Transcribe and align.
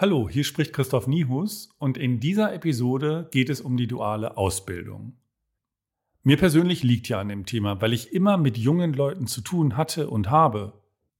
Hallo, 0.00 0.30
hier 0.30 0.44
spricht 0.44 0.72
Christoph 0.72 1.06
Niehus 1.06 1.68
und 1.78 1.98
in 1.98 2.20
dieser 2.20 2.54
Episode 2.54 3.28
geht 3.32 3.50
es 3.50 3.60
um 3.60 3.76
die 3.76 3.86
duale 3.86 4.38
Ausbildung. 4.38 5.18
Mir 6.22 6.38
persönlich 6.38 6.82
liegt 6.82 7.10
ja 7.10 7.20
an 7.20 7.28
dem 7.28 7.44
Thema, 7.44 7.82
weil 7.82 7.92
ich 7.92 8.14
immer 8.14 8.38
mit 8.38 8.56
jungen 8.56 8.94
Leuten 8.94 9.26
zu 9.26 9.42
tun 9.42 9.76
hatte 9.76 10.08
und 10.08 10.30
habe. 10.30 10.72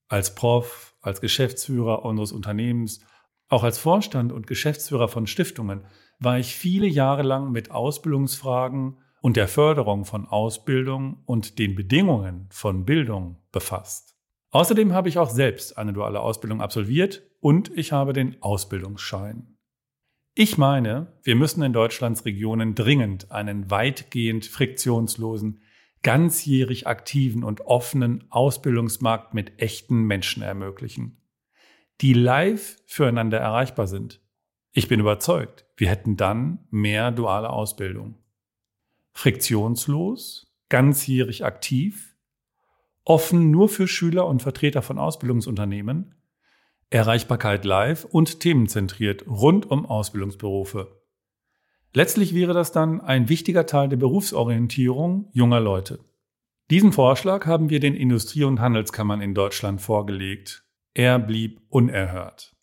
Als 0.08 0.34
Prof, 0.34 0.94
als 1.02 1.20
Geschäftsführer 1.20 2.06
unseres 2.06 2.32
Unternehmens, 2.32 3.04
auch 3.50 3.64
als 3.64 3.76
Vorstand 3.76 4.32
und 4.32 4.46
Geschäftsführer 4.46 5.08
von 5.08 5.26
Stiftungen 5.26 5.84
war 6.18 6.38
ich 6.38 6.56
viele 6.56 6.86
Jahre 6.86 7.22
lang 7.22 7.52
mit 7.52 7.70
Ausbildungsfragen 7.70 8.96
und 9.20 9.36
der 9.36 9.48
Förderung 9.48 10.06
von 10.06 10.26
Ausbildung 10.26 11.18
und 11.26 11.58
den 11.58 11.74
Bedingungen 11.74 12.46
von 12.48 12.86
Bildung 12.86 13.36
befasst. 13.52 14.16
Außerdem 14.52 14.94
habe 14.94 15.10
ich 15.10 15.18
auch 15.18 15.28
selbst 15.28 15.76
eine 15.76 15.92
duale 15.92 16.20
Ausbildung 16.20 16.62
absolviert 16.62 17.29
und 17.40 17.76
ich 17.76 17.92
habe 17.92 18.12
den 18.12 18.40
Ausbildungsschein. 18.42 19.56
Ich 20.34 20.58
meine, 20.58 21.18
wir 21.22 21.34
müssen 21.34 21.62
in 21.62 21.72
Deutschlands 21.72 22.24
Regionen 22.24 22.74
dringend 22.74 23.32
einen 23.32 23.70
weitgehend 23.70 24.46
friktionslosen, 24.46 25.60
ganzjährig 26.02 26.86
aktiven 26.86 27.44
und 27.44 27.62
offenen 27.62 28.24
Ausbildungsmarkt 28.30 29.34
mit 29.34 29.60
echten 29.60 30.04
Menschen 30.04 30.42
ermöglichen, 30.42 31.20
die 32.00 32.14
live 32.14 32.78
füreinander 32.86 33.38
erreichbar 33.38 33.86
sind. 33.86 34.20
Ich 34.72 34.88
bin 34.88 35.00
überzeugt, 35.00 35.66
wir 35.76 35.88
hätten 35.88 36.16
dann 36.16 36.66
mehr 36.70 37.10
duale 37.10 37.50
Ausbildung. 37.50 38.16
Friktionslos, 39.12 40.54
ganzjährig 40.68 41.44
aktiv, 41.44 42.16
offen 43.04 43.50
nur 43.50 43.68
für 43.68 43.88
Schüler 43.88 44.26
und 44.26 44.42
Vertreter 44.42 44.82
von 44.82 44.98
Ausbildungsunternehmen, 44.98 46.14
Erreichbarkeit 46.90 47.64
live 47.64 48.04
und 48.04 48.40
themenzentriert 48.40 49.24
rund 49.28 49.70
um 49.70 49.86
Ausbildungsberufe. 49.86 51.00
Letztlich 51.92 52.34
wäre 52.34 52.52
das 52.52 52.72
dann 52.72 53.00
ein 53.00 53.28
wichtiger 53.28 53.66
Teil 53.66 53.88
der 53.88 53.96
Berufsorientierung 53.96 55.28
junger 55.32 55.60
Leute. 55.60 56.00
Diesen 56.70 56.92
Vorschlag 56.92 57.46
haben 57.46 57.70
wir 57.70 57.80
den 57.80 57.94
Industrie- 57.94 58.44
und 58.44 58.60
Handelskammern 58.60 59.20
in 59.20 59.34
Deutschland 59.34 59.80
vorgelegt. 59.80 60.64
Er 60.94 61.18
blieb 61.18 61.60
unerhört. 61.68 62.56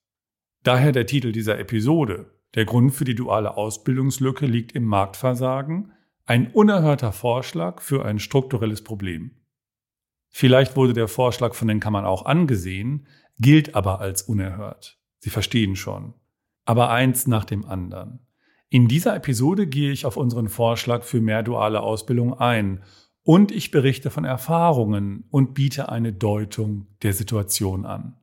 Daher 0.63 0.91
der 0.91 1.05
Titel 1.05 1.31
dieser 1.31 1.59
Episode. 1.59 2.33
Der 2.55 2.65
Grund 2.65 2.93
für 2.93 3.05
die 3.05 3.15
duale 3.15 3.55
Ausbildungslücke 3.55 4.45
liegt 4.45 4.73
im 4.73 4.85
Marktversagen, 4.85 5.93
ein 6.25 6.51
unerhörter 6.51 7.13
Vorschlag 7.13 7.81
für 7.81 8.03
ein 8.03 8.19
strukturelles 8.19 8.83
Problem. 8.83 9.31
Vielleicht 10.29 10.75
wurde 10.75 10.93
der 10.93 11.07
Vorschlag 11.07 11.53
von 11.53 11.67
den 11.67 11.79
Kammern 11.79 12.05
auch 12.05 12.25
angesehen, 12.25 13.07
gilt 13.39 13.75
aber 13.75 13.99
als 13.99 14.23
unerhört. 14.23 14.97
Sie 15.19 15.29
verstehen 15.29 15.75
schon. 15.75 16.13
Aber 16.65 16.89
eins 16.89 17.27
nach 17.27 17.45
dem 17.45 17.65
anderen. 17.65 18.19
In 18.69 18.87
dieser 18.87 19.15
Episode 19.15 19.67
gehe 19.67 19.91
ich 19.91 20.05
auf 20.05 20.17
unseren 20.17 20.49
Vorschlag 20.49 21.03
für 21.03 21.21
mehr 21.21 21.43
duale 21.43 21.81
Ausbildung 21.81 22.33
ein 22.37 22.83
und 23.23 23.51
ich 23.51 23.71
berichte 23.71 24.09
von 24.09 24.25
Erfahrungen 24.25 25.25
und 25.29 25.53
biete 25.53 25.89
eine 25.89 26.13
Deutung 26.13 26.87
der 27.01 27.13
Situation 27.13 27.85
an. 27.85 28.17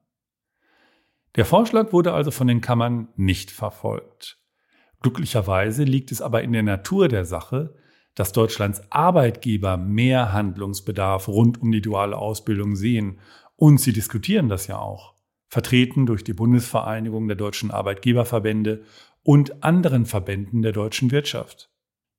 Der 1.37 1.45
Vorschlag 1.45 1.93
wurde 1.93 2.13
also 2.13 2.31
von 2.31 2.47
den 2.47 2.61
Kammern 2.61 3.09
nicht 3.17 3.51
verfolgt. 3.51 4.39
Glücklicherweise 5.01 5.85
liegt 5.85 6.13
es 6.13 6.23
aber 6.23 6.43
in 6.43 6.53
der 6.53 6.63
Natur 6.63 7.09
der 7.09 7.25
Sache, 7.25 7.75
dass 8.15 8.33
Deutschlands 8.33 8.81
Arbeitgeber 8.91 9.77
mehr 9.77 10.33
Handlungsbedarf 10.33 11.29
rund 11.29 11.61
um 11.61 11.73
die 11.73 11.83
duale 11.83 12.17
Ausbildung 12.17 12.77
sehen 12.77 13.19
und 13.57 13.81
sie 13.81 13.93
diskutieren 13.93 14.49
das 14.49 14.67
ja 14.67 14.79
auch, 14.79 15.15
vertreten 15.49 16.07
durch 16.07 16.25
die 16.25 16.33
Bundesvereinigung 16.33 17.29
der 17.29 17.37
deutschen 17.37 17.71
Arbeitgeberverbände 17.71 18.83
und 19.23 19.63
anderen 19.63 20.07
Verbänden 20.07 20.63
der 20.63 20.73
deutschen 20.73 21.11
Wirtschaft. 21.11 21.71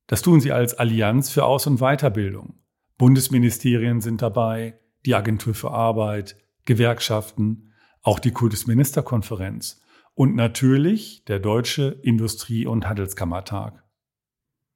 Das 0.07 0.21
tun 0.21 0.39
sie 0.39 0.51
als 0.51 0.73
Allianz 0.75 1.29
für 1.29 1.45
Aus- 1.45 1.67
und 1.67 1.79
Weiterbildung. 1.79 2.59
Bundesministerien 2.97 4.01
sind 4.01 4.21
dabei, 4.21 4.79
die 5.05 5.15
Agentur 5.15 5.53
für 5.53 5.71
Arbeit, 5.71 6.37
Gewerkschaften, 6.65 7.73
auch 8.01 8.19
die 8.19 8.31
Kultusministerkonferenz 8.31 9.81
und 10.13 10.35
natürlich 10.35 11.25
der 11.25 11.39
Deutsche 11.39 11.99
Industrie- 12.03 12.65
und 12.65 12.87
Handelskammertag. 12.87 13.83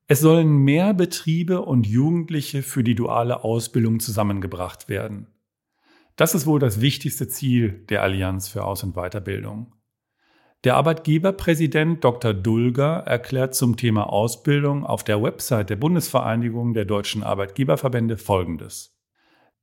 Es 0.07 0.19
sollen 0.19 0.57
mehr 0.57 0.93
Betriebe 0.93 1.61
und 1.61 1.85
Jugendliche 1.87 2.63
für 2.63 2.83
die 2.83 2.95
duale 2.95 3.43
Ausbildung 3.43 3.99
zusammengebracht 3.99 4.89
werden. 4.89 5.27
Das 6.19 6.35
ist 6.35 6.45
wohl 6.45 6.59
das 6.59 6.81
wichtigste 6.81 7.29
Ziel 7.29 7.85
der 7.87 8.03
Allianz 8.03 8.49
für 8.49 8.65
Aus- 8.65 8.83
und 8.83 8.93
Weiterbildung. 8.95 9.73
Der 10.65 10.75
Arbeitgeberpräsident 10.75 12.03
Dr. 12.03 12.33
Dulger 12.33 13.03
erklärt 13.05 13.55
zum 13.55 13.77
Thema 13.77 14.11
Ausbildung 14.11 14.85
auf 14.85 15.05
der 15.05 15.23
Website 15.23 15.69
der 15.69 15.77
Bundesvereinigung 15.77 16.73
der 16.73 16.83
deutschen 16.83 17.23
Arbeitgeberverbände 17.23 18.17
Folgendes. 18.17 18.99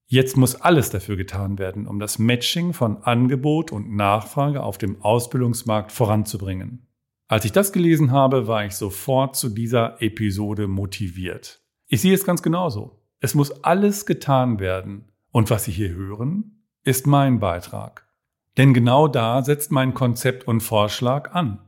Jetzt 0.06 0.39
muss 0.39 0.55
alles 0.55 0.89
dafür 0.89 1.17
getan 1.17 1.59
werden, 1.59 1.87
um 1.87 1.99
das 1.99 2.19
Matching 2.19 2.73
von 2.73 3.03
Angebot 3.03 3.71
und 3.71 3.94
Nachfrage 3.94 4.62
auf 4.62 4.78
dem 4.78 5.03
Ausbildungsmarkt 5.03 5.93
voranzubringen. 5.93 6.88
Als 7.28 7.44
ich 7.44 7.53
das 7.53 7.71
gelesen 7.71 8.12
habe, 8.12 8.47
war 8.47 8.65
ich 8.65 8.77
sofort 8.77 9.37
zu 9.37 9.50
dieser 9.50 10.00
Episode 10.00 10.69
motiviert. 10.69 11.61
Ich 11.87 12.00
sehe 12.00 12.15
es 12.15 12.25
ganz 12.25 12.43
genauso. 12.43 13.03
Es 13.21 13.34
muss 13.34 13.62
alles 13.62 14.06
getan 14.06 14.59
werden, 14.59 15.12
und 15.37 15.51
was 15.51 15.65
Sie 15.65 15.73
hier 15.73 15.91
hören, 15.91 16.63
ist 16.83 17.07
mein 17.07 17.41
Beitrag. 17.41 18.09
Denn 18.57 18.73
genau 18.73 19.07
da 19.07 19.43
setzt 19.45 19.71
mein 19.71 19.93
Konzept 19.93 20.49
und 20.49 20.63
Vorschlag 20.63 21.33
an. 21.33 21.61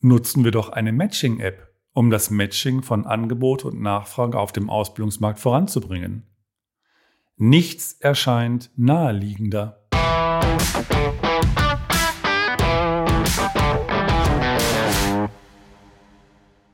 Nutzen 0.00 0.42
wir 0.42 0.50
doch 0.50 0.70
eine 0.70 0.90
Matching-App, 0.90 1.72
um 1.92 2.10
das 2.10 2.30
Matching 2.30 2.82
von 2.82 3.06
Angebot 3.06 3.64
und 3.64 3.80
Nachfrage 3.80 4.36
auf 4.36 4.50
dem 4.50 4.68
Ausbildungsmarkt 4.68 5.38
voranzubringen. 5.38 6.26
Nichts 7.36 7.92
erscheint 8.00 8.72
naheliegender. 8.74 9.86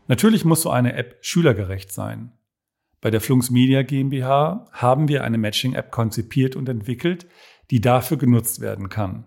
Natürlich 0.08 0.46
muss 0.46 0.62
so 0.62 0.70
eine 0.70 0.94
App 0.94 1.18
schülergerecht 1.20 1.92
sein. 1.92 2.32
Bei 3.04 3.10
der 3.10 3.20
Flunks 3.20 3.50
Media 3.50 3.82
GmbH 3.82 4.66
haben 4.72 5.08
wir 5.08 5.24
eine 5.24 5.36
Matching-App 5.36 5.90
konzipiert 5.90 6.56
und 6.56 6.70
entwickelt, 6.70 7.26
die 7.70 7.82
dafür 7.82 8.16
genutzt 8.16 8.62
werden 8.62 8.88
kann. 8.88 9.26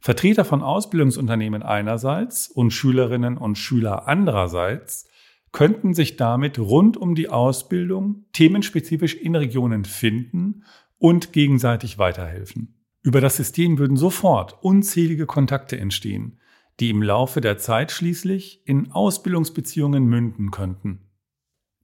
Vertreter 0.00 0.44
von 0.44 0.62
Ausbildungsunternehmen 0.62 1.62
einerseits 1.62 2.48
und 2.48 2.72
Schülerinnen 2.72 3.38
und 3.38 3.56
Schüler 3.56 4.08
andererseits 4.08 5.06
könnten 5.52 5.94
sich 5.94 6.16
damit 6.16 6.58
rund 6.58 6.96
um 6.96 7.14
die 7.14 7.28
Ausbildung 7.28 8.24
themenspezifisch 8.32 9.14
in 9.14 9.36
Regionen 9.36 9.84
finden 9.84 10.64
und 10.98 11.32
gegenseitig 11.32 11.98
weiterhelfen. 11.98 12.82
Über 13.04 13.20
das 13.20 13.36
System 13.36 13.78
würden 13.78 13.96
sofort 13.96 14.56
unzählige 14.60 15.26
Kontakte 15.26 15.78
entstehen, 15.78 16.40
die 16.80 16.90
im 16.90 17.00
Laufe 17.00 17.40
der 17.40 17.58
Zeit 17.58 17.92
schließlich 17.92 18.62
in 18.64 18.90
Ausbildungsbeziehungen 18.90 20.04
münden 20.04 20.50
könnten. 20.50 21.03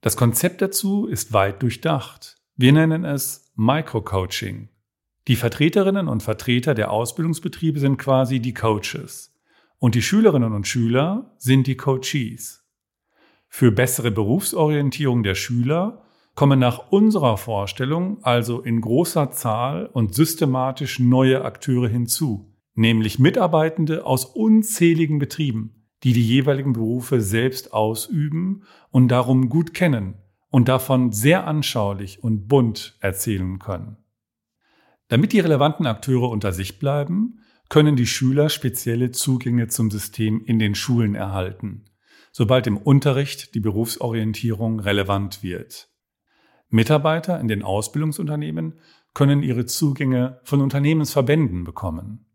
Das 0.03 0.17
Konzept 0.17 0.63
dazu 0.63 1.07
ist 1.07 1.35
weit 1.35 1.63
durchdacht. 1.63 2.37
Wir 2.57 2.73
nennen 2.73 3.05
es 3.05 3.53
Microcoaching. 3.57 4.71
Die 5.29 5.37
Vertreterinnen 5.37 6.09
und 6.09 6.23
Vertreter 6.23 6.75
der 6.75 6.91
Ausbildungsbetriebe 6.91 7.79
sind 7.79 7.99
quasi 7.99 8.41
die 8.41 8.55
Coaches 8.55 9.39
und 9.79 9.95
die 9.95 10.03
Schülerinnen 10.03 10.55
und 10.55 10.67
Schüler 10.67 11.35
sind 11.37 11.67
die 11.67 11.77
Coachees. 11.77 12.67
Für 13.49 13.73
bessere 13.73 14.11
Berufsorientierung 14.11 15.23
der 15.23 15.35
Schüler 15.35 16.03
kommen 16.35 16.59
nach 16.59 16.91
unserer 16.91 17.37
Vorstellung 17.37 18.25
also 18.25 18.61
in 18.61 18.81
großer 18.81 19.31
Zahl 19.33 19.87
und 19.87 20.15
systematisch 20.15 20.99
neue 20.99 21.45
Akteure 21.45 21.89
hinzu, 21.89 22.55
nämlich 22.75 23.19
Mitarbeitende 23.19 24.07
aus 24.07 24.25
unzähligen 24.25 25.19
Betrieben, 25.19 25.80
die 26.03 26.13
die 26.13 26.27
jeweiligen 26.27 26.73
Berufe 26.73 27.21
selbst 27.21 27.73
ausüben 27.73 28.65
und 28.91 29.09
darum 29.09 29.49
gut 29.49 29.75
kennen 29.75 30.15
und 30.49 30.69
davon 30.69 31.13
sehr 31.13 31.47
anschaulich 31.47 32.23
und 32.23 32.49
bunt 32.49 32.97
erzählen 33.01 33.59
können. 33.59 33.97
Damit 35.09 35.33
die 35.33 35.41
relevanten 35.41 35.87
Akteure 35.87 36.31
unter 36.31 36.53
sich 36.53 36.79
bleiben, 36.79 37.41
können 37.69 37.97
die 37.97 38.07
Schüler 38.07 38.49
spezielle 38.49 39.13
Zugänge 39.13 39.69
zum 39.69 39.91
System 39.91 40.43
in 40.45 40.59
den 40.59 40.75
Schulen 40.75 41.15
erhalten, 41.15 41.85
sobald 42.33 42.67
im 42.67 42.77
Unterricht 42.77 43.55
die 43.55 43.61
Berufsorientierung 43.61 44.81
relevant 44.81 45.43
wird. 45.43 45.89
Mitarbeiter 46.69 47.41
in 47.41 47.49
den 47.49 47.63
Ausbildungsunternehmen 47.63 48.79
können 49.15 49.43
ihre 49.43 49.67
Zugänge 49.67 50.41
von 50.45 50.61
Unternehmensverbänden 50.61 51.65
bekommen. 51.65 52.30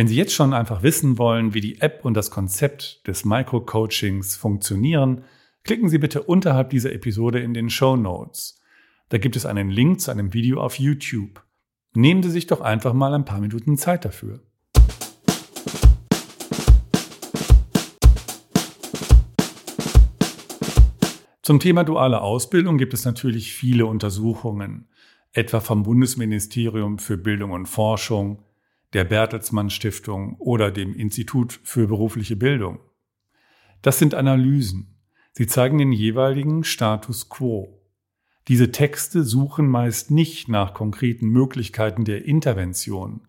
Wenn 0.00 0.08
Sie 0.08 0.16
jetzt 0.16 0.32
schon 0.32 0.54
einfach 0.54 0.82
wissen 0.82 1.18
wollen, 1.18 1.52
wie 1.52 1.60
die 1.60 1.82
App 1.82 2.06
und 2.06 2.14
das 2.14 2.30
Konzept 2.30 3.06
des 3.06 3.26
Micro-Coachings 3.26 4.34
funktionieren, 4.34 5.24
klicken 5.62 5.90
Sie 5.90 5.98
bitte 5.98 6.22
unterhalb 6.22 6.70
dieser 6.70 6.94
Episode 6.94 7.40
in 7.40 7.52
den 7.52 7.68
Show 7.68 7.96
Notes. 7.96 8.62
Da 9.10 9.18
gibt 9.18 9.36
es 9.36 9.44
einen 9.44 9.68
Link 9.68 10.00
zu 10.00 10.10
einem 10.10 10.32
Video 10.32 10.62
auf 10.62 10.78
YouTube. 10.78 11.44
Nehmen 11.92 12.22
Sie 12.22 12.30
sich 12.30 12.46
doch 12.46 12.62
einfach 12.62 12.94
mal 12.94 13.12
ein 13.12 13.26
paar 13.26 13.40
Minuten 13.40 13.76
Zeit 13.76 14.06
dafür. 14.06 14.40
Zum 21.42 21.60
Thema 21.60 21.84
duale 21.84 22.22
Ausbildung 22.22 22.78
gibt 22.78 22.94
es 22.94 23.04
natürlich 23.04 23.52
viele 23.52 23.84
Untersuchungen, 23.84 24.88
etwa 25.34 25.60
vom 25.60 25.82
Bundesministerium 25.82 26.98
für 26.98 27.18
Bildung 27.18 27.50
und 27.50 27.66
Forschung, 27.66 28.46
der 28.92 29.04
Bertelsmann 29.04 29.70
Stiftung 29.70 30.36
oder 30.38 30.70
dem 30.70 30.94
Institut 30.94 31.60
für 31.62 31.86
berufliche 31.86 32.36
Bildung. 32.36 32.80
Das 33.82 33.98
sind 33.98 34.14
Analysen. 34.14 34.98
Sie 35.32 35.46
zeigen 35.46 35.78
den 35.78 35.92
jeweiligen 35.92 36.64
Status 36.64 37.28
quo. 37.28 37.80
Diese 38.48 38.72
Texte 38.72 39.22
suchen 39.22 39.68
meist 39.68 40.10
nicht 40.10 40.48
nach 40.48 40.74
konkreten 40.74 41.28
Möglichkeiten 41.28 42.04
der 42.04 42.24
Intervention. 42.24 43.28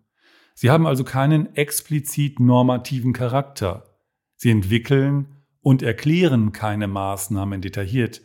Sie 0.55 0.69
haben 0.69 0.87
also 0.87 1.03
keinen 1.03 1.55
explizit 1.55 2.39
normativen 2.39 3.13
Charakter. 3.13 3.97
Sie 4.35 4.49
entwickeln 4.49 5.43
und 5.61 5.83
erklären 5.83 6.51
keine 6.51 6.87
Maßnahmen 6.87 7.61
detailliert, 7.61 8.21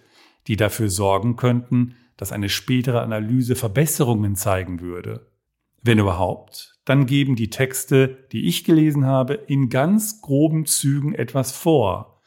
die 0.46 0.56
dafür 0.56 0.88
sorgen 0.88 1.36
könnten, 1.36 1.96
dass 2.16 2.32
eine 2.32 2.48
spätere 2.48 3.02
Analyse 3.02 3.56
Verbesserungen 3.56 4.36
zeigen 4.36 4.80
würde. 4.80 5.30
Wenn 5.86 6.00
überhaupt, 6.00 6.80
dann 6.84 7.06
geben 7.06 7.36
die 7.36 7.48
Texte, 7.48 8.26
die 8.32 8.48
ich 8.48 8.64
gelesen 8.64 9.06
habe, 9.06 9.34
in 9.34 9.68
ganz 9.68 10.20
groben 10.20 10.66
Zügen 10.66 11.14
etwas 11.14 11.52
vor. 11.52 12.20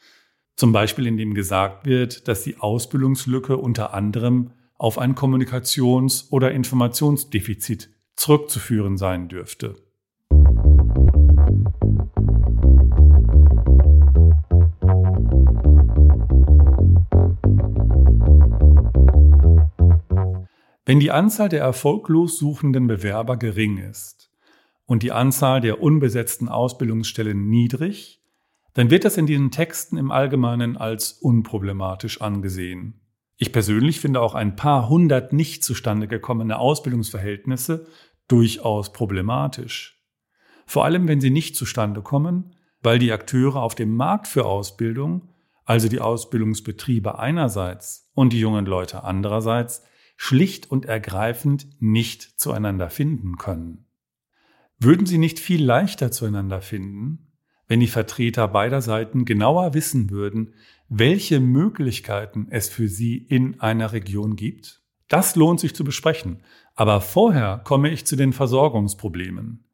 Zum 0.56 0.72
Beispiel 0.72 1.06
indem 1.06 1.34
gesagt 1.34 1.84
wird, 1.84 2.26
dass 2.26 2.42
die 2.42 2.56
Ausbildungslücke 2.56 3.58
unter 3.58 3.92
anderem 3.92 4.52
auf 4.78 4.96
ein 4.96 5.14
Kommunikations- 5.14 6.30
oder 6.30 6.52
Informationsdefizit 6.52 7.90
zurückzuführen 8.16 8.96
sein 8.96 9.28
dürfte. 9.28 9.76
Wenn 20.90 20.98
die 20.98 21.12
Anzahl 21.12 21.48
der 21.48 21.60
erfolglos 21.60 22.36
suchenden 22.36 22.88
Bewerber 22.88 23.36
gering 23.36 23.78
ist 23.78 24.32
und 24.86 25.04
die 25.04 25.12
Anzahl 25.12 25.60
der 25.60 25.80
unbesetzten 25.80 26.48
Ausbildungsstellen 26.48 27.48
niedrig, 27.48 28.24
dann 28.74 28.90
wird 28.90 29.04
das 29.04 29.16
in 29.16 29.26
diesen 29.26 29.52
Texten 29.52 29.96
im 29.98 30.10
Allgemeinen 30.10 30.76
als 30.76 31.12
unproblematisch 31.12 32.20
angesehen. 32.20 33.00
Ich 33.36 33.52
persönlich 33.52 34.00
finde 34.00 34.20
auch 34.20 34.34
ein 34.34 34.56
paar 34.56 34.88
hundert 34.88 35.32
nicht 35.32 35.62
zustande 35.62 36.08
gekommene 36.08 36.58
Ausbildungsverhältnisse 36.58 37.86
durchaus 38.26 38.92
problematisch. 38.92 40.02
Vor 40.66 40.84
allem, 40.84 41.06
wenn 41.06 41.20
sie 41.20 41.30
nicht 41.30 41.54
zustande 41.54 42.02
kommen, 42.02 42.56
weil 42.82 42.98
die 42.98 43.12
Akteure 43.12 43.62
auf 43.62 43.76
dem 43.76 43.94
Markt 43.94 44.26
für 44.26 44.44
Ausbildung, 44.44 45.28
also 45.64 45.86
die 45.86 46.00
Ausbildungsbetriebe 46.00 47.16
einerseits 47.16 48.10
und 48.14 48.32
die 48.32 48.40
jungen 48.40 48.66
Leute 48.66 49.04
andererseits, 49.04 49.84
schlicht 50.22 50.70
und 50.70 50.84
ergreifend 50.84 51.66
nicht 51.80 52.38
zueinander 52.38 52.90
finden 52.90 53.38
können. 53.38 53.86
Würden 54.78 55.06
sie 55.06 55.16
nicht 55.16 55.40
viel 55.40 55.64
leichter 55.64 56.12
zueinander 56.12 56.60
finden, 56.60 57.32
wenn 57.68 57.80
die 57.80 57.86
Vertreter 57.86 58.46
beider 58.46 58.82
Seiten 58.82 59.24
genauer 59.24 59.72
wissen 59.72 60.10
würden, 60.10 60.52
welche 60.90 61.40
Möglichkeiten 61.40 62.48
es 62.50 62.68
für 62.68 62.86
sie 62.86 63.16
in 63.16 63.60
einer 63.60 63.92
Region 63.92 64.36
gibt? 64.36 64.82
Das 65.08 65.36
lohnt 65.36 65.58
sich 65.58 65.74
zu 65.74 65.84
besprechen. 65.84 66.42
Aber 66.74 67.00
vorher 67.00 67.62
komme 67.64 67.88
ich 67.88 68.04
zu 68.04 68.14
den 68.14 68.34
Versorgungsproblemen. 68.34 69.64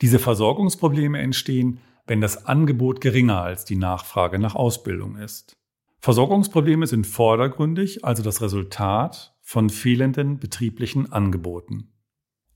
Diese 0.00 0.20
Versorgungsprobleme 0.20 1.18
entstehen, 1.18 1.80
wenn 2.06 2.20
das 2.20 2.46
Angebot 2.46 3.00
geringer 3.00 3.42
als 3.42 3.64
die 3.64 3.76
Nachfrage 3.76 4.38
nach 4.38 4.54
Ausbildung 4.54 5.16
ist. 5.16 5.56
Versorgungsprobleme 5.98 6.86
sind 6.86 7.04
vordergründig 7.04 8.04
also 8.04 8.22
das 8.22 8.40
Resultat 8.40 9.35
von 9.48 9.70
fehlenden 9.70 10.40
betrieblichen 10.40 11.12
Angeboten. 11.12 11.92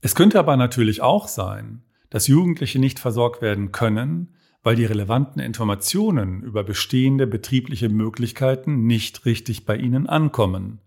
Es 0.00 0.16
könnte 0.16 0.40
aber 0.40 0.56
natürlich 0.56 1.02
auch 1.02 1.28
sein, 1.28 1.84
dass 2.10 2.26
Jugendliche 2.26 2.80
nicht 2.80 2.98
versorgt 2.98 3.42
werden 3.42 3.70
können, 3.70 4.34
weil 4.64 4.74
die 4.74 4.86
relevanten 4.86 5.40
Informationen 5.40 6.42
über 6.42 6.64
bestehende 6.64 7.28
betriebliche 7.28 7.88
Möglichkeiten 7.88 8.88
nicht 8.88 9.24
richtig 9.24 9.66
bei 9.66 9.76
ihnen 9.76 10.08
ankommen, 10.08 10.80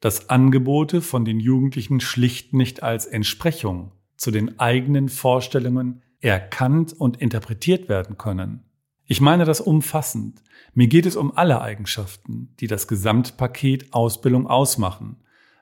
dass 0.00 0.28
Angebote 0.28 1.00
von 1.00 1.24
den 1.24 1.40
Jugendlichen 1.40 2.00
schlicht 2.00 2.52
nicht 2.52 2.82
als 2.82 3.06
Entsprechung 3.06 3.92
zu 4.18 4.30
den 4.30 4.60
eigenen 4.60 5.08
Vorstellungen 5.08 6.02
erkannt 6.20 6.92
und 6.92 7.16
interpretiert 7.16 7.88
werden 7.88 8.18
können. 8.18 8.64
Ich 9.06 9.22
meine 9.22 9.46
das 9.46 9.62
umfassend. 9.62 10.42
Mir 10.74 10.86
geht 10.86 11.06
es 11.06 11.16
um 11.16 11.34
alle 11.34 11.62
Eigenschaften, 11.62 12.54
die 12.60 12.66
das 12.66 12.88
Gesamtpaket 12.88 13.94
Ausbildung 13.94 14.46
ausmachen, 14.46 15.16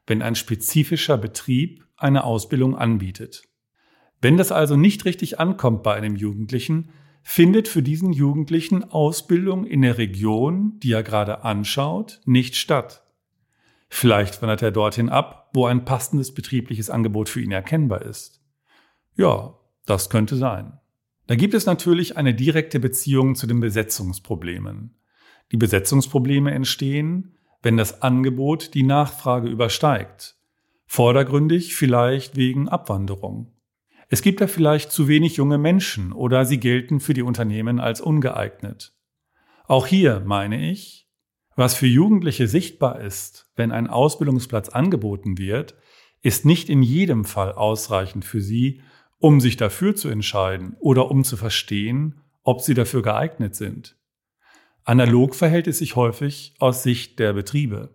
wenn 0.08 0.22
ein 0.22 0.34
spezifischer 0.34 1.18
Betrieb 1.18 1.84
eine 1.96 2.24
Ausbildung 2.24 2.76
anbietet. 2.76 3.42
Wenn 4.20 4.36
das 4.36 4.50
also 4.50 4.76
nicht 4.76 5.04
richtig 5.04 5.38
ankommt 5.38 5.82
bei 5.82 5.94
einem 5.94 6.16
Jugendlichen, 6.16 6.90
findet 7.22 7.68
für 7.68 7.82
diesen 7.82 8.12
Jugendlichen 8.12 8.90
Ausbildung 8.90 9.66
in 9.66 9.82
der 9.82 9.98
Region, 9.98 10.80
die 10.80 10.92
er 10.92 11.02
gerade 11.02 11.44
anschaut, 11.44 12.20
nicht 12.24 12.56
statt. 12.56 13.04
Vielleicht 13.88 14.42
wandert 14.42 14.62
er 14.62 14.70
dorthin 14.70 15.08
ab, 15.08 15.50
wo 15.52 15.66
ein 15.66 15.84
passendes 15.84 16.34
betriebliches 16.34 16.90
Angebot 16.90 17.28
für 17.28 17.40
ihn 17.40 17.52
erkennbar 17.52 18.02
ist. 18.02 18.42
Ja, 19.16 19.54
das 19.86 20.10
könnte 20.10 20.36
sein. 20.36 20.78
Da 21.26 21.34
gibt 21.34 21.54
es 21.54 21.66
natürlich 21.66 22.16
eine 22.16 22.34
direkte 22.34 22.80
Beziehung 22.80 23.34
zu 23.34 23.46
den 23.46 23.60
Besetzungsproblemen. 23.60 24.94
Die 25.52 25.56
Besetzungsprobleme 25.56 26.52
entstehen, 26.52 27.37
wenn 27.62 27.76
das 27.76 28.02
Angebot 28.02 28.74
die 28.74 28.82
Nachfrage 28.82 29.48
übersteigt. 29.48 30.36
Vordergründig 30.86 31.74
vielleicht 31.74 32.36
wegen 32.36 32.68
Abwanderung. 32.68 33.52
Es 34.08 34.22
gibt 34.22 34.40
da 34.40 34.46
vielleicht 34.46 34.90
zu 34.90 35.06
wenig 35.06 35.36
junge 35.36 35.58
Menschen 35.58 36.12
oder 36.12 36.46
sie 36.46 36.58
gelten 36.58 37.00
für 37.00 37.12
die 37.12 37.22
Unternehmen 37.22 37.78
als 37.78 38.00
ungeeignet. 38.00 38.94
Auch 39.66 39.86
hier 39.86 40.22
meine 40.24 40.70
ich, 40.70 41.08
was 41.56 41.74
für 41.74 41.86
Jugendliche 41.86 42.48
sichtbar 42.48 43.00
ist, 43.00 43.50
wenn 43.54 43.70
ein 43.70 43.88
Ausbildungsplatz 43.88 44.70
angeboten 44.70 45.36
wird, 45.36 45.74
ist 46.22 46.46
nicht 46.46 46.70
in 46.70 46.82
jedem 46.82 47.24
Fall 47.24 47.52
ausreichend 47.52 48.24
für 48.24 48.40
sie, 48.40 48.80
um 49.18 49.40
sich 49.40 49.56
dafür 49.56 49.94
zu 49.94 50.08
entscheiden 50.08 50.76
oder 50.80 51.10
um 51.10 51.24
zu 51.24 51.36
verstehen, 51.36 52.20
ob 52.44 52.62
sie 52.62 52.74
dafür 52.74 53.02
geeignet 53.02 53.54
sind. 53.54 53.97
Analog 54.88 55.34
verhält 55.34 55.66
es 55.66 55.76
sich 55.76 55.96
häufig 55.96 56.54
aus 56.60 56.82
Sicht 56.82 57.18
der 57.18 57.34
Betriebe. 57.34 57.94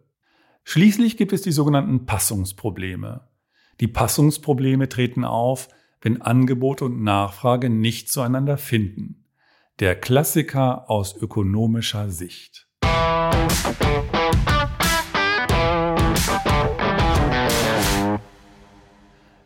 Schließlich 0.63 1.17
gibt 1.17 1.33
es 1.33 1.41
die 1.41 1.51
sogenannten 1.51 2.05
Passungsprobleme. 2.05 3.27
Die 3.79 3.87
Passungsprobleme 3.87 4.87
treten 4.89 5.25
auf, 5.25 5.69
wenn 6.01 6.21
Angebot 6.21 6.83
und 6.83 7.01
Nachfrage 7.01 7.71
nicht 7.71 8.11
zueinander 8.11 8.59
finden. 8.59 9.25
Der 9.79 9.99
Klassiker 9.99 10.87
aus 10.87 11.17
ökonomischer 11.17 12.11
Sicht. 12.11 12.69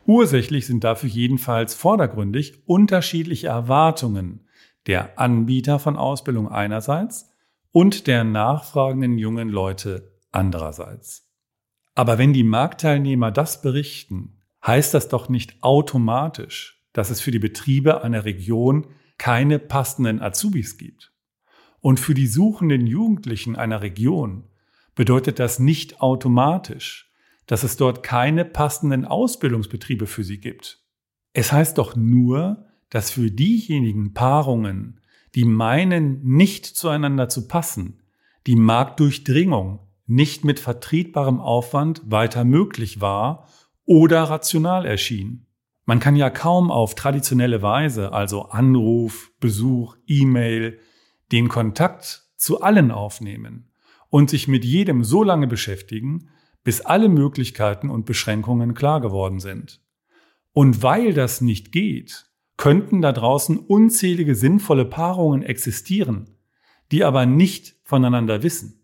Ursächlich 0.05 0.65
sind 0.65 0.83
dafür 0.83 1.07
jedenfalls 1.07 1.75
vordergründig 1.75 2.67
unterschiedliche 2.67 3.47
Erwartungen 3.47 4.45
der 4.85 5.17
Anbieter 5.17 5.79
von 5.79 5.95
Ausbildung 5.95 6.49
einerseits 6.49 7.31
und 7.77 8.07
der 8.07 8.23
nachfragenden 8.23 9.19
jungen 9.19 9.49
Leute 9.49 10.11
andererseits. 10.31 11.29
Aber 11.93 12.17
wenn 12.17 12.33
die 12.33 12.43
Marktteilnehmer 12.43 13.29
das 13.29 13.61
berichten, 13.61 14.41
heißt 14.65 14.95
das 14.95 15.09
doch 15.09 15.29
nicht 15.29 15.61
automatisch, 15.61 16.83
dass 16.91 17.11
es 17.11 17.21
für 17.21 17.29
die 17.29 17.37
Betriebe 17.37 18.01
einer 18.01 18.25
Region 18.25 18.87
keine 19.19 19.59
passenden 19.59 20.23
Azubis 20.23 20.79
gibt. 20.79 21.13
Und 21.79 21.99
für 21.99 22.15
die 22.15 22.25
suchenden 22.25 22.87
Jugendlichen 22.87 23.55
einer 23.55 23.83
Region 23.83 24.49
bedeutet 24.95 25.37
das 25.37 25.59
nicht 25.59 26.01
automatisch, 26.01 27.13
dass 27.45 27.61
es 27.61 27.77
dort 27.77 28.01
keine 28.01 28.43
passenden 28.43 29.05
Ausbildungsbetriebe 29.05 30.07
für 30.07 30.23
sie 30.23 30.39
gibt. 30.39 30.83
Es 31.33 31.51
heißt 31.51 31.77
doch 31.77 31.95
nur, 31.95 32.65
dass 32.89 33.11
für 33.11 33.29
diejenigen 33.29 34.15
Paarungen, 34.15 34.99
die 35.35 35.45
meinen, 35.45 36.23
nicht 36.23 36.65
zueinander 36.65 37.29
zu 37.29 37.47
passen, 37.47 38.01
die 38.45 38.55
Marktdurchdringung 38.55 39.79
nicht 40.05 40.45
mit 40.45 40.59
vertretbarem 40.59 41.39
Aufwand 41.39 42.01
weiter 42.05 42.45
möglich 42.45 43.01
war 43.01 43.47
oder 43.85 44.23
rational 44.23 44.85
erschien. 44.85 45.45
Man 45.85 45.99
kann 45.99 46.15
ja 46.15 46.29
kaum 46.29 46.71
auf 46.71 46.95
traditionelle 46.95 47.61
Weise, 47.61 48.11
also 48.11 48.43
Anruf, 48.43 49.31
Besuch, 49.39 49.95
E-Mail, 50.05 50.79
den 51.31 51.49
Kontakt 51.49 52.23
zu 52.35 52.61
allen 52.61 52.91
aufnehmen 52.91 53.71
und 54.09 54.29
sich 54.29 54.47
mit 54.47 54.63
jedem 54.63 55.03
so 55.03 55.23
lange 55.23 55.47
beschäftigen, 55.47 56.29
bis 56.63 56.81
alle 56.81 57.09
Möglichkeiten 57.09 57.89
und 57.89 58.05
Beschränkungen 58.05 58.73
klar 58.73 59.01
geworden 59.01 59.39
sind. 59.39 59.81
Und 60.51 60.83
weil 60.83 61.13
das 61.13 61.39
nicht 61.39 61.71
geht, 61.71 62.26
könnten 62.57 63.01
da 63.01 63.11
draußen 63.11 63.57
unzählige 63.57 64.35
sinnvolle 64.35 64.85
Paarungen 64.85 65.43
existieren, 65.43 66.37
die 66.91 67.03
aber 67.03 67.25
nicht 67.25 67.75
voneinander 67.83 68.43
wissen. 68.43 68.83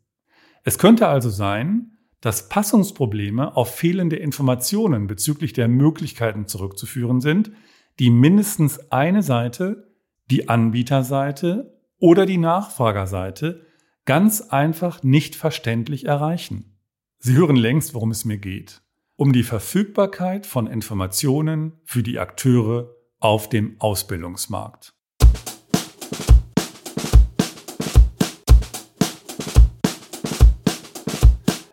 Es 0.64 0.78
könnte 0.78 1.08
also 1.08 1.30
sein, 1.30 1.98
dass 2.22 2.48
Passungsprobleme 2.48 3.58
auf 3.58 3.76
fehlende 3.76 4.16
Informationen 4.16 5.08
bezüglich 5.08 5.52
der 5.52 5.68
Möglichkeiten 5.68 6.48
zurückzuführen 6.48 7.20
sind, 7.20 7.52
die 8.00 8.10
mindestens 8.10 8.92
eine 8.92 9.24
Seite, 9.24 9.92
die 10.32 10.48
Anbieterseite 10.48 11.82
oder 12.00 12.26
die 12.26 12.38
Nachfragerseite 12.38 13.66
ganz 14.06 14.42
einfach 14.42 15.04
nicht 15.04 15.36
verständlich 15.36 16.06
erreichen. 16.06 16.78
Sie 17.20 17.36
hören 17.36 17.56
längst, 17.56 17.94
worum 17.94 18.12
es 18.12 18.26
mir 18.26 18.38
geht. 18.38 18.82
Um 19.16 19.34
die 19.34 19.44
Verfügbarkeit 19.44 20.46
von 20.46 20.68
Informationen 20.68 21.74
für 21.84 22.04
die 22.04 22.20
Akteure 22.20 22.93
auf 23.24 23.48
dem 23.48 23.78
Ausbildungsmarkt. 23.80 24.94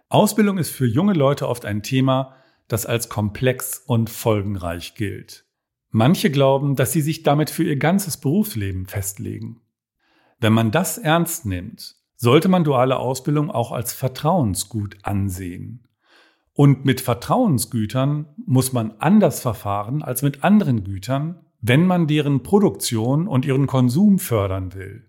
Ausbildung 0.08 0.58
ist 0.58 0.70
für 0.70 0.86
junge 0.86 1.12
Leute 1.12 1.48
oft 1.48 1.64
ein 1.64 1.82
Thema, 1.82 2.36
das 2.68 2.86
als 2.86 3.08
komplex 3.08 3.82
und 3.84 4.10
folgenreich 4.10 4.94
gilt. 4.94 5.44
Manche 5.90 6.30
glauben, 6.30 6.76
dass 6.76 6.92
sie 6.92 7.00
sich 7.00 7.24
damit 7.24 7.50
für 7.50 7.64
ihr 7.64 7.76
ganzes 7.76 8.16
Berufsleben 8.18 8.86
festlegen. 8.86 9.60
Wenn 10.38 10.52
man 10.52 10.70
das 10.70 10.98
ernst 10.98 11.46
nimmt, 11.46 11.96
sollte 12.14 12.48
man 12.48 12.62
duale 12.62 12.96
Ausbildung 12.96 13.50
auch 13.50 13.72
als 13.72 13.92
Vertrauensgut 13.92 14.98
ansehen. 15.02 15.88
Und 16.60 16.84
mit 16.84 17.00
Vertrauensgütern 17.00 18.26
muss 18.44 18.74
man 18.74 18.92
anders 18.98 19.40
verfahren 19.40 20.02
als 20.02 20.20
mit 20.20 20.44
anderen 20.44 20.84
Gütern, 20.84 21.40
wenn 21.62 21.86
man 21.86 22.06
deren 22.06 22.42
Produktion 22.42 23.28
und 23.28 23.46
ihren 23.46 23.66
Konsum 23.66 24.18
fördern 24.18 24.74
will. 24.74 25.08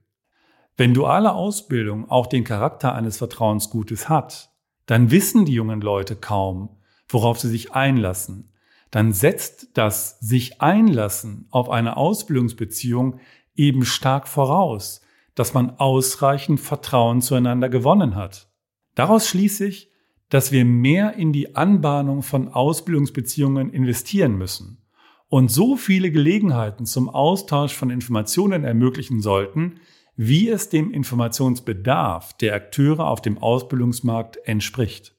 Wenn 0.77 0.93
duale 0.93 1.33
Ausbildung 1.33 2.09
auch 2.09 2.27
den 2.27 2.45
Charakter 2.45 2.95
eines 2.95 3.17
Vertrauensgutes 3.17 4.07
hat, 4.07 4.49
dann 4.85 5.11
wissen 5.11 5.43
die 5.43 5.51
jungen 5.51 5.81
Leute 5.81 6.15
kaum, 6.15 6.77
worauf 7.09 7.37
sie 7.37 7.49
sich 7.49 7.73
einlassen. 7.73 8.53
Dann 8.89 9.11
setzt 9.11 9.77
das 9.77 10.21
sich 10.21 10.61
einlassen 10.61 11.47
auf 11.49 11.69
eine 11.69 11.97
Ausbildungsbeziehung 11.97 13.19
eben 13.55 13.83
stark 13.83 14.29
voraus, 14.29 15.01
dass 15.35 15.53
man 15.53 15.71
ausreichend 15.71 16.61
Vertrauen 16.61 17.19
zueinander 17.19 17.67
gewonnen 17.67 18.15
hat. 18.15 18.49
Daraus 18.95 19.27
schließe 19.27 19.65
ich, 19.65 19.90
dass 20.31 20.53
wir 20.53 20.63
mehr 20.63 21.15
in 21.15 21.33
die 21.33 21.55
Anbahnung 21.55 22.23
von 22.23 22.47
Ausbildungsbeziehungen 22.47 23.69
investieren 23.69 24.37
müssen 24.37 24.81
und 25.27 25.51
so 25.51 25.75
viele 25.75 26.09
Gelegenheiten 26.09 26.85
zum 26.85 27.09
Austausch 27.09 27.75
von 27.75 27.89
Informationen 27.89 28.63
ermöglichen 28.63 29.21
sollten, 29.21 29.81
wie 30.15 30.47
es 30.47 30.69
dem 30.69 30.91
Informationsbedarf 30.91 32.33
der 32.37 32.55
Akteure 32.55 33.07
auf 33.07 33.21
dem 33.21 33.37
Ausbildungsmarkt 33.39 34.37
entspricht. 34.45 35.15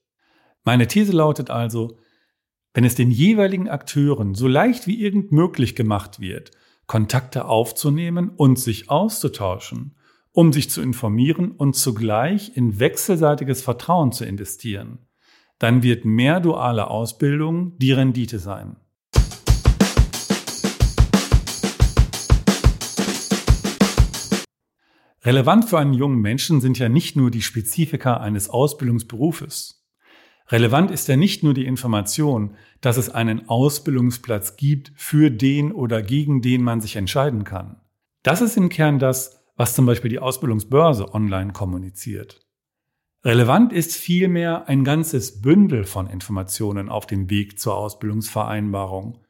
Meine 0.65 0.87
These 0.87 1.13
lautet 1.13 1.51
also, 1.51 1.99
wenn 2.73 2.85
es 2.85 2.95
den 2.95 3.11
jeweiligen 3.11 3.69
Akteuren 3.69 4.35
so 4.35 4.49
leicht 4.49 4.87
wie 4.87 5.03
irgend 5.03 5.31
möglich 5.31 5.77
gemacht 5.77 6.21
wird, 6.21 6.53
Kontakte 6.87 7.45
aufzunehmen 7.45 8.31
und 8.31 8.59
sich 8.59 8.89
auszutauschen, 8.89 9.95
um 10.33 10.53
sich 10.53 10.71
zu 10.71 10.81
informieren 10.81 11.53
und 11.53 11.77
zugleich 11.77 12.57
in 12.57 12.81
wechselseitiges 12.81 13.63
Vertrauen 13.63 14.13
zu 14.13 14.25
investieren, 14.25 14.99
dann 15.59 15.83
wird 15.83 16.05
mehr 16.05 16.41
duale 16.41 16.89
Ausbildung 16.89 17.79
die 17.79 17.93
Rendite 17.93 18.39
sein. 18.39 18.77
Relevant 25.25 25.67
für 25.67 25.79
einen 25.79 25.95
jungen 25.95 26.21
Menschen 26.21 26.61
sind 26.61 26.79
ja 26.81 26.89
nicht 26.89 27.15
nur 27.15 27.31
die 27.31 27.43
Spezifika 27.43 28.17
eines 28.17 28.51
Ausbildungsberufes. 28.51 29.87
Relevant 30.49 30.91
ist 30.91 31.07
ja 31.07 31.17
nicht 31.17 31.45
nur 31.45 31.55
die 31.55 31.65
Information, 31.65 32.57
dass 32.81 32.97
es 32.97 33.09
einen 33.09 33.49
Ausbildungsplatz 33.49 34.57
gibt, 34.57 34.93
für 34.97 35.31
den 35.31 35.71
oder 35.71 36.03
gegen 36.03 36.43
den 36.43 36.65
man 36.65 36.81
sich 36.81 36.97
entscheiden 36.97 37.45
kann. 37.45 37.77
Das 38.25 38.41
ist 38.41 38.57
im 38.57 38.69
Kern 38.69 38.99
das, 38.99 39.42
was 39.63 39.77
zum 39.77 39.87
Beispiel 39.87 40.11
die 40.11 40.19
Ausbildungsbörse 40.19 41.15
online 41.15 41.53
kommuniziert. 41.53 42.41
Relevant 43.25 43.73
ist 43.73 43.95
vielmehr 43.95 44.67
ein 44.67 44.83
ganzes 44.83 45.41
Bündel 45.41 45.85
von 45.85 46.09
Informationen 46.09 46.89
auf 46.89 47.07
dem 47.07 47.31
Weg 47.31 47.61
zur 47.61 47.77
Ausbildungsvereinbarung. 47.77 49.21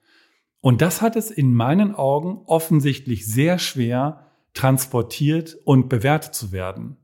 Und 0.63 0.81
das 0.81 1.03
hat 1.03 1.17
es 1.17 1.31
in 1.31 1.53
meinen 1.53 1.95
Augen 1.95 2.41
offensichtlich 2.47 3.27
sehr 3.27 3.59
schwer, 3.59 4.31
transportiert 4.55 5.59
und 5.67 5.91
bewertet 5.91 6.35
zu 6.35 6.51
werden. 6.51 6.97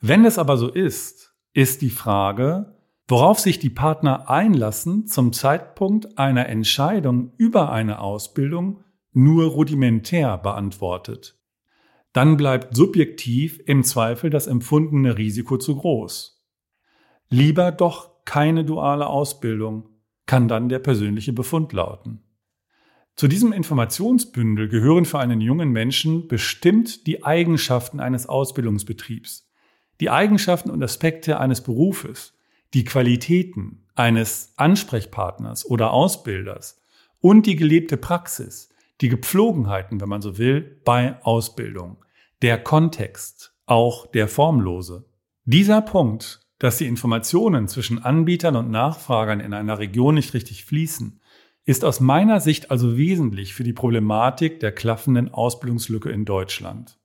Wenn 0.00 0.24
es 0.24 0.36
aber 0.36 0.56
so 0.56 0.68
ist, 0.68 1.32
ist 1.52 1.80
die 1.80 1.90
Frage, 1.90 2.74
worauf 3.06 3.38
sich 3.38 3.60
die 3.60 3.70
Partner 3.70 4.28
einlassen, 4.28 5.06
zum 5.06 5.32
Zeitpunkt 5.32 6.18
einer 6.18 6.48
Entscheidung 6.48 7.34
über 7.36 7.70
eine 7.70 8.00
Ausbildung 8.00 8.82
nur 9.12 9.44
rudimentär 9.44 10.38
beantwortet. 10.38 11.38
Dann 12.14 12.36
bleibt 12.36 12.76
subjektiv 12.76 13.60
im 13.66 13.82
Zweifel 13.82 14.30
das 14.30 14.46
empfundene 14.46 15.18
Risiko 15.18 15.58
zu 15.58 15.76
groß. 15.76 16.40
Lieber 17.28 17.72
doch 17.72 18.24
keine 18.24 18.64
duale 18.64 19.08
Ausbildung, 19.08 19.88
kann 20.24 20.46
dann 20.46 20.68
der 20.68 20.78
persönliche 20.78 21.32
Befund 21.32 21.72
lauten. 21.72 22.22
Zu 23.16 23.26
diesem 23.26 23.52
Informationsbündel 23.52 24.68
gehören 24.68 25.06
für 25.06 25.18
einen 25.18 25.40
jungen 25.40 25.70
Menschen 25.70 26.28
bestimmt 26.28 27.08
die 27.08 27.24
Eigenschaften 27.24 27.98
eines 27.98 28.28
Ausbildungsbetriebs, 28.28 29.50
die 30.00 30.08
Eigenschaften 30.08 30.70
und 30.70 30.82
Aspekte 30.84 31.40
eines 31.40 31.62
Berufes, 31.62 32.38
die 32.74 32.84
Qualitäten 32.84 33.86
eines 33.96 34.52
Ansprechpartners 34.56 35.66
oder 35.66 35.92
Ausbilders 35.92 36.80
und 37.20 37.46
die 37.46 37.56
gelebte 37.56 37.96
Praxis, 37.96 38.68
die 39.00 39.08
Gepflogenheiten, 39.08 40.00
wenn 40.00 40.08
man 40.08 40.22
so 40.22 40.38
will, 40.38 40.80
bei 40.84 41.20
Ausbildung, 41.24 42.03
der 42.44 42.58
Kontext, 42.58 43.54
auch 43.64 44.06
der 44.06 44.28
formlose. 44.28 45.06
Dieser 45.44 45.80
Punkt, 45.80 46.40
dass 46.58 46.76
die 46.76 46.86
Informationen 46.86 47.68
zwischen 47.68 48.02
Anbietern 48.02 48.54
und 48.56 48.70
Nachfragern 48.70 49.40
in 49.40 49.54
einer 49.54 49.78
Region 49.78 50.16
nicht 50.16 50.34
richtig 50.34 50.66
fließen, 50.66 51.22
ist 51.64 51.86
aus 51.86 52.00
meiner 52.00 52.40
Sicht 52.40 52.70
also 52.70 52.98
wesentlich 52.98 53.54
für 53.54 53.64
die 53.64 53.72
Problematik 53.72 54.60
der 54.60 54.72
klaffenden 54.72 55.32
Ausbildungslücke 55.32 56.10
in 56.10 56.26
Deutschland. 56.26 56.98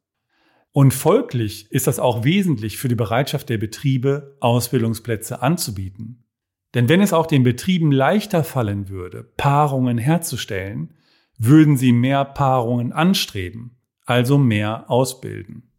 Und 0.74 0.94
folglich 0.94 1.72
ist 1.72 1.88
das 1.88 2.00
auch 2.00 2.26
wesentlich 2.26 2.78
für 2.78 2.90
die 2.90 2.96
Bereitschaft 2.96 3.48
der 3.48 3.60
Betriebe, 3.60 4.36
Ausbildungsplätze 4.42 5.42
anzubieten. 5.42 6.26
Denn 6.74 6.90
wenn 6.90 7.00
es 7.00 7.14
auch 7.14 7.28
den 7.28 7.44
Betrieben 7.44 7.94
leichter 7.94 8.44
fallen 8.44 8.90
würde, 8.90 9.24
Paarungen 9.38 10.00
herzustellen, 10.00 10.96
würden 11.38 11.78
sie 11.78 11.94
mehr 11.94 12.26
Paarungen 12.26 12.92
anstreben, 12.92 13.79
also 14.10 14.40
mehr 14.40 14.90
ausbilden. 14.90 15.72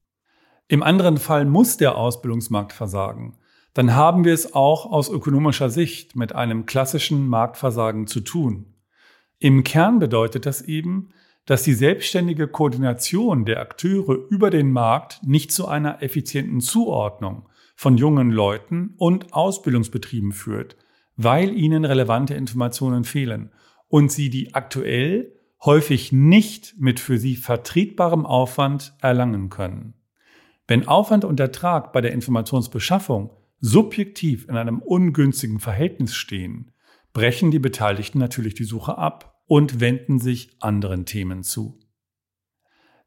Im 0.68 0.84
anderen 0.84 1.16
Fall 1.16 1.44
muss 1.44 1.76
der 1.78 1.96
Ausbildungsmarkt 1.96 2.72
versagen, 2.72 3.37
dann 3.75 3.94
haben 3.94 4.25
wir 4.25 4.32
es 4.32 4.54
auch 4.54 4.90
aus 4.90 5.08
ökonomischer 5.10 5.68
Sicht 5.68 6.14
mit 6.14 6.34
einem 6.34 6.64
klassischen 6.64 7.26
Marktversagen 7.26 8.06
zu 8.06 8.20
tun. 8.20 8.75
Im 9.40 9.64
Kern 9.64 9.99
bedeutet 9.99 10.46
das 10.46 10.62
eben, 10.62 11.10
dass 11.44 11.64
die 11.64 11.75
selbstständige 11.75 12.46
Koordination 12.46 13.44
der 13.44 13.60
Akteure 13.60 14.16
über 14.28 14.50
den 14.50 14.70
Markt 14.70 15.20
nicht 15.25 15.50
zu 15.50 15.66
einer 15.66 16.00
effizienten 16.02 16.60
Zuordnung 16.60 17.49
von 17.75 17.96
jungen 17.96 18.30
Leuten 18.30 18.94
und 18.96 19.32
Ausbildungsbetrieben 19.32 20.32
führt, 20.32 20.76
weil 21.16 21.56
ihnen 21.56 21.84
relevante 21.84 22.34
Informationen 22.34 23.02
fehlen 23.02 23.50
und 23.88 24.12
sie 24.12 24.30
die 24.30 24.54
aktuell 24.54 25.39
häufig 25.64 26.12
nicht 26.12 26.75
mit 26.79 27.00
für 27.00 27.19
sie 27.19 27.37
vertretbarem 27.37 28.26
Aufwand 28.26 28.95
erlangen 29.00 29.50
können. 29.50 29.95
Wenn 30.67 30.87
Aufwand 30.87 31.25
und 31.25 31.40
Ertrag 31.40 31.93
bei 31.93 32.00
der 32.00 32.12
Informationsbeschaffung 32.12 33.31
subjektiv 33.61 34.49
in 34.49 34.57
einem 34.57 34.79
ungünstigen 34.79 35.61
Verhältnis 35.61 36.14
stehen, 36.14 36.73
brechen 37.12 37.50
die 37.50 37.59
Beteiligten 37.59 38.19
natürlich 38.19 38.55
die 38.55 38.64
Suche 38.64 38.97
ab 38.97 39.43
und 39.47 39.81
wenden 39.81 40.19
sich 40.19 40.57
anderen 40.61 41.07
Themen 41.07 41.43
zu. 41.43 41.81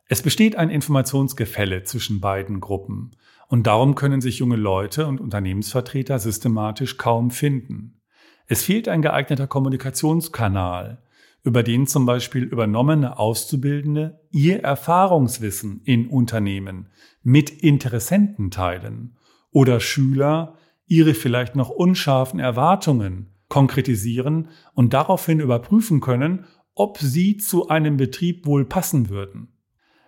Es 0.07 0.21
besteht 0.21 0.55
ein 0.57 0.69
Informationsgefälle 0.69 1.83
zwischen 1.83 2.19
beiden 2.19 2.59
Gruppen 2.59 3.11
und 3.47 3.65
darum 3.65 3.95
können 3.95 4.21
sich 4.21 4.39
junge 4.39 4.57
Leute 4.57 5.07
und 5.07 5.21
Unternehmensvertreter 5.21 6.19
systematisch 6.19 6.97
kaum 6.97 7.31
finden. 7.31 8.01
Es 8.45 8.63
fehlt 8.63 8.89
ein 8.89 9.01
geeigneter 9.01 9.47
Kommunikationskanal, 9.47 11.02
über 11.43 11.61
den 11.61 11.87
zum 11.87 12.05
Beispiel 12.05 12.43
übernommene 12.43 13.19
Auszubildende 13.19 14.21
ihr 14.31 14.61
Erfahrungswissen 14.61 15.81
in 15.83 16.07
Unternehmen 16.07 16.89
mit 17.21 17.49
Interessenten 17.49 18.49
teilen 18.49 19.17
oder 19.51 19.79
Schüler 19.79 20.57
ihre 20.87 21.13
vielleicht 21.13 21.55
noch 21.55 21.69
unscharfen 21.69 22.39
Erwartungen 22.39 23.29
konkretisieren 23.49 24.49
und 24.73 24.93
daraufhin 24.93 25.39
überprüfen 25.39 25.99
können, 25.99 26.45
ob 26.75 26.97
sie 26.97 27.37
zu 27.37 27.67
einem 27.67 27.97
Betrieb 27.97 28.45
wohl 28.45 28.65
passen 28.65 29.09
würden. 29.09 29.49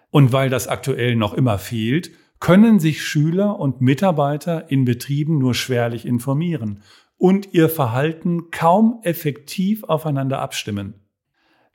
Und 0.10 0.32
weil 0.32 0.50
das 0.50 0.68
aktuell 0.68 1.15
noch 1.15 1.34
immer 1.34 1.60
fehlt, 1.60 2.12
können 2.39 2.80
sich 2.80 3.04
Schüler 3.04 3.60
und 3.60 3.82
Mitarbeiter 3.82 4.72
in 4.72 4.86
Betrieben 4.86 5.38
nur 5.38 5.54
schwerlich 5.54 6.06
informieren 6.06 6.82
und 7.18 7.54
ihr 7.54 7.70
Verhalten 7.70 8.51
kaum 8.51 9.00
effektiv 9.04 9.84
aufeinander 9.84 10.39
abstimmen. 10.39 11.04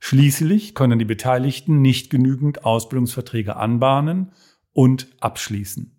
Schließlich 0.00 0.75
können 0.75 0.99
die 0.99 1.04
Beteiligten 1.04 1.83
nicht 1.83 2.11
genügend 2.11 2.64
Ausbildungsverträge 2.64 3.57
anbahnen 3.57 4.33
und 4.73 5.09
abschließen. 5.21 5.97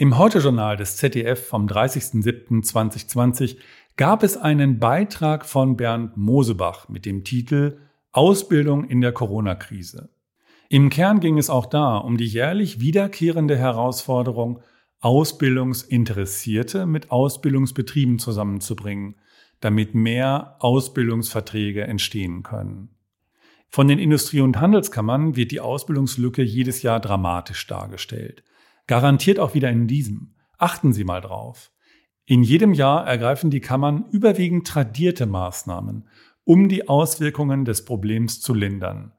Im 0.00 0.16
Heute-Journal 0.16 0.76
des 0.76 0.96
ZDF 0.96 1.48
vom 1.48 1.66
30.07.2020 1.66 3.56
gab 3.96 4.22
es 4.22 4.36
einen 4.36 4.78
Beitrag 4.78 5.44
von 5.44 5.76
Bernd 5.76 6.16
Mosebach 6.16 6.88
mit 6.88 7.04
dem 7.04 7.24
Titel 7.24 7.78
Ausbildung 8.12 8.84
in 8.84 9.00
der 9.00 9.10
Corona-Krise. 9.10 10.10
Im 10.70 10.90
Kern 10.90 11.20
ging 11.20 11.38
es 11.38 11.48
auch 11.48 11.64
da 11.64 11.96
um 11.96 12.18
die 12.18 12.26
jährlich 12.26 12.78
wiederkehrende 12.78 13.56
Herausforderung, 13.56 14.60
Ausbildungsinteressierte 15.00 16.84
mit 16.84 17.10
Ausbildungsbetrieben 17.10 18.18
zusammenzubringen, 18.18 19.14
damit 19.60 19.94
mehr 19.94 20.56
Ausbildungsverträge 20.58 21.84
entstehen 21.84 22.42
können. 22.42 22.90
Von 23.70 23.88
den 23.88 23.98
Industrie- 23.98 24.40
und 24.40 24.60
Handelskammern 24.60 25.36
wird 25.36 25.52
die 25.52 25.60
Ausbildungslücke 25.60 26.42
jedes 26.42 26.82
Jahr 26.82 27.00
dramatisch 27.00 27.66
dargestellt. 27.66 28.42
Garantiert 28.86 29.38
auch 29.38 29.54
wieder 29.54 29.70
in 29.70 29.86
diesem. 29.86 30.34
Achten 30.58 30.92
Sie 30.92 31.04
mal 31.04 31.20
drauf. 31.20 31.70
In 32.26 32.42
jedem 32.42 32.74
Jahr 32.74 33.06
ergreifen 33.06 33.50
die 33.50 33.60
Kammern 33.60 34.04
überwiegend 34.10 34.66
tradierte 34.66 35.26
Maßnahmen, 35.26 36.08
um 36.44 36.68
die 36.68 36.88
Auswirkungen 36.88 37.64
des 37.64 37.84
Problems 37.84 38.40
zu 38.40 38.52
lindern. 38.52 39.12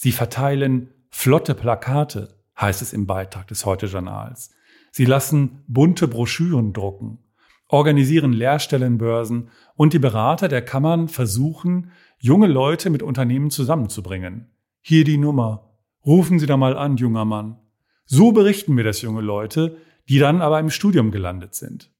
Sie 0.00 0.12
verteilen 0.12 0.90
flotte 1.10 1.56
Plakate, 1.56 2.28
heißt 2.56 2.82
es 2.82 2.92
im 2.92 3.08
Beitrag 3.08 3.48
des 3.48 3.66
Heute-Journals. 3.66 4.54
Sie 4.92 5.04
lassen 5.04 5.64
bunte 5.66 6.06
Broschüren 6.06 6.72
drucken, 6.72 7.18
organisieren 7.66 8.32
Lehrstellenbörsen 8.32 9.48
und 9.74 9.94
die 9.94 9.98
Berater 9.98 10.46
der 10.46 10.62
Kammern 10.64 11.08
versuchen, 11.08 11.90
junge 12.20 12.46
Leute 12.46 12.90
mit 12.90 13.02
Unternehmen 13.02 13.50
zusammenzubringen. 13.50 14.52
Hier 14.82 15.02
die 15.02 15.18
Nummer. 15.18 15.74
Rufen 16.06 16.38
Sie 16.38 16.46
da 16.46 16.56
mal 16.56 16.76
an, 16.76 16.96
junger 16.96 17.24
Mann. 17.24 17.58
So 18.04 18.30
berichten 18.30 18.74
mir 18.74 18.84
das 18.84 19.02
junge 19.02 19.22
Leute, 19.22 19.78
die 20.08 20.20
dann 20.20 20.42
aber 20.42 20.60
im 20.60 20.70
Studium 20.70 21.10
gelandet 21.10 21.56
sind. 21.56 21.90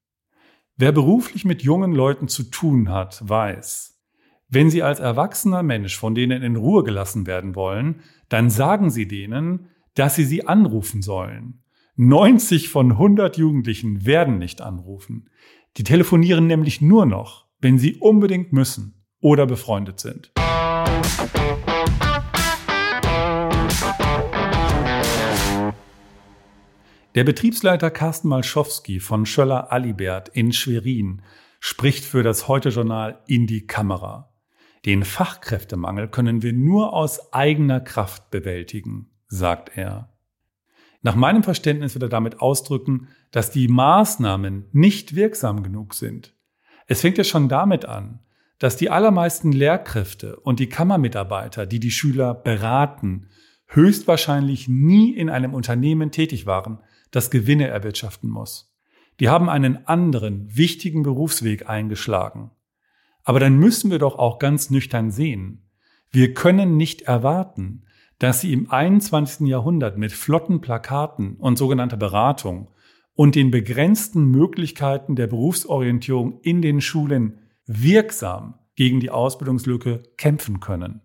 Wer 0.76 0.92
beruflich 0.92 1.44
mit 1.44 1.62
jungen 1.62 1.90
Leuten 1.90 2.28
zu 2.28 2.44
tun 2.44 2.90
hat, 2.90 3.28
weiß, 3.28 3.97
wenn 4.48 4.70
sie 4.70 4.82
als 4.82 4.98
erwachsener 4.98 5.62
Mensch 5.62 5.96
von 5.96 6.14
denen 6.14 6.42
in 6.42 6.56
Ruhe 6.56 6.82
gelassen 6.82 7.26
werden 7.26 7.54
wollen, 7.54 8.00
dann 8.30 8.48
sagen 8.48 8.90
sie 8.90 9.06
denen, 9.06 9.68
dass 9.94 10.14
sie 10.14 10.24
sie 10.24 10.46
anrufen 10.46 11.02
sollen. 11.02 11.62
90 11.96 12.68
von 12.68 12.92
100 12.92 13.36
Jugendlichen 13.36 14.06
werden 14.06 14.38
nicht 14.38 14.60
anrufen. 14.62 15.28
Die 15.76 15.84
telefonieren 15.84 16.46
nämlich 16.46 16.80
nur 16.80 17.04
noch, 17.04 17.46
wenn 17.60 17.78
sie 17.78 17.96
unbedingt 17.96 18.52
müssen 18.52 19.04
oder 19.20 19.46
befreundet 19.46 20.00
sind. 20.00 20.32
Der 27.14 27.24
Betriebsleiter 27.24 27.90
Carsten 27.90 28.28
Malschowski 28.28 29.00
von 29.00 29.26
Schöller 29.26 29.72
Alibert 29.72 30.28
in 30.28 30.52
Schwerin 30.52 31.22
spricht 31.58 32.04
für 32.04 32.22
das 32.22 32.48
Heute-Journal 32.48 33.18
in 33.26 33.46
die 33.46 33.66
Kamera. 33.66 34.30
Den 34.88 35.04
Fachkräftemangel 35.04 36.08
können 36.08 36.42
wir 36.42 36.54
nur 36.54 36.94
aus 36.94 37.34
eigener 37.34 37.78
Kraft 37.78 38.30
bewältigen, 38.30 39.10
sagt 39.26 39.76
er. 39.76 40.14
Nach 41.02 41.14
meinem 41.14 41.42
Verständnis 41.42 41.94
wird 41.94 42.04
er 42.04 42.08
damit 42.08 42.40
ausdrücken, 42.40 43.08
dass 43.30 43.50
die 43.50 43.68
Maßnahmen 43.68 44.64
nicht 44.72 45.14
wirksam 45.14 45.62
genug 45.62 45.92
sind. 45.92 46.34
Es 46.86 47.02
fängt 47.02 47.18
ja 47.18 47.24
schon 47.24 47.50
damit 47.50 47.84
an, 47.84 48.20
dass 48.58 48.78
die 48.78 48.88
allermeisten 48.88 49.52
Lehrkräfte 49.52 50.36
und 50.40 50.58
die 50.58 50.70
Kammermitarbeiter, 50.70 51.66
die 51.66 51.80
die 51.80 51.90
Schüler 51.90 52.32
beraten, 52.32 53.28
höchstwahrscheinlich 53.66 54.68
nie 54.68 55.14
in 55.14 55.28
einem 55.28 55.52
Unternehmen 55.52 56.12
tätig 56.12 56.46
waren, 56.46 56.78
das 57.10 57.30
Gewinne 57.30 57.66
erwirtschaften 57.66 58.30
muss. 58.30 58.74
Die 59.20 59.28
haben 59.28 59.50
einen 59.50 59.86
anderen, 59.86 60.48
wichtigen 60.56 61.02
Berufsweg 61.02 61.68
eingeschlagen. 61.68 62.52
Aber 63.28 63.40
dann 63.40 63.58
müssen 63.58 63.90
wir 63.90 63.98
doch 63.98 64.18
auch 64.18 64.38
ganz 64.38 64.70
nüchtern 64.70 65.10
sehen. 65.10 65.68
Wir 66.10 66.32
können 66.32 66.78
nicht 66.78 67.02
erwarten, 67.02 67.84
dass 68.18 68.40
sie 68.40 68.54
im 68.54 68.70
21. 68.70 69.46
Jahrhundert 69.46 69.98
mit 69.98 70.12
flotten 70.12 70.62
Plakaten 70.62 71.36
und 71.36 71.58
sogenannter 71.58 71.98
Beratung 71.98 72.70
und 73.12 73.34
den 73.34 73.50
begrenzten 73.50 74.24
Möglichkeiten 74.30 75.14
der 75.14 75.26
Berufsorientierung 75.26 76.40
in 76.40 76.62
den 76.62 76.80
Schulen 76.80 77.40
wirksam 77.66 78.54
gegen 78.76 78.98
die 78.98 79.10
Ausbildungslücke 79.10 80.04
kämpfen 80.16 80.60
können. 80.60 81.02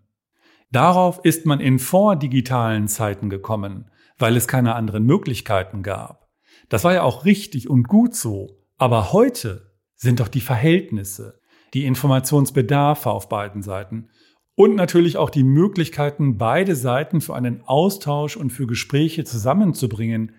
Darauf 0.72 1.22
ist 1.24 1.44
man 1.44 1.60
in 1.60 1.78
vordigitalen 1.78 2.88
Zeiten 2.88 3.28
gekommen, 3.28 3.90
weil 4.16 4.34
es 4.34 4.48
keine 4.48 4.76
anderen 4.76 5.04
Möglichkeiten 5.04 5.82
gab. 5.82 6.30
Das 6.70 6.84
war 6.84 6.94
ja 6.94 7.02
auch 7.02 7.26
richtig 7.26 7.68
und 7.68 7.86
gut 7.86 8.14
so. 8.14 8.64
Aber 8.78 9.12
heute 9.12 9.74
sind 9.94 10.20
doch 10.20 10.28
die 10.28 10.40
Verhältnisse, 10.40 11.38
die 11.74 11.84
Informationsbedarfe 11.84 13.10
auf 13.10 13.28
beiden 13.28 13.62
Seiten 13.62 14.08
und 14.54 14.76
natürlich 14.76 15.16
auch 15.16 15.30
die 15.30 15.42
Möglichkeiten, 15.42 16.38
beide 16.38 16.76
Seiten 16.76 17.20
für 17.20 17.34
einen 17.34 17.62
Austausch 17.66 18.36
und 18.36 18.50
für 18.50 18.66
Gespräche 18.66 19.24
zusammenzubringen, 19.24 20.32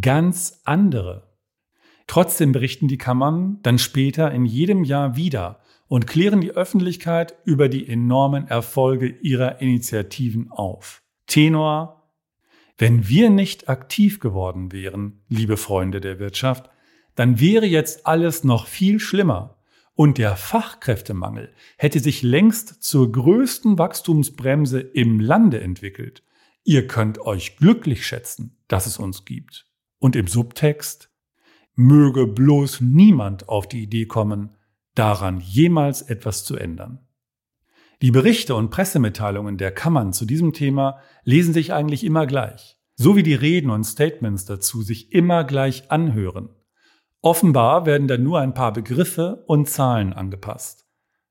ganz 0.00 0.60
andere. 0.64 1.34
Trotzdem 2.06 2.52
berichten 2.52 2.88
die 2.88 2.98
Kammern 2.98 3.58
dann 3.62 3.78
später 3.78 4.32
in 4.32 4.46
jedem 4.46 4.84
Jahr 4.84 5.16
wieder 5.16 5.60
und 5.86 6.06
klären 6.06 6.40
die 6.40 6.52
Öffentlichkeit 6.52 7.36
über 7.44 7.68
die 7.68 7.86
enormen 7.86 8.48
Erfolge 8.48 9.06
ihrer 9.06 9.60
Initiativen 9.60 10.50
auf. 10.50 11.02
Tenor 11.26 11.98
wenn 12.78 13.08
wir 13.08 13.28
nicht 13.28 13.68
aktiv 13.68 14.20
geworden 14.20 14.70
wären, 14.70 15.20
liebe 15.28 15.56
Freunde 15.56 16.00
der 16.00 16.20
Wirtschaft, 16.20 16.70
dann 17.16 17.40
wäre 17.40 17.66
jetzt 17.66 18.06
alles 18.06 18.44
noch 18.44 18.68
viel 18.68 19.00
schlimmer 19.00 19.57
und 19.98 20.16
der 20.16 20.36
Fachkräftemangel 20.36 21.52
hätte 21.76 21.98
sich 21.98 22.22
längst 22.22 22.84
zur 22.84 23.10
größten 23.10 23.78
Wachstumsbremse 23.78 24.78
im 24.78 25.18
Lande 25.18 25.60
entwickelt. 25.60 26.22
Ihr 26.62 26.86
könnt 26.86 27.18
euch 27.18 27.56
glücklich 27.56 28.06
schätzen, 28.06 28.56
dass 28.68 28.86
es 28.86 28.98
uns 28.98 29.24
gibt. 29.24 29.66
Und 29.98 30.14
im 30.14 30.28
Subtext 30.28 31.10
möge 31.74 32.28
bloß 32.28 32.80
niemand 32.80 33.48
auf 33.48 33.66
die 33.66 33.82
Idee 33.82 34.06
kommen, 34.06 34.54
daran 34.94 35.40
jemals 35.40 36.02
etwas 36.02 36.44
zu 36.44 36.54
ändern. 36.54 37.00
Die 38.00 38.12
Berichte 38.12 38.54
und 38.54 38.70
Pressemitteilungen 38.70 39.58
der 39.58 39.72
Kammern 39.72 40.12
zu 40.12 40.26
diesem 40.26 40.52
Thema 40.52 41.00
lesen 41.24 41.52
sich 41.52 41.72
eigentlich 41.72 42.04
immer 42.04 42.28
gleich, 42.28 42.78
so 42.94 43.16
wie 43.16 43.24
die 43.24 43.34
Reden 43.34 43.70
und 43.70 43.82
Statements 43.82 44.44
dazu 44.44 44.82
sich 44.82 45.12
immer 45.12 45.42
gleich 45.42 45.90
anhören. 45.90 46.50
Offenbar 47.20 47.84
werden 47.84 48.06
dann 48.06 48.22
nur 48.22 48.40
ein 48.40 48.54
paar 48.54 48.72
Begriffe 48.72 49.42
und 49.46 49.68
Zahlen 49.68 50.12
angepasst, 50.12 50.86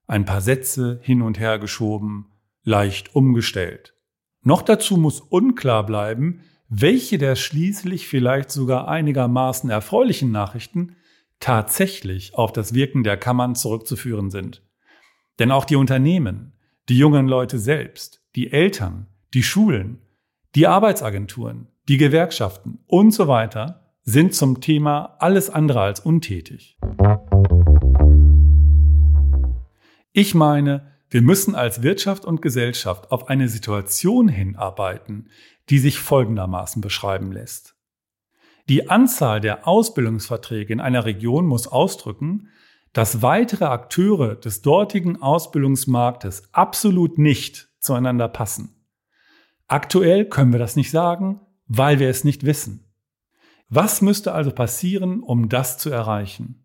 ein 0.06 0.24
paar 0.24 0.40
Sätze 0.40 1.00
hin 1.02 1.22
und 1.22 1.38
her 1.38 1.58
geschoben, 1.58 2.32
leicht 2.62 3.14
umgestellt. 3.14 3.94
Noch 4.42 4.62
dazu 4.62 4.96
muss 4.98 5.20
unklar 5.20 5.86
bleiben, 5.86 6.42
welche 6.68 7.16
der 7.16 7.34
schließlich 7.34 8.06
vielleicht 8.06 8.50
sogar 8.50 8.88
einigermaßen 8.88 9.70
erfreulichen 9.70 10.30
Nachrichten 10.30 10.96
tatsächlich 11.40 12.34
auf 12.34 12.52
das 12.52 12.74
Wirken 12.74 13.04
der 13.04 13.16
Kammern 13.16 13.54
zurückzuführen 13.54 14.30
sind. 14.30 14.62
Denn 15.38 15.50
auch 15.50 15.64
die 15.64 15.76
Unternehmen, 15.76 16.52
die 16.88 16.98
jungen 16.98 17.28
Leute 17.28 17.58
selbst, 17.58 18.22
die 18.34 18.52
Eltern, 18.52 19.06
die 19.34 19.42
Schulen, 19.42 20.02
die 20.54 20.66
Arbeitsagenturen, 20.66 21.68
die 21.88 21.96
Gewerkschaften 21.96 22.80
und 22.86 23.12
so 23.12 23.28
weiter 23.28 23.87
sind 24.10 24.34
zum 24.34 24.62
Thema 24.62 25.16
alles 25.18 25.50
andere 25.50 25.82
als 25.82 26.00
untätig. 26.00 26.78
Ich 30.12 30.34
meine, 30.34 30.94
wir 31.10 31.20
müssen 31.20 31.54
als 31.54 31.82
Wirtschaft 31.82 32.24
und 32.24 32.40
Gesellschaft 32.40 33.12
auf 33.12 33.28
eine 33.28 33.50
Situation 33.50 34.28
hinarbeiten, 34.28 35.28
die 35.68 35.78
sich 35.78 35.98
folgendermaßen 35.98 36.80
beschreiben 36.80 37.32
lässt. 37.32 37.76
Die 38.70 38.88
Anzahl 38.88 39.42
der 39.42 39.68
Ausbildungsverträge 39.68 40.72
in 40.72 40.80
einer 40.80 41.04
Region 41.04 41.44
muss 41.44 41.66
ausdrücken, 41.66 42.48
dass 42.94 43.20
weitere 43.20 43.66
Akteure 43.66 44.36
des 44.36 44.62
dortigen 44.62 45.20
Ausbildungsmarktes 45.20 46.44
absolut 46.52 47.18
nicht 47.18 47.68
zueinander 47.78 48.28
passen. 48.28 48.74
Aktuell 49.66 50.24
können 50.24 50.52
wir 50.52 50.58
das 50.58 50.76
nicht 50.76 50.90
sagen, 50.90 51.42
weil 51.66 51.98
wir 51.98 52.08
es 52.08 52.24
nicht 52.24 52.46
wissen. 52.46 52.87
Was 53.68 54.00
müsste 54.00 54.32
also 54.32 54.50
passieren, 54.50 55.22
um 55.22 55.48
das 55.48 55.76
zu 55.76 55.90
erreichen? 55.90 56.64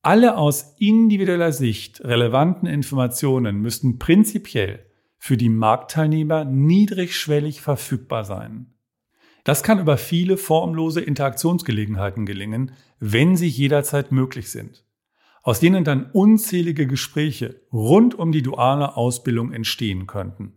Alle 0.00 0.36
aus 0.36 0.74
individueller 0.78 1.52
Sicht 1.52 2.02
relevanten 2.02 2.68
Informationen 2.68 3.56
müssten 3.56 3.98
prinzipiell 3.98 4.86
für 5.18 5.36
die 5.36 5.48
Marktteilnehmer 5.48 6.44
niedrigschwellig 6.44 7.60
verfügbar 7.60 8.24
sein. 8.24 8.74
Das 9.44 9.62
kann 9.62 9.78
über 9.78 9.98
viele 9.98 10.38
formlose 10.38 11.02
Interaktionsgelegenheiten 11.02 12.24
gelingen, 12.24 12.72
wenn 13.00 13.36
sie 13.36 13.48
jederzeit 13.48 14.10
möglich 14.10 14.50
sind, 14.50 14.84
aus 15.42 15.60
denen 15.60 15.84
dann 15.84 16.10
unzählige 16.10 16.86
Gespräche 16.86 17.60
rund 17.70 18.14
um 18.14 18.32
die 18.32 18.42
duale 18.42 18.96
Ausbildung 18.96 19.52
entstehen 19.52 20.06
könnten, 20.06 20.54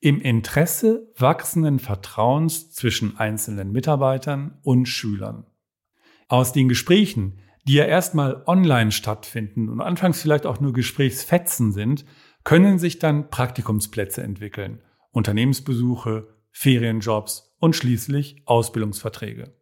im 0.00 0.20
Interesse 0.20 1.12
wachsenden 1.16 1.78
Vertrauens 1.78 2.72
zwischen 2.72 3.18
einzelnen 3.18 3.70
Mitarbeitern 3.70 4.58
und 4.62 4.86
Schülern. 4.86 5.46
Aus 6.28 6.52
den 6.52 6.68
Gesprächen, 6.68 7.38
die 7.68 7.74
ja 7.74 7.84
erstmal 7.84 8.42
online 8.46 8.92
stattfinden 8.92 9.68
und 9.68 9.80
anfangs 9.80 10.22
vielleicht 10.22 10.46
auch 10.46 10.60
nur 10.60 10.72
Gesprächsfetzen 10.72 11.72
sind, 11.72 12.06
können 12.44 12.78
sich 12.78 12.98
dann 12.98 13.28
Praktikumsplätze 13.28 14.22
entwickeln, 14.22 14.80
Unternehmensbesuche, 15.10 16.28
Ferienjobs 16.50 17.54
und 17.58 17.76
schließlich 17.76 18.42
Ausbildungsverträge. 18.46 19.54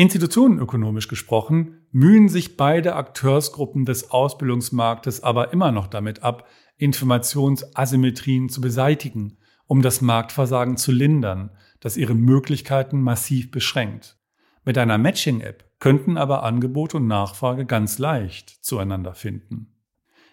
Institutionenökonomisch 0.00 1.08
gesprochen 1.08 1.82
mühen 1.92 2.30
sich 2.30 2.56
beide 2.56 2.96
Akteursgruppen 2.96 3.84
des 3.84 4.10
Ausbildungsmarktes 4.10 5.22
aber 5.22 5.52
immer 5.52 5.72
noch 5.72 5.88
damit 5.88 6.22
ab, 6.22 6.48
Informationsasymmetrien 6.78 8.48
zu 8.48 8.62
beseitigen, 8.62 9.36
um 9.66 9.82
das 9.82 10.00
Marktversagen 10.00 10.78
zu 10.78 10.90
lindern, 10.90 11.50
das 11.80 11.98
ihre 11.98 12.14
Möglichkeiten 12.14 13.02
massiv 13.02 13.50
beschränkt. 13.50 14.16
Mit 14.64 14.78
einer 14.78 14.96
Matching-App 14.96 15.68
könnten 15.80 16.16
aber 16.16 16.44
Angebot 16.44 16.94
und 16.94 17.06
Nachfrage 17.06 17.66
ganz 17.66 17.98
leicht 17.98 18.48
zueinander 18.64 19.12
finden. 19.12 19.74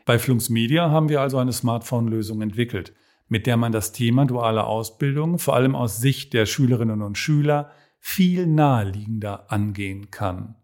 Bei 0.06 0.18
Flunks 0.18 0.48
Media 0.48 0.92
haben 0.92 1.10
wir 1.10 1.20
also 1.20 1.40
eine 1.40 1.52
Smartphone-Lösung 1.52 2.42
entwickelt, 2.42 2.94
mit 3.28 3.46
der 3.46 3.58
man 3.58 3.74
das 3.74 3.92
Thema 3.92 4.26
duale 4.26 4.64
Ausbildung 4.64 5.40
vor 5.40 5.56
allem 5.58 5.76
aus 5.76 5.98
Sicht 5.98 6.32
der 6.32 6.46
Schülerinnen 6.46 7.02
und 7.02 7.18
Schüler 7.18 7.70
viel 8.00 8.48
naheliegender 8.48 9.52
angehen 9.52 10.12
kann. 10.12 10.56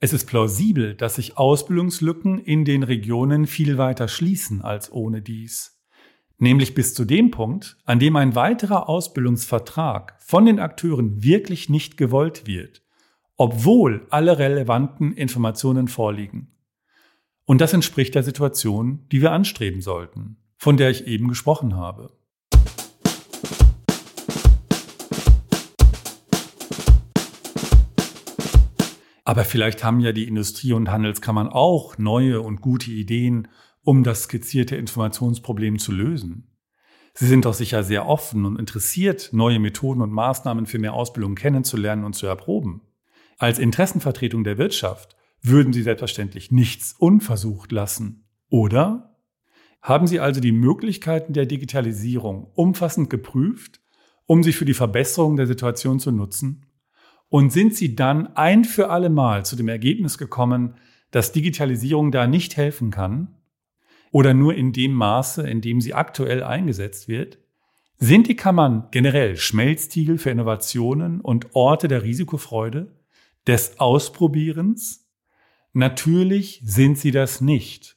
Es 0.00 0.14
ist 0.14 0.26
plausibel, 0.26 0.94
dass 0.94 1.16
sich 1.16 1.36
Ausbildungslücken 1.36 2.38
in 2.38 2.64
den 2.64 2.82
Regionen 2.82 3.46
viel 3.46 3.76
weiter 3.76 4.08
schließen 4.08 4.62
als 4.62 4.90
ohne 4.90 5.20
dies. 5.20 5.78
Nämlich 6.38 6.74
bis 6.74 6.94
zu 6.94 7.04
dem 7.04 7.30
Punkt, 7.30 7.76
an 7.84 7.98
dem 7.98 8.16
ein 8.16 8.34
weiterer 8.34 8.88
Ausbildungsvertrag 8.88 10.16
von 10.20 10.46
den 10.46 10.58
Akteuren 10.58 11.22
wirklich 11.22 11.68
nicht 11.68 11.98
gewollt 11.98 12.46
wird, 12.46 12.82
obwohl 13.36 14.06
alle 14.08 14.38
relevanten 14.38 15.12
Informationen 15.12 15.86
vorliegen. 15.86 16.56
Und 17.44 17.60
das 17.60 17.74
entspricht 17.74 18.14
der 18.14 18.22
Situation, 18.22 19.06
die 19.12 19.20
wir 19.20 19.32
anstreben 19.32 19.82
sollten, 19.82 20.38
von 20.56 20.78
der 20.78 20.88
ich 20.88 21.06
eben 21.06 21.28
gesprochen 21.28 21.76
habe. 21.76 22.16
Aber 29.30 29.44
vielleicht 29.44 29.84
haben 29.84 30.00
ja 30.00 30.10
die 30.10 30.26
Industrie- 30.26 30.72
und 30.72 30.90
Handelskammern 30.90 31.46
auch 31.46 31.98
neue 31.98 32.40
und 32.40 32.60
gute 32.60 32.90
Ideen, 32.90 33.46
um 33.84 34.02
das 34.02 34.24
skizzierte 34.24 34.74
Informationsproblem 34.74 35.78
zu 35.78 35.92
lösen. 35.92 36.48
Sie 37.14 37.28
sind 37.28 37.44
doch 37.44 37.54
sicher 37.54 37.84
sehr 37.84 38.06
offen 38.06 38.44
und 38.44 38.58
interessiert, 38.58 39.28
neue 39.30 39.60
Methoden 39.60 40.02
und 40.02 40.10
Maßnahmen 40.10 40.66
für 40.66 40.80
mehr 40.80 40.94
Ausbildung 40.94 41.36
kennenzulernen 41.36 42.02
und 42.02 42.14
zu 42.14 42.26
erproben. 42.26 42.82
Als 43.38 43.60
Interessenvertretung 43.60 44.42
der 44.42 44.58
Wirtschaft 44.58 45.14
würden 45.40 45.72
Sie 45.72 45.82
selbstverständlich 45.82 46.50
nichts 46.50 46.96
unversucht 46.98 47.70
lassen, 47.70 48.24
oder? 48.48 49.16
Haben 49.80 50.08
Sie 50.08 50.18
also 50.18 50.40
die 50.40 50.50
Möglichkeiten 50.50 51.34
der 51.34 51.46
Digitalisierung 51.46 52.50
umfassend 52.56 53.10
geprüft, 53.10 53.80
um 54.26 54.42
sie 54.42 54.52
für 54.52 54.64
die 54.64 54.74
Verbesserung 54.74 55.36
der 55.36 55.46
Situation 55.46 56.00
zu 56.00 56.10
nutzen? 56.10 56.66
Und 57.30 57.52
sind 57.52 57.74
Sie 57.74 57.96
dann 57.96 58.36
ein 58.36 58.64
für 58.64 58.90
alle 58.90 59.08
Mal 59.08 59.44
zu 59.46 59.56
dem 59.56 59.68
Ergebnis 59.68 60.18
gekommen, 60.18 60.74
dass 61.12 61.32
Digitalisierung 61.32 62.10
da 62.10 62.26
nicht 62.26 62.56
helfen 62.56 62.90
kann? 62.90 63.36
Oder 64.10 64.34
nur 64.34 64.54
in 64.54 64.72
dem 64.72 64.92
Maße, 64.92 65.48
in 65.48 65.60
dem 65.60 65.80
sie 65.80 65.94
aktuell 65.94 66.42
eingesetzt 66.42 67.08
wird? 67.08 67.38
Sind 67.98 68.26
die 68.26 68.34
Kammern 68.34 68.88
generell 68.90 69.36
Schmelztiegel 69.36 70.18
für 70.18 70.30
Innovationen 70.30 71.20
und 71.20 71.54
Orte 71.54 71.86
der 71.86 72.02
Risikofreude, 72.02 72.96
des 73.46 73.78
Ausprobierens? 73.78 75.08
Natürlich 75.72 76.60
sind 76.64 76.98
sie 76.98 77.12
das 77.12 77.40
nicht. 77.40 77.96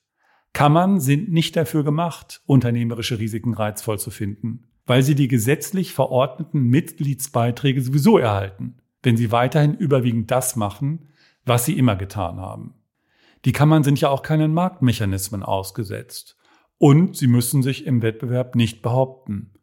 Kammern 0.54 1.00
sind 1.00 1.32
nicht 1.32 1.56
dafür 1.56 1.84
gemacht, 1.84 2.42
unternehmerische 2.46 3.18
Risiken 3.18 3.56
reizvoll 3.56 3.98
zu 3.98 4.12
finden, 4.12 4.68
weil 4.86 5.02
sie 5.02 5.16
die 5.16 5.28
gesetzlich 5.28 5.94
verordneten 5.94 6.62
Mitgliedsbeiträge 6.66 7.82
sowieso 7.82 8.20
erhalten, 8.20 8.78
wenn 9.04 9.18
sie 9.18 9.32
weiterhin 9.32 9.76
überwiegend 9.76 10.32
das 10.32 10.56
machen, 10.56 11.10
was 11.46 11.66
sie 11.66 11.78
immer 11.78 11.96
getan 11.96 12.40
haben. 12.40 12.74
Die 13.46 13.52
Kammern 13.52 13.84
sind 13.84 14.00
ja 14.00 14.10
auch 14.10 14.24
keinen 14.24 14.54
Marktmechanismen 14.54 15.44
ausgesetzt 15.44 16.38
und 16.78 17.16
sie 17.18 17.28
müssen 17.28 17.62
sich 17.62 17.86
im 17.86 18.02
Wettbewerb 18.02 18.56
nicht 18.56 18.82
behaupten, 18.82 19.54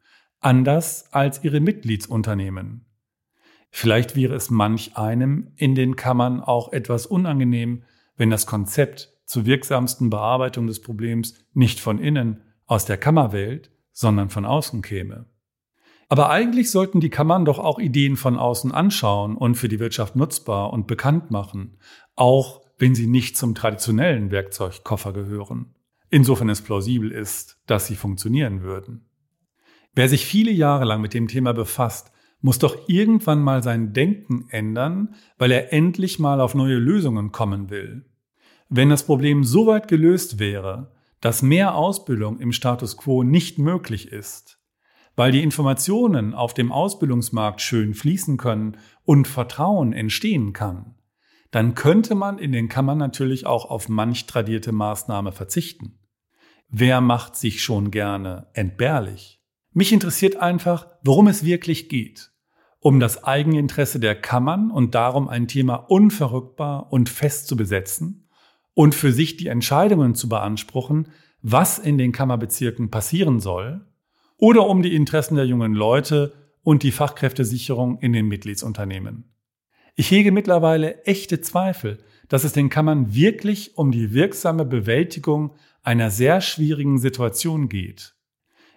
anders 0.41 1.13
als 1.13 1.43
ihre 1.43 1.61
Mitgliedsunternehmen. 1.61 2.85
Vielleicht 3.71 4.17
wäre 4.17 4.35
es 4.35 4.51
manch 4.51 4.97
einem 4.97 5.53
in 5.57 5.75
den 5.75 5.97
Kammern 5.97 6.41
auch 6.41 6.73
etwas 6.73 7.07
unangenehm, 7.07 7.85
wenn 8.17 8.31
das 8.31 8.47
Konzept 8.47 9.13
zur 9.25 9.47
wirksamsten 9.47 10.11
Bearbeitung 10.11 10.67
des 10.67 10.83
Problems 10.83 11.35
nicht 11.55 11.81
von 11.81 11.99
innen 11.99 12.43
aus 12.67 12.85
der 12.85 12.99
Kammerwelt, 12.99 13.71
sondern 13.93 14.29
von 14.29 14.45
außen 14.45 14.83
käme. 14.83 15.27
Aber 16.11 16.29
eigentlich 16.29 16.73
sollten 16.73 16.99
die 16.99 17.09
Kammern 17.09 17.45
doch 17.45 17.61
auch 17.61 17.79
Ideen 17.79 18.17
von 18.17 18.37
außen 18.37 18.73
anschauen 18.73 19.37
und 19.37 19.55
für 19.55 19.69
die 19.69 19.79
Wirtschaft 19.79 20.17
nutzbar 20.17 20.73
und 20.73 20.89
bekannt 20.89 21.31
machen, 21.31 21.79
auch 22.17 22.63
wenn 22.79 22.97
sie 22.97 23.07
nicht 23.07 23.37
zum 23.37 23.55
traditionellen 23.55 24.33
Werkzeugkoffer 24.33 25.13
gehören. 25.13 25.73
Insofern 26.11 26.49
es 26.49 26.63
plausibel 26.63 27.13
ist, 27.13 27.61
dass 27.67 27.87
sie 27.87 27.95
funktionieren 27.95 28.63
würden. 28.63 29.07
Wer 29.95 30.09
sich 30.09 30.27
viele 30.27 30.51
Jahre 30.51 30.85
lang 30.85 31.01
mit 31.01 31.15
dem 31.15 31.29
Thema 31.29 31.53
befasst, 31.53 32.11
muss 32.41 32.59
doch 32.59 32.89
irgendwann 32.89 33.41
mal 33.41 33.63
sein 33.63 33.93
Denken 33.93 34.47
ändern, 34.49 35.15
weil 35.39 35.53
er 35.53 35.73
endlich 35.73 36.19
mal 36.19 36.41
auf 36.41 36.57
neue 36.57 36.79
Lösungen 36.79 37.31
kommen 37.31 37.71
will. 37.71 38.05
Wenn 38.69 38.89
das 38.89 39.07
Problem 39.07 39.45
so 39.45 39.69
weit 39.69 39.87
gelöst 39.87 40.41
wäre, 40.41 40.91
dass 41.21 41.43
mehr 41.43 41.77
Ausbildung 41.77 42.41
im 42.41 42.51
Status 42.51 42.97
quo 42.97 43.23
nicht 43.23 43.59
möglich 43.59 44.11
ist, 44.11 44.60
weil 45.21 45.33
die 45.33 45.43
Informationen 45.43 46.33
auf 46.33 46.55
dem 46.55 46.73
Ausbildungsmarkt 46.73 47.61
schön 47.61 47.93
fließen 47.93 48.39
können 48.39 48.79
und 49.05 49.29
Vertrauen 49.29 49.93
entstehen 49.93 50.55
kann, 50.55 50.95
dann 51.51 51.75
könnte 51.75 52.15
man 52.15 52.39
in 52.39 52.53
den 52.53 52.71
Kammern 52.71 52.97
natürlich 52.97 53.45
auch 53.45 53.67
auf 53.67 53.91
manch 53.91 54.25
tradierte 54.25 54.73
Maßnahme 54.73 55.33
verzichten. 55.33 55.99
Wer 56.71 57.03
macht 57.03 57.37
sich 57.37 57.63
schon 57.63 57.91
gerne 57.91 58.47
entbehrlich? 58.55 59.43
Mich 59.75 59.93
interessiert 59.93 60.37
einfach, 60.37 60.87
worum 61.05 61.29
es 61.29 61.45
wirklich 61.45 61.91
geht. 61.91 62.31
Um 62.79 62.99
das 62.99 63.23
Eigeninteresse 63.23 64.01
der 64.01 64.19
Kammern 64.19 64.71
und 64.71 64.95
darum 64.95 65.29
ein 65.29 65.49
Thema 65.49 65.75
unverrückbar 65.75 66.91
und 66.91 67.11
fest 67.11 67.47
zu 67.47 67.59
besetzen 67.59 68.27
und 68.73 68.95
für 68.95 69.13
sich 69.13 69.37
die 69.37 69.49
Entscheidungen 69.49 70.15
zu 70.15 70.31
beanspruchen, 70.31 71.09
was 71.43 71.79
in 71.79 71.99
den 71.99 72.13
Kammerbezirken 72.13 72.91
passieren 72.91 73.39
soll, 73.39 73.85
oder 74.41 74.67
um 74.67 74.83
die 74.83 74.95
Interessen 74.97 75.37
der 75.37 75.47
jungen 75.47 75.75
Leute 75.75 76.33
und 76.63 76.83
die 76.83 76.91
Fachkräftesicherung 76.91 77.99
in 78.01 78.13
den 78.13 78.27
Mitgliedsunternehmen. 78.27 79.25
Ich 79.95 80.11
hege 80.11 80.33
mittlerweile 80.33 81.05
echte 81.05 81.41
Zweifel, 81.41 81.99
dass 82.29 82.45
es 82.45 82.53
den 82.53 82.71
Kammern 82.71 83.15
wirklich 83.15 83.77
um 83.77 83.93
die 83.93 84.15
wirksame 84.15 84.65
Bewältigung 84.65 85.53
einer 85.83 86.11
sehr 86.11 86.41
schwierigen 86.41 86.99
Situation 86.99 87.69
geht. 87.69 88.15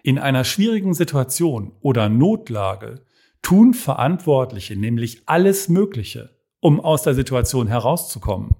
In 0.02 0.18
einer 0.18 0.44
schwierigen 0.44 0.92
Situation 0.92 1.72
oder 1.80 2.10
Notlage 2.10 3.02
tun 3.40 3.72
Verantwortliche 3.72 4.76
nämlich 4.76 5.22
alles 5.26 5.68
Mögliche, 5.70 6.30
um 6.60 6.78
aus 6.78 7.02
der 7.02 7.14
Situation 7.14 7.68
herauszukommen. 7.68 8.54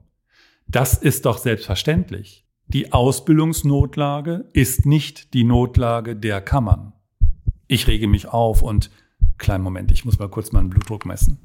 Das 0.66 0.94
ist 0.96 1.26
doch 1.26 1.36
selbstverständlich. 1.36 2.46
Die 2.66 2.94
Ausbildungsnotlage 2.94 4.48
ist 4.54 4.86
nicht 4.86 5.34
die 5.34 5.44
Notlage 5.44 6.16
der 6.16 6.40
Kammern 6.40 6.93
ich 7.68 7.86
rege 7.86 8.08
mich 8.08 8.28
auf 8.28 8.62
und 8.62 8.90
kleinen 9.38 9.64
Moment, 9.64 9.90
ich 9.90 10.04
muss 10.04 10.18
mal 10.18 10.28
kurz 10.28 10.52
meinen 10.52 10.70
Blutdruck 10.70 11.06
messen. 11.06 11.38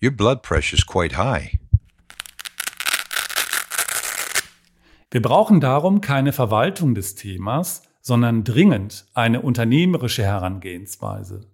Your 0.00 0.12
blood 0.12 0.44
pressure 0.44 0.76
is 0.76 0.84
quite 0.84 1.16
high. 1.16 1.57
Wir 5.10 5.22
brauchen 5.22 5.60
darum 5.60 6.00
keine 6.00 6.32
Verwaltung 6.32 6.94
des 6.94 7.14
Themas, 7.14 7.82
sondern 8.00 8.44
dringend 8.44 9.06
eine 9.14 9.40
unternehmerische 9.42 10.22
Herangehensweise. 10.22 11.50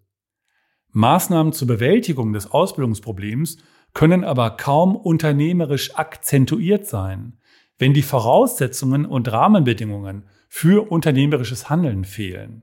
Maßnahmen 0.91 1.53
zur 1.53 1.69
Bewältigung 1.69 2.33
des 2.33 2.51
Ausbildungsproblems 2.51 3.59
können 3.93 4.25
aber 4.25 4.51
kaum 4.51 4.97
unternehmerisch 4.97 5.97
akzentuiert 5.97 6.87
sein, 6.87 7.39
wenn 7.79 7.95
die 7.95 8.03
Voraussetzungen 8.03 9.07
und 9.07 9.31
Rahmenbedingungen 9.31 10.25
für 10.49 10.91
unternehmerisches 10.91 11.71
Handeln 11.71 12.05
fehlen. 12.05 12.63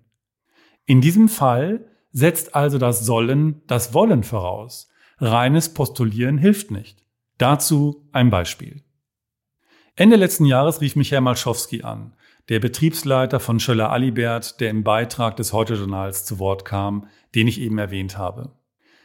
In 0.86 1.02
diesem 1.02 1.30
Fall 1.30 1.86
setzt 2.12 2.56
also 2.56 2.78
das 2.78 3.06
Sollen 3.06 3.62
das 3.68 3.94
Wollen 3.94 4.24
voraus. 4.24 4.90
Reines 5.20 5.74
Postulieren 5.74 6.38
hilft 6.38 6.72
nicht. 6.72 7.04
Dazu 7.38 8.08
ein 8.12 8.30
Beispiel. 8.30 8.84
Ende 9.96 10.16
letzten 10.16 10.46
Jahres 10.46 10.80
rief 10.80 10.96
mich 10.96 11.12
Herr 11.12 11.22
Malschowski 11.22 11.84
an, 11.84 12.14
der 12.48 12.60
Betriebsleiter 12.60 13.40
von 13.42 13.60
Schöller 13.60 13.92
Alibert, 13.92 14.62
der 14.62 14.70
im 14.70 14.84
Beitrag 14.84 15.36
des 15.36 15.52
Heute-Journals 15.52 16.24
zu 16.24 16.40
Wort 16.40 16.64
kam, 16.64 17.08
den 17.36 17.48
ich 17.48 17.60
eben 17.60 17.78
erwähnt 17.78 18.18
habe. 18.18 18.54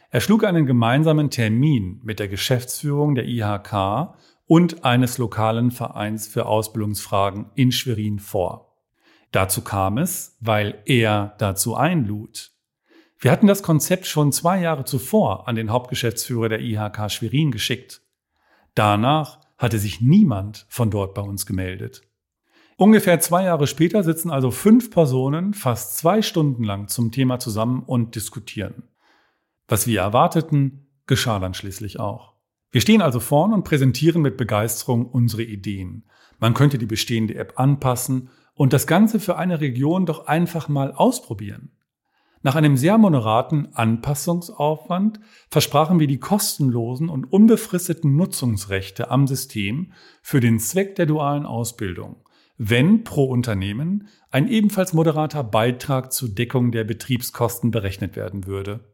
Er 0.09 0.21
schlug 0.21 0.45
einen 0.45 0.65
gemeinsamen 0.65 1.29
Termin 1.29 1.99
mit 2.03 2.19
der 2.19 2.29
Geschäftsführung 2.29 3.15
der 3.15 3.25
IHK 3.25 4.15
und 4.45 4.85
eines 4.85 5.17
lokalen 5.17 5.71
Vereins 5.71 6.25
für 6.25 6.45
Ausbildungsfragen 6.45 7.51
in 7.55 7.73
Schwerin 7.73 8.19
vor. 8.19 8.77
Dazu 9.31 9.61
kam 9.61 9.97
es, 9.97 10.37
weil 10.39 10.81
er 10.85 11.35
dazu 11.37 11.75
einlud. 11.75 12.51
Wir 13.19 13.31
hatten 13.31 13.47
das 13.47 13.61
Konzept 13.61 14.07
schon 14.07 14.31
zwei 14.31 14.61
Jahre 14.61 14.85
zuvor 14.85 15.49
an 15.49 15.55
den 15.55 15.69
Hauptgeschäftsführer 15.69 16.47
der 16.47 16.61
IHK 16.61 17.11
Schwerin 17.11 17.51
geschickt. 17.51 18.01
Danach 18.73 19.39
hatte 19.57 19.79
sich 19.79 20.01
niemand 20.01 20.65
von 20.69 20.89
dort 20.89 21.13
bei 21.13 21.21
uns 21.21 21.45
gemeldet. 21.45 22.01
Ungefähr 22.77 23.19
zwei 23.19 23.45
Jahre 23.45 23.65
später 23.65 24.03
sitzen 24.03 24.29
also 24.29 24.51
fünf 24.51 24.91
Personen 24.91 25.55
fast 25.55 25.97
zwei 25.97 26.21
Stunden 26.21 26.63
lang 26.63 26.87
zum 26.87 27.11
Thema 27.11 27.39
zusammen 27.39 27.81
und 27.83 28.15
diskutieren. 28.15 28.83
Was 29.67 29.87
wir 29.87 30.01
erwarteten, 30.01 30.87
geschah 31.07 31.39
dann 31.39 31.55
schließlich 31.55 31.99
auch. 31.99 32.33
Wir 32.69 32.81
stehen 32.81 33.01
also 33.01 33.19
vorn 33.19 33.53
und 33.53 33.63
präsentieren 33.63 34.21
mit 34.21 34.37
Begeisterung 34.37 35.07
unsere 35.07 35.43
Ideen. 35.43 36.03
Man 36.37 36.53
könnte 36.53 36.77
die 36.77 36.85
bestehende 36.85 37.35
App 37.35 37.53
anpassen 37.59 38.29
und 38.53 38.73
das 38.73 38.85
Ganze 38.85 39.19
für 39.19 39.37
eine 39.37 39.59
Region 39.59 40.05
doch 40.05 40.27
einfach 40.27 40.69
mal 40.69 40.91
ausprobieren. 40.91 41.71
Nach 42.43 42.55
einem 42.55 42.77
sehr 42.77 42.97
moderaten 42.97 43.69
Anpassungsaufwand 43.73 45.19
versprachen 45.49 45.99
wir 45.99 46.07
die 46.07 46.19
kostenlosen 46.19 47.09
und 47.09 47.31
unbefristeten 47.31 48.15
Nutzungsrechte 48.15 49.09
am 49.09 49.27
System 49.27 49.91
für 50.21 50.39
den 50.39 50.59
Zweck 50.59 50.95
der 50.95 51.07
dualen 51.07 51.45
Ausbildung, 51.45 52.17
wenn 52.57 53.03
pro 53.03 53.25
Unternehmen 53.25 54.07
ein 54.29 54.47
ebenfalls 54.47 54.93
moderater 54.93 55.43
Beitrag 55.43 56.13
zur 56.13 56.29
Deckung 56.29 56.71
der 56.71 56.83
Betriebskosten 56.83 57.71
berechnet 57.71 58.15
werden 58.15 58.45
würde. 58.45 58.91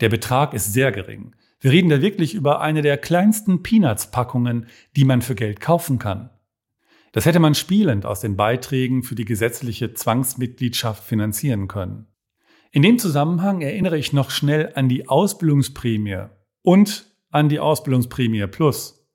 Der 0.00 0.08
Betrag 0.08 0.54
ist 0.54 0.72
sehr 0.72 0.92
gering. 0.92 1.34
Wir 1.60 1.70
reden 1.70 1.90
da 1.90 2.00
wirklich 2.00 2.34
über 2.34 2.60
eine 2.60 2.82
der 2.82 2.98
kleinsten 2.98 3.62
Peanuts-Packungen, 3.62 4.66
die 4.96 5.04
man 5.04 5.22
für 5.22 5.36
Geld 5.36 5.60
kaufen 5.60 5.98
kann. 5.98 6.30
Das 7.12 7.26
hätte 7.26 7.38
man 7.38 7.54
spielend 7.54 8.06
aus 8.06 8.20
den 8.20 8.36
Beiträgen 8.36 9.02
für 9.02 9.14
die 9.14 9.26
gesetzliche 9.26 9.92
Zwangsmitgliedschaft 9.92 11.04
finanzieren 11.04 11.68
können. 11.68 12.06
In 12.74 12.80
dem 12.80 12.98
Zusammenhang 12.98 13.60
erinnere 13.60 13.98
ich 13.98 14.14
noch 14.14 14.30
schnell 14.30 14.72
an 14.74 14.88
die 14.88 15.06
Ausbildungsprämie 15.06 16.28
und 16.62 17.04
an 17.30 17.50
die 17.50 17.60
Ausbildungsprämie 17.60 18.46
Plus. 18.46 19.06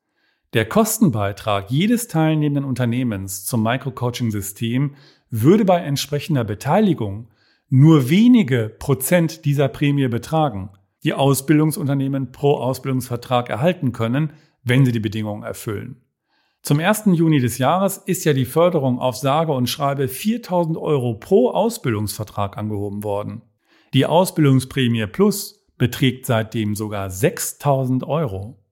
Der 0.54 0.70
Kostenbeitrag 0.70 1.72
jedes 1.72 2.08
teilnehmenden 2.08 2.66
Unternehmens 2.66 3.46
zum 3.46 3.64
Microcoaching-System 3.64 4.94
würde 5.32 5.66
bei 5.66 5.80
entsprechender 5.80 6.44
Beteiligung 6.44 7.30
nur 7.68 8.12
wenige 8.12 8.70
Prozent 8.70 9.44
dieser 9.44 9.70
Prämie 9.70 10.08
betragen, 10.08 10.70
die 11.04 11.16
Ausbildungsunternehmen 11.16 12.32
pro 12.32 12.58
Ausbildungsvertrag 12.58 13.50
erhalten 13.50 13.92
können, 13.92 14.34
wenn 14.64 14.86
sie 14.86 14.92
die 14.92 15.00
Bedingungen 15.00 15.42
erfüllen. 15.42 16.00
Zum 16.62 16.80
1. 16.80 17.06
Juni 17.14 17.40
des 17.40 17.58
Jahres 17.58 17.98
ist 17.98 18.24
ja 18.26 18.34
die 18.34 18.46
Förderung 18.46 19.00
auf 19.00 19.16
sage 19.16 19.54
und 19.54 19.68
schreibe 19.68 20.08
4000 20.08 20.78
Euro 20.78 21.16
pro 21.16 21.50
Ausbildungsvertrag 21.50 22.58
angehoben 22.58 23.04
worden. 23.04 23.42
Die 23.98 24.06
Ausbildungsprämie 24.06 25.08
Plus 25.08 25.66
beträgt 25.80 26.28
seitdem 26.28 26.76
sogar 26.76 27.10
6000 27.10 28.04
Euro. 28.04 28.64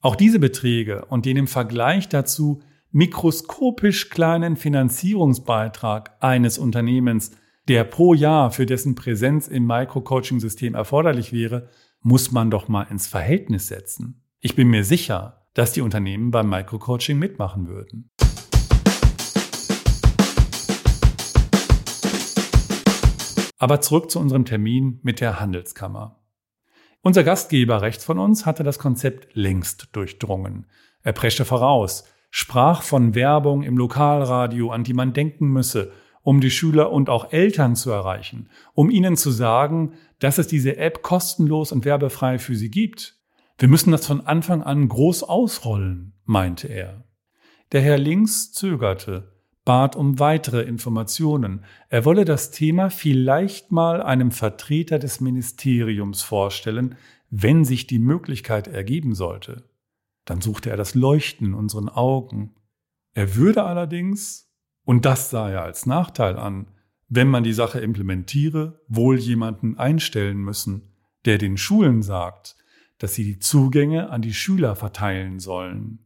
Auch 0.00 0.16
diese 0.16 0.38
Beträge 0.38 1.04
und 1.10 1.26
den 1.26 1.36
im 1.36 1.46
Vergleich 1.46 2.08
dazu 2.08 2.62
mikroskopisch 2.90 4.08
kleinen 4.08 4.56
Finanzierungsbeitrag 4.56 6.16
eines 6.20 6.56
Unternehmens, 6.56 7.32
der 7.68 7.84
pro 7.84 8.14
Jahr 8.14 8.50
für 8.50 8.64
dessen 8.64 8.94
Präsenz 8.94 9.46
im 9.46 9.66
Microcoaching-System 9.66 10.74
erforderlich 10.74 11.34
wäre, 11.34 11.68
muss 12.00 12.32
man 12.32 12.50
doch 12.50 12.68
mal 12.68 12.84
ins 12.84 13.06
Verhältnis 13.06 13.66
setzen. 13.66 14.24
Ich 14.40 14.56
bin 14.56 14.68
mir 14.68 14.84
sicher, 14.84 15.42
dass 15.52 15.74
die 15.74 15.82
Unternehmen 15.82 16.30
beim 16.30 16.48
Microcoaching 16.48 17.18
mitmachen 17.18 17.68
würden. 17.68 18.10
Aber 23.62 23.80
zurück 23.80 24.10
zu 24.10 24.18
unserem 24.18 24.44
Termin 24.44 24.98
mit 25.04 25.20
der 25.20 25.38
Handelskammer. 25.38 26.18
Unser 27.00 27.22
Gastgeber 27.22 27.80
rechts 27.80 28.04
von 28.04 28.18
uns 28.18 28.44
hatte 28.44 28.64
das 28.64 28.80
Konzept 28.80 29.36
längst 29.36 29.90
durchdrungen. 29.92 30.66
Er 31.04 31.12
preschte 31.12 31.44
voraus, 31.44 32.02
sprach 32.32 32.82
von 32.82 33.14
Werbung 33.14 33.62
im 33.62 33.76
Lokalradio, 33.76 34.72
an 34.72 34.82
die 34.82 34.94
man 34.94 35.12
denken 35.12 35.46
müsse, 35.46 35.92
um 36.22 36.40
die 36.40 36.50
Schüler 36.50 36.90
und 36.90 37.08
auch 37.08 37.32
Eltern 37.32 37.76
zu 37.76 37.92
erreichen, 37.92 38.50
um 38.74 38.90
ihnen 38.90 39.16
zu 39.16 39.30
sagen, 39.30 39.92
dass 40.18 40.38
es 40.38 40.48
diese 40.48 40.76
App 40.76 41.02
kostenlos 41.02 41.70
und 41.70 41.84
werbefrei 41.84 42.40
für 42.40 42.56
sie 42.56 42.68
gibt. 42.68 43.16
Wir 43.58 43.68
müssen 43.68 43.92
das 43.92 44.04
von 44.04 44.22
Anfang 44.22 44.64
an 44.64 44.88
groß 44.88 45.22
ausrollen, 45.22 46.14
meinte 46.24 46.66
er. 46.66 47.04
Der 47.70 47.80
Herr 47.80 47.98
links 47.98 48.50
zögerte, 48.50 49.31
bat 49.64 49.94
um 49.94 50.18
weitere 50.18 50.62
Informationen. 50.62 51.64
Er 51.88 52.04
wolle 52.04 52.24
das 52.24 52.50
Thema 52.50 52.90
vielleicht 52.90 53.70
mal 53.70 54.02
einem 54.02 54.30
Vertreter 54.30 54.98
des 54.98 55.20
Ministeriums 55.20 56.22
vorstellen, 56.22 56.96
wenn 57.30 57.64
sich 57.64 57.86
die 57.86 57.98
Möglichkeit 57.98 58.68
ergeben 58.68 59.14
sollte. 59.14 59.68
Dann 60.24 60.40
suchte 60.40 60.70
er 60.70 60.76
das 60.76 60.94
Leuchten 60.94 61.48
in 61.48 61.54
unseren 61.54 61.88
Augen. 61.88 62.54
Er 63.14 63.36
würde 63.36 63.64
allerdings, 63.64 64.52
und 64.84 65.04
das 65.04 65.30
sah 65.30 65.50
er 65.50 65.62
als 65.62 65.86
Nachteil 65.86 66.36
an, 66.36 66.66
wenn 67.08 67.28
man 67.28 67.44
die 67.44 67.52
Sache 67.52 67.78
implementiere, 67.80 68.80
wohl 68.88 69.18
jemanden 69.18 69.76
einstellen 69.76 70.38
müssen, 70.38 70.92
der 71.24 71.38
den 71.38 71.56
Schulen 71.56 72.02
sagt, 72.02 72.56
dass 72.98 73.14
sie 73.14 73.24
die 73.24 73.38
Zugänge 73.38 74.10
an 74.10 74.22
die 74.22 74.34
Schüler 74.34 74.76
verteilen 74.76 75.38
sollen. 75.38 75.98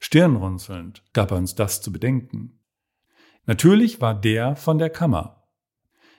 Stirnrunzelnd 0.00 1.04
gab 1.12 1.30
er 1.30 1.36
uns 1.36 1.54
das 1.54 1.82
zu 1.82 1.92
bedenken. 1.92 2.58
Natürlich 3.46 4.00
war 4.00 4.18
der 4.18 4.56
von 4.56 4.78
der 4.78 4.90
Kammer. 4.90 5.44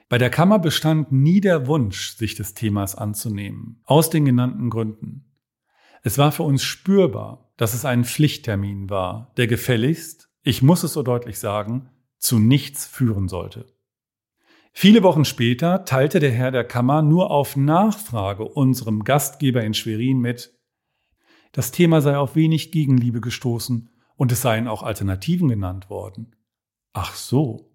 Bei 0.07 0.17
der 0.17 0.29
Kammer 0.29 0.59
bestand 0.59 1.11
nie 1.11 1.41
der 1.41 1.67
Wunsch, 1.67 2.15
sich 2.15 2.35
des 2.35 2.53
Themas 2.53 2.95
anzunehmen, 2.95 3.81
aus 3.85 4.09
den 4.09 4.25
genannten 4.25 4.69
Gründen. 4.69 5.25
Es 6.03 6.17
war 6.17 6.31
für 6.31 6.43
uns 6.43 6.63
spürbar, 6.63 7.53
dass 7.57 7.73
es 7.73 7.85
ein 7.85 8.05
Pflichttermin 8.05 8.89
war, 8.89 9.33
der 9.37 9.47
gefälligst, 9.47 10.29
ich 10.43 10.61
muss 10.61 10.83
es 10.83 10.93
so 10.93 11.03
deutlich 11.03 11.39
sagen, 11.39 11.89
zu 12.17 12.39
nichts 12.39 12.85
führen 12.85 13.27
sollte. 13.27 13.67
Viele 14.73 15.03
Wochen 15.03 15.25
später 15.25 15.85
teilte 15.85 16.19
der 16.19 16.31
Herr 16.31 16.51
der 16.51 16.63
Kammer 16.63 17.01
nur 17.01 17.29
auf 17.29 17.55
Nachfrage 17.55 18.45
unserem 18.45 19.03
Gastgeber 19.03 19.63
in 19.63 19.73
Schwerin 19.73 20.19
mit, 20.19 20.57
das 21.51 21.71
Thema 21.71 22.01
sei 22.01 22.17
auf 22.17 22.35
wenig 22.35 22.71
Gegenliebe 22.71 23.21
gestoßen 23.21 23.89
und 24.15 24.31
es 24.31 24.41
seien 24.41 24.67
auch 24.67 24.83
Alternativen 24.83 25.49
genannt 25.49 25.89
worden. 25.89 26.35
Ach 26.93 27.15
so. 27.15 27.71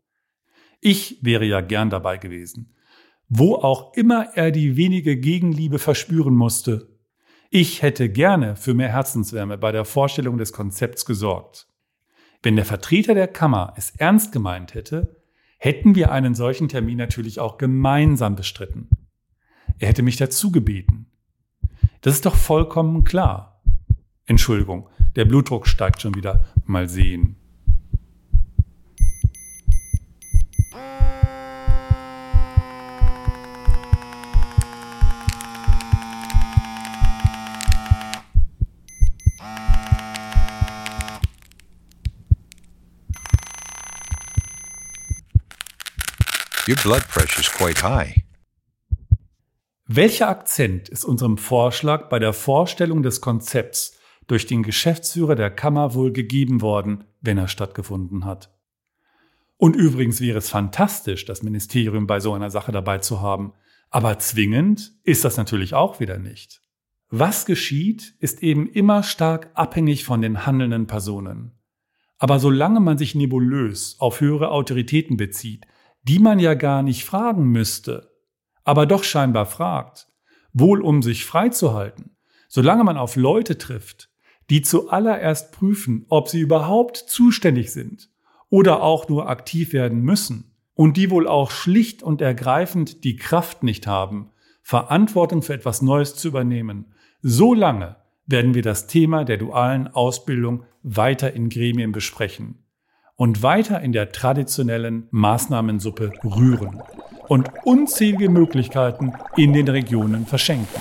Ich 0.80 1.18
wäre 1.22 1.44
ja 1.44 1.60
gern 1.60 1.90
dabei 1.90 2.16
gewesen. 2.16 2.74
Wo 3.28 3.56
auch 3.56 3.94
immer 3.94 4.30
er 4.34 4.50
die 4.50 4.76
wenige 4.76 5.16
Gegenliebe 5.16 5.78
verspüren 5.78 6.34
musste. 6.34 6.96
Ich 7.50 7.82
hätte 7.82 8.08
gerne 8.08 8.56
für 8.56 8.74
mehr 8.74 8.90
Herzenswärme 8.90 9.58
bei 9.58 9.72
der 9.72 9.84
Vorstellung 9.84 10.38
des 10.38 10.52
Konzepts 10.52 11.04
gesorgt. 11.04 11.66
Wenn 12.42 12.56
der 12.56 12.64
Vertreter 12.64 13.14
der 13.14 13.28
Kammer 13.28 13.74
es 13.76 13.90
ernst 13.96 14.32
gemeint 14.32 14.74
hätte, 14.74 15.22
hätten 15.58 15.94
wir 15.94 16.12
einen 16.12 16.34
solchen 16.34 16.68
Termin 16.68 16.98
natürlich 16.98 17.40
auch 17.40 17.58
gemeinsam 17.58 18.36
bestritten. 18.36 18.90
Er 19.78 19.88
hätte 19.88 20.02
mich 20.02 20.16
dazu 20.16 20.52
gebeten. 20.52 21.10
Das 22.02 22.14
ist 22.14 22.26
doch 22.26 22.36
vollkommen 22.36 23.04
klar. 23.04 23.55
Entschuldigung, 24.26 24.88
der 25.14 25.24
Blutdruck 25.24 25.68
steigt 25.68 26.02
schon 26.02 26.16
wieder. 26.16 26.44
Mal 26.66 26.88
sehen. 26.88 27.36
Your 46.68 46.74
blood 46.82 47.06
pressure 47.06 47.40
is 47.40 47.48
quite 47.48 47.80
high. 47.84 48.22
Welcher 49.86 50.28
Akzent 50.28 50.88
ist 50.88 51.04
unserem 51.04 51.38
Vorschlag 51.38 52.08
bei 52.08 52.18
der 52.18 52.32
Vorstellung 52.32 53.04
des 53.04 53.20
Konzepts 53.20 53.95
durch 54.26 54.46
den 54.46 54.62
Geschäftsführer 54.62 55.34
der 55.34 55.50
Kammer 55.50 55.94
wohl 55.94 56.12
gegeben 56.12 56.60
worden, 56.60 57.04
wenn 57.20 57.38
er 57.38 57.48
stattgefunden 57.48 58.24
hat? 58.24 58.52
Und 59.56 59.76
übrigens 59.76 60.20
wäre 60.20 60.38
es 60.38 60.50
fantastisch, 60.50 61.24
das 61.24 61.42
Ministerium 61.42 62.06
bei 62.06 62.20
so 62.20 62.34
einer 62.34 62.50
Sache 62.50 62.72
dabei 62.72 62.98
zu 62.98 63.20
haben, 63.20 63.52
aber 63.90 64.18
zwingend 64.18 64.92
ist 65.04 65.24
das 65.24 65.36
natürlich 65.36 65.74
auch 65.74 66.00
wieder 66.00 66.18
nicht. 66.18 66.62
Was 67.08 67.46
geschieht, 67.46 68.14
ist 68.18 68.42
eben 68.42 68.66
immer 68.66 69.02
stark 69.02 69.50
abhängig 69.54 70.04
von 70.04 70.20
den 70.20 70.44
handelnden 70.44 70.86
Personen. 70.86 71.52
Aber 72.18 72.38
solange 72.38 72.80
man 72.80 72.98
sich 72.98 73.14
nebulös 73.14 73.96
auf 74.00 74.20
höhere 74.20 74.50
Autoritäten 74.50 75.16
bezieht, 75.16 75.66
die 76.02 76.18
man 76.18 76.38
ja 76.38 76.54
gar 76.54 76.82
nicht 76.82 77.04
fragen 77.04 77.46
müsste, 77.46 78.10
aber 78.64 78.86
doch 78.86 79.04
scheinbar 79.04 79.46
fragt, 79.46 80.08
wohl 80.52 80.80
um 80.80 81.02
sich 81.02 81.24
freizuhalten, 81.24 82.16
solange 82.48 82.84
man 82.84 82.96
auf 82.96 83.16
Leute 83.16 83.58
trifft, 83.58 84.10
die 84.50 84.62
zuallererst 84.62 85.52
prüfen, 85.52 86.06
ob 86.08 86.28
sie 86.28 86.40
überhaupt 86.40 86.96
zuständig 86.96 87.72
sind 87.72 88.10
oder 88.48 88.82
auch 88.82 89.08
nur 89.08 89.28
aktiv 89.28 89.72
werden 89.72 90.00
müssen 90.00 90.52
und 90.74 90.96
die 90.96 91.10
wohl 91.10 91.26
auch 91.26 91.50
schlicht 91.50 92.02
und 92.02 92.20
ergreifend 92.20 93.04
die 93.04 93.16
Kraft 93.16 93.62
nicht 93.62 93.86
haben, 93.86 94.30
Verantwortung 94.62 95.42
für 95.42 95.54
etwas 95.54 95.82
Neues 95.82 96.16
zu 96.16 96.28
übernehmen, 96.28 96.92
so 97.22 97.54
lange 97.54 97.96
werden 98.26 98.54
wir 98.54 98.62
das 98.62 98.86
Thema 98.86 99.24
der 99.24 99.36
dualen 99.36 99.88
Ausbildung 99.88 100.64
weiter 100.82 101.32
in 101.32 101.48
Gremien 101.48 101.92
besprechen 101.92 102.64
und 103.16 103.42
weiter 103.42 103.80
in 103.80 103.92
der 103.92 104.12
traditionellen 104.12 105.08
Maßnahmensuppe 105.10 106.12
rühren 106.24 106.82
und 107.28 107.50
unzählige 107.64 108.28
Möglichkeiten 108.28 109.12
in 109.36 109.52
den 109.52 109.68
Regionen 109.68 110.26
verschenken. 110.26 110.80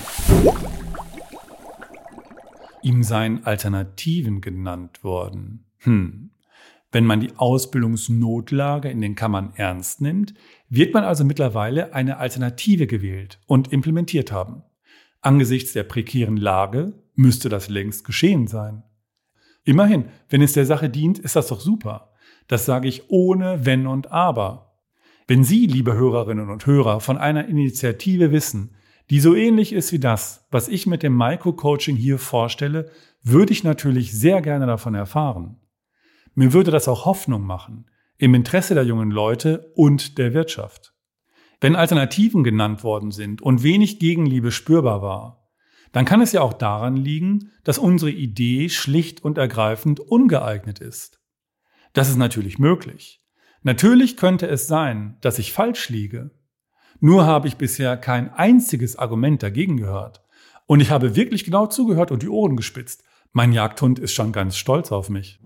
Ihm 2.86 3.02
seien 3.02 3.44
Alternativen 3.46 4.42
genannt 4.42 5.04
worden. 5.04 5.66
Hm. 5.80 6.30
Wenn 6.92 7.04
man 7.04 7.20
die 7.20 7.36
Ausbildungsnotlage 7.36 8.92
in 8.92 9.02
den 9.02 9.16
Kammern 9.16 9.54
ernst 9.56 10.02
nimmt, 10.02 10.36
wird 10.70 10.94
man 10.94 11.04
also 11.04 11.26
mittlerweile 11.26 11.96
eine 11.96 12.18
Alternative 12.18 12.86
gewählt 12.86 13.40
und 13.48 13.74
implementiert 13.74 14.32
haben. 14.32 14.62
Angesichts 15.22 15.74
der 15.74 15.82
prekären 15.82 16.38
Lage 16.38 16.94
müsste 17.16 17.50
das 17.50 17.70
längst 17.70 18.06
geschehen 18.06 18.46
sein. 18.46 18.84
Immerhin, 19.64 20.06
wenn 20.30 20.44
es 20.44 20.54
der 20.54 20.68
Sache 20.68 20.88
dient, 20.88 21.18
ist 21.18 21.36
das 21.36 21.48
doch 21.48 21.62
super. 21.62 22.14
Das 22.48 22.66
sage 22.66 22.88
ich 22.88 23.10
ohne 23.10 23.66
Wenn 23.66 23.88
und 23.88 24.12
Aber. 24.12 24.78
Wenn 25.28 25.44
Sie, 25.44 25.66
liebe 25.66 25.96
Hörerinnen 25.96 26.52
und 26.52 26.68
Hörer, 26.68 27.00
von 27.00 27.18
einer 27.18 27.48
Initiative 27.48 28.32
wissen, 28.32 28.76
die 29.10 29.20
so 29.20 29.36
ähnlich 29.36 29.74
ist 29.74 29.92
wie 29.92 30.00
das, 30.00 30.48
was 30.52 30.68
ich 30.68 30.88
mit 30.88 31.04
dem 31.04 31.16
Micro-Coaching 31.16 31.96
hier 31.96 32.18
vorstelle, 32.18 32.92
würde 33.22 33.54
ich 33.54 33.64
natürlich 33.64 34.18
sehr 34.18 34.42
gerne 34.42 34.66
davon 34.66 34.96
erfahren. 34.96 35.58
Mir 36.34 36.54
würde 36.54 36.72
das 36.72 36.88
auch 36.88 37.06
Hoffnung 37.06 37.44
machen, 37.44 37.90
im 38.18 38.34
Interesse 38.34 38.74
der 38.74 38.84
jungen 38.84 39.12
Leute 39.12 39.72
und 39.76 40.18
der 40.18 40.34
Wirtschaft. 40.34 40.94
Wenn 41.62 41.76
Alternativen 41.76 42.44
genannt 42.44 42.84
worden 42.84 43.12
sind 43.12 43.42
und 43.42 43.64
wenig 43.64 44.00
Gegenliebe 44.00 44.52
spürbar 44.52 45.02
war, 45.02 45.50
dann 45.92 46.06
kann 46.06 46.22
es 46.22 46.34
ja 46.34 46.42
auch 46.42 46.54
daran 46.54 46.98
liegen, 46.98 47.52
dass 47.64 47.78
unsere 47.78 48.12
Idee 48.12 48.70
schlicht 48.70 49.24
und 49.24 49.38
ergreifend 49.38 50.00
ungeeignet 50.00 50.80
ist. 50.80 51.22
Das 51.94 52.10
ist 52.10 52.18
natürlich 52.18 52.60
möglich. 52.60 53.24
Natürlich 53.64 54.18
könnte 54.18 54.48
es 54.48 54.68
sein, 54.68 55.18
dass 55.22 55.40
ich 55.40 55.54
falsch 55.54 55.90
liege. 55.90 56.32
Nur 57.00 57.26
habe 57.26 57.48
ich 57.48 57.58
bisher 57.58 57.98
kein 57.98 58.34
einziges 58.34 58.98
Argument 58.98 59.44
dagegen 59.44 59.78
gehört. 59.78 60.24
Und 60.66 60.80
ich 60.80 60.92
habe 60.92 61.16
wirklich 61.16 61.44
genau 61.44 61.68
zugehört 61.68 62.12
und 62.12 62.24
die 62.24 62.30
Ohren 62.30 62.56
gespitzt. 62.56 63.04
Mein 63.32 63.52
Jagdhund 63.52 64.00
ist 64.00 64.14
schon 64.14 64.32
ganz 64.32 64.58
stolz 64.58 64.92
auf 64.92 65.10
mich. 65.10 65.40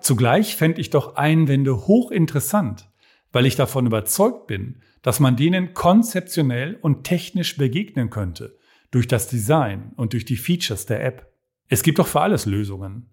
Zugleich 0.00 0.56
fände 0.56 0.80
ich 0.80 0.90
doch 0.90 1.16
Einwände 1.16 1.86
hochinteressant, 1.86 2.90
weil 3.32 3.46
ich 3.46 3.56
davon 3.56 3.86
überzeugt 3.86 4.46
bin, 4.46 4.82
dass 5.02 5.20
man 5.20 5.36
denen 5.36 5.74
konzeptionell 5.74 6.78
und 6.80 7.04
technisch 7.04 7.56
begegnen 7.56 8.10
könnte, 8.10 8.56
durch 8.90 9.08
das 9.08 9.28
Design 9.28 9.92
und 9.96 10.12
durch 10.12 10.24
die 10.24 10.36
Features 10.36 10.86
der 10.86 11.04
App. 11.04 11.32
Es 11.68 11.82
gibt 11.82 11.98
doch 11.98 12.06
für 12.06 12.20
alles 12.20 12.46
Lösungen. 12.46 13.10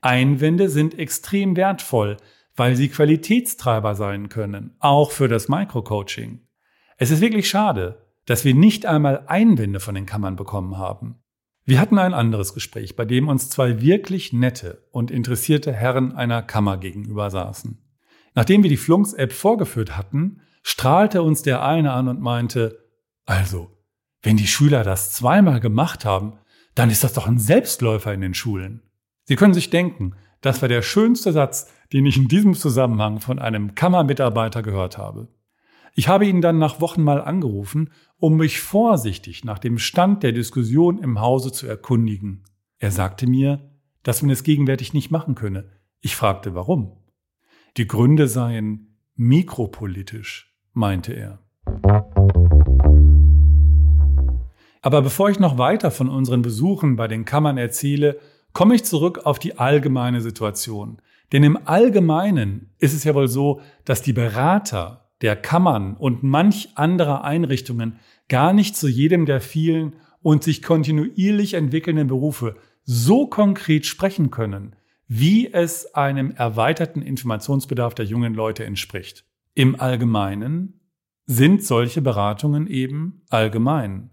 Einwände 0.00 0.68
sind 0.68 0.98
extrem 0.98 1.56
wertvoll, 1.56 2.16
weil 2.56 2.76
sie 2.76 2.88
Qualitätstreiber 2.88 3.94
sein 3.94 4.28
können, 4.28 4.74
auch 4.78 5.10
für 5.10 5.28
das 5.28 5.48
Microcoaching. 5.48 6.40
Es 7.00 7.12
ist 7.12 7.20
wirklich 7.20 7.48
schade, 7.48 8.04
dass 8.26 8.44
wir 8.44 8.54
nicht 8.54 8.84
einmal 8.84 9.24
Einwände 9.28 9.78
von 9.78 9.94
den 9.94 10.04
Kammern 10.04 10.34
bekommen 10.34 10.76
haben. 10.78 11.22
Wir 11.64 11.80
hatten 11.80 11.96
ein 11.96 12.12
anderes 12.12 12.54
Gespräch, 12.54 12.96
bei 12.96 13.04
dem 13.04 13.28
uns 13.28 13.50
zwei 13.50 13.80
wirklich 13.80 14.32
nette 14.32 14.84
und 14.90 15.12
interessierte 15.12 15.72
Herren 15.72 16.16
einer 16.16 16.42
Kammer 16.42 16.76
gegenüber 16.76 17.30
saßen. 17.30 17.78
Nachdem 18.34 18.64
wir 18.64 18.70
die 18.70 18.76
Flunks-App 18.76 19.32
vorgeführt 19.32 19.96
hatten, 19.96 20.40
strahlte 20.62 21.22
uns 21.22 21.42
der 21.42 21.62
eine 21.64 21.92
an 21.92 22.08
und 22.08 22.20
meinte, 22.20 22.84
also, 23.26 23.70
wenn 24.22 24.36
die 24.36 24.48
Schüler 24.48 24.82
das 24.82 25.12
zweimal 25.12 25.60
gemacht 25.60 26.04
haben, 26.04 26.38
dann 26.74 26.90
ist 26.90 27.04
das 27.04 27.12
doch 27.12 27.28
ein 27.28 27.38
Selbstläufer 27.38 28.12
in 28.12 28.22
den 28.22 28.34
Schulen. 28.34 28.82
Sie 29.24 29.36
können 29.36 29.54
sich 29.54 29.70
denken, 29.70 30.14
das 30.40 30.62
war 30.62 30.68
der 30.68 30.82
schönste 30.82 31.32
Satz, 31.32 31.70
den 31.92 32.06
ich 32.06 32.16
in 32.16 32.26
diesem 32.26 32.54
Zusammenhang 32.54 33.20
von 33.20 33.38
einem 33.38 33.76
Kammermitarbeiter 33.76 34.62
gehört 34.62 34.98
habe. 34.98 35.28
Ich 35.98 36.06
habe 36.06 36.26
ihn 36.26 36.40
dann 36.40 36.58
nach 36.58 36.80
Wochen 36.80 37.02
mal 37.02 37.20
angerufen, 37.20 37.90
um 38.18 38.36
mich 38.36 38.60
vorsichtig 38.60 39.44
nach 39.44 39.58
dem 39.58 39.78
Stand 39.78 40.22
der 40.22 40.30
Diskussion 40.30 40.98
im 40.98 41.20
Hause 41.20 41.50
zu 41.50 41.66
erkundigen. 41.66 42.44
Er 42.78 42.92
sagte 42.92 43.26
mir, 43.26 43.72
dass 44.04 44.22
man 44.22 44.30
es 44.30 44.44
gegenwärtig 44.44 44.94
nicht 44.94 45.10
machen 45.10 45.34
könne. 45.34 45.72
Ich 46.00 46.14
fragte 46.14 46.54
warum. 46.54 46.92
Die 47.78 47.88
Gründe 47.88 48.28
seien 48.28 48.96
mikropolitisch, 49.16 50.56
meinte 50.72 51.14
er. 51.14 51.40
Aber 54.80 55.02
bevor 55.02 55.30
ich 55.30 55.40
noch 55.40 55.58
weiter 55.58 55.90
von 55.90 56.08
unseren 56.08 56.42
Besuchen 56.42 56.94
bei 56.94 57.08
den 57.08 57.24
Kammern 57.24 57.58
erzähle, 57.58 58.20
komme 58.52 58.76
ich 58.76 58.84
zurück 58.84 59.26
auf 59.26 59.40
die 59.40 59.58
allgemeine 59.58 60.20
Situation. 60.20 61.02
Denn 61.32 61.42
im 61.42 61.58
Allgemeinen 61.66 62.72
ist 62.78 62.94
es 62.94 63.02
ja 63.02 63.16
wohl 63.16 63.26
so, 63.26 63.62
dass 63.84 64.00
die 64.00 64.12
Berater 64.12 65.07
der 65.22 65.36
Kammern 65.36 65.96
und 65.96 66.22
manch 66.22 66.70
anderer 66.74 67.24
Einrichtungen 67.24 67.98
gar 68.28 68.52
nicht 68.52 68.76
zu 68.76 68.88
jedem 68.88 69.26
der 69.26 69.40
vielen 69.40 69.96
und 70.22 70.44
sich 70.44 70.62
kontinuierlich 70.62 71.54
entwickelnden 71.54 72.08
Berufe 72.08 72.56
so 72.84 73.26
konkret 73.26 73.86
sprechen 73.86 74.30
können, 74.30 74.76
wie 75.06 75.52
es 75.52 75.94
einem 75.94 76.30
erweiterten 76.30 77.02
Informationsbedarf 77.02 77.94
der 77.94 78.04
jungen 78.04 78.34
Leute 78.34 78.64
entspricht. 78.64 79.24
Im 79.54 79.80
Allgemeinen 79.80 80.80
sind 81.26 81.64
solche 81.64 82.00
Beratungen 82.00 82.66
eben 82.66 83.22
allgemein. 83.28 84.10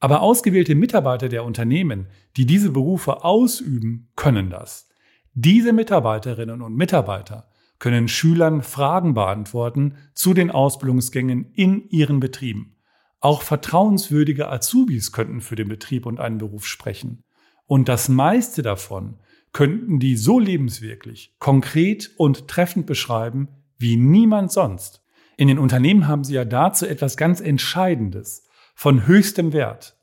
Aber 0.00 0.20
ausgewählte 0.20 0.74
Mitarbeiter 0.74 1.28
der 1.28 1.44
Unternehmen, 1.44 2.08
die 2.36 2.44
diese 2.44 2.70
Berufe 2.70 3.24
ausüben, 3.24 4.10
können 4.16 4.50
das. 4.50 4.88
Diese 5.32 5.72
Mitarbeiterinnen 5.72 6.60
und 6.60 6.76
Mitarbeiter 6.76 7.48
können 7.84 8.08
Schülern 8.08 8.62
Fragen 8.62 9.12
beantworten 9.12 9.98
zu 10.14 10.32
den 10.32 10.50
Ausbildungsgängen 10.50 11.52
in 11.52 11.86
ihren 11.90 12.18
Betrieben. 12.18 12.78
Auch 13.20 13.42
vertrauenswürdige 13.42 14.48
Azubis 14.48 15.12
könnten 15.12 15.42
für 15.42 15.54
den 15.54 15.68
Betrieb 15.68 16.06
und 16.06 16.18
einen 16.18 16.38
Beruf 16.38 16.64
sprechen. 16.64 17.24
Und 17.66 17.90
das 17.90 18.08
meiste 18.08 18.62
davon 18.62 19.18
könnten 19.52 19.98
die 19.98 20.16
so 20.16 20.38
lebenswirklich, 20.38 21.34
konkret 21.38 22.10
und 22.16 22.48
treffend 22.48 22.86
beschreiben 22.86 23.48
wie 23.76 23.98
niemand 23.98 24.50
sonst. 24.50 25.02
In 25.36 25.48
den 25.48 25.58
Unternehmen 25.58 26.08
haben 26.08 26.24
sie 26.24 26.36
ja 26.36 26.46
dazu 26.46 26.86
etwas 26.86 27.18
ganz 27.18 27.42
Entscheidendes, 27.42 28.48
von 28.74 29.06
höchstem 29.06 29.52
Wert, 29.52 29.98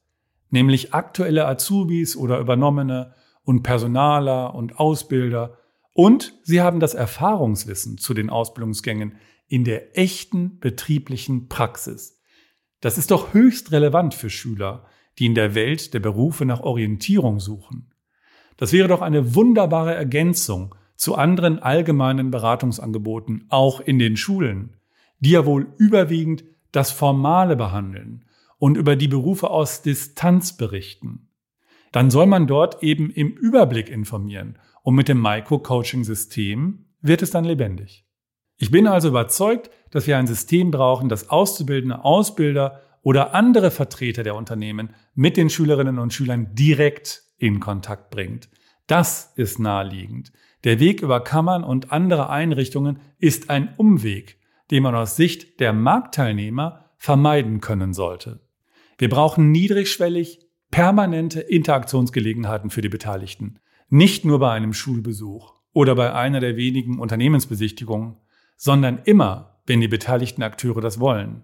nämlich 0.52 0.94
aktuelle 0.94 1.48
Azubis 1.48 2.16
oder 2.16 2.38
Übernommene 2.38 3.16
und 3.44 3.64
Personaler 3.64 4.54
und 4.54 4.80
Ausbilder. 4.80 5.58
Und 5.94 6.34
sie 6.44 6.62
haben 6.62 6.80
das 6.80 6.94
Erfahrungswissen 6.94 7.98
zu 7.98 8.14
den 8.14 8.30
Ausbildungsgängen 8.30 9.16
in 9.48 9.64
der 9.64 9.98
echten 9.98 10.60
betrieblichen 10.60 11.50
Praxis. 11.50 12.22
Das 12.80 12.98
ist 12.98 13.12
doch 13.12 13.34
höchst 13.34 13.72
relevant 13.72 14.14
für 14.14 14.30
Schüler, 14.30 14.86
die 15.20 15.26
in 15.26 15.36
der 15.36 15.56
Welt 15.56 15.94
der 15.94 16.00
Berufe 16.00 16.46
nach 16.46 16.62
Orientierung 16.62 17.40
suchen. 17.40 17.92
Das 18.58 18.72
wäre 18.72 18.88
doch 18.88 19.02
eine 19.02 19.36
wunderbare 19.36 19.94
Ergänzung 19.94 20.76
zu 20.96 21.16
anderen 21.16 21.60
allgemeinen 21.60 22.32
Beratungsangeboten, 22.32 23.46
auch 23.50 23.82
in 23.82 24.00
den 24.00 24.18
Schulen, 24.18 24.78
die 25.20 25.32
ja 25.32 25.46
wohl 25.46 25.74
überwiegend 25.78 26.44
das 26.72 26.92
Formale 26.92 27.56
behandeln 27.56 28.24
und 28.58 28.78
über 28.78 28.96
die 28.96 29.08
Berufe 29.08 29.50
aus 29.50 29.82
Distanz 29.82 30.56
berichten. 30.56 31.28
Dann 31.92 32.10
soll 32.10 32.28
man 32.28 32.48
dort 32.48 32.84
eben 32.84 33.10
im 33.10 33.32
Überblick 33.32 33.90
informieren 33.90 34.58
und 34.82 34.96
mit 34.96 35.08
dem 35.08 35.22
Micro-Coaching-System 35.22 36.86
wird 37.02 37.22
es 37.22 37.32
dann 37.32 37.46
lebendig. 37.46 38.06
Ich 38.58 38.72
bin 38.72 38.88
also 38.88 39.08
überzeugt, 39.08 39.72
dass 39.90 40.08
wir 40.08 40.18
ein 40.18 40.28
System 40.28 40.72
brauchen, 40.72 41.10
das 41.10 41.30
Auszubildende, 41.30 42.04
Ausbilder 42.04 42.82
oder 43.02 43.34
andere 43.34 43.72
Vertreter 43.72 44.24
der 44.24 44.36
Unternehmen 44.36 44.94
mit 45.16 45.38
den 45.38 45.50
Schülerinnen 45.50 45.98
und 45.98 46.14
Schülern 46.14 46.54
direkt 46.54 47.24
in 47.38 47.60
Kontakt 47.60 48.12
bringt. 48.12 48.50
Das 48.88 49.34
ist 49.36 49.60
naheliegend. 49.60 50.32
Der 50.64 50.80
Weg 50.80 51.02
über 51.02 51.24
Kammern 51.24 51.64
und 51.64 51.92
andere 51.92 52.30
Einrichtungen 52.30 53.00
ist 53.18 53.50
ein 53.50 53.74
Umweg, 53.78 54.38
den 54.70 54.84
man 54.84 54.94
aus 54.94 55.16
Sicht 55.16 55.60
der 55.60 55.74
Marktteilnehmer 55.74 56.86
vermeiden 56.98 57.62
können 57.62 57.94
sollte. 57.94 58.42
Wir 59.00 59.10
brauchen 59.10 59.52
niedrigschwellig 59.52 60.40
permanente 60.70 61.42
Interaktionsgelegenheiten 61.42 62.70
für 62.70 62.82
die 62.82 62.90
Beteiligten. 62.90 63.60
Nicht 63.94 64.24
nur 64.24 64.40
bei 64.40 64.52
einem 64.52 64.74
Schulbesuch 64.74 65.54
oder 65.74 65.96
bei 65.96 66.14
einer 66.14 66.40
der 66.40 66.56
wenigen 66.56 66.98
Unternehmensbesichtigungen, 66.98 68.16
sondern 68.56 69.00
immer, 69.04 69.60
wenn 69.66 69.82
die 69.82 69.90
beteiligten 69.90 70.44
Akteure 70.44 70.80
das 70.80 71.02
wollen. 71.02 71.44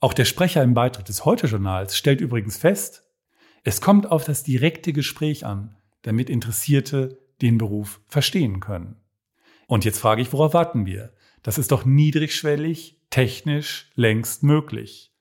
Auch 0.00 0.12
der 0.12 0.24
Sprecher 0.24 0.64
im 0.64 0.74
Beitrag 0.74 1.04
des 1.04 1.24
Heute-Journals 1.24 1.96
stellt 1.96 2.20
übrigens 2.20 2.56
fest, 2.56 3.04
es 3.62 3.80
kommt 3.80 4.10
auf 4.10 4.24
das 4.24 4.42
direkte 4.42 4.92
Gespräch 4.92 5.46
an, 5.46 5.76
damit 6.02 6.28
Interessierte 6.28 7.20
den 7.40 7.56
Beruf 7.56 8.00
verstehen 8.08 8.58
können. 8.58 8.96
Und 9.68 9.84
jetzt 9.84 10.00
frage 10.00 10.22
ich, 10.22 10.32
worauf 10.32 10.54
warten 10.54 10.86
wir? 10.86 11.12
Das 11.44 11.56
ist 11.56 11.70
doch 11.70 11.84
niedrigschwellig, 11.84 12.98
technisch 13.10 13.92
längst 13.94 14.42
möglich. 14.42 15.12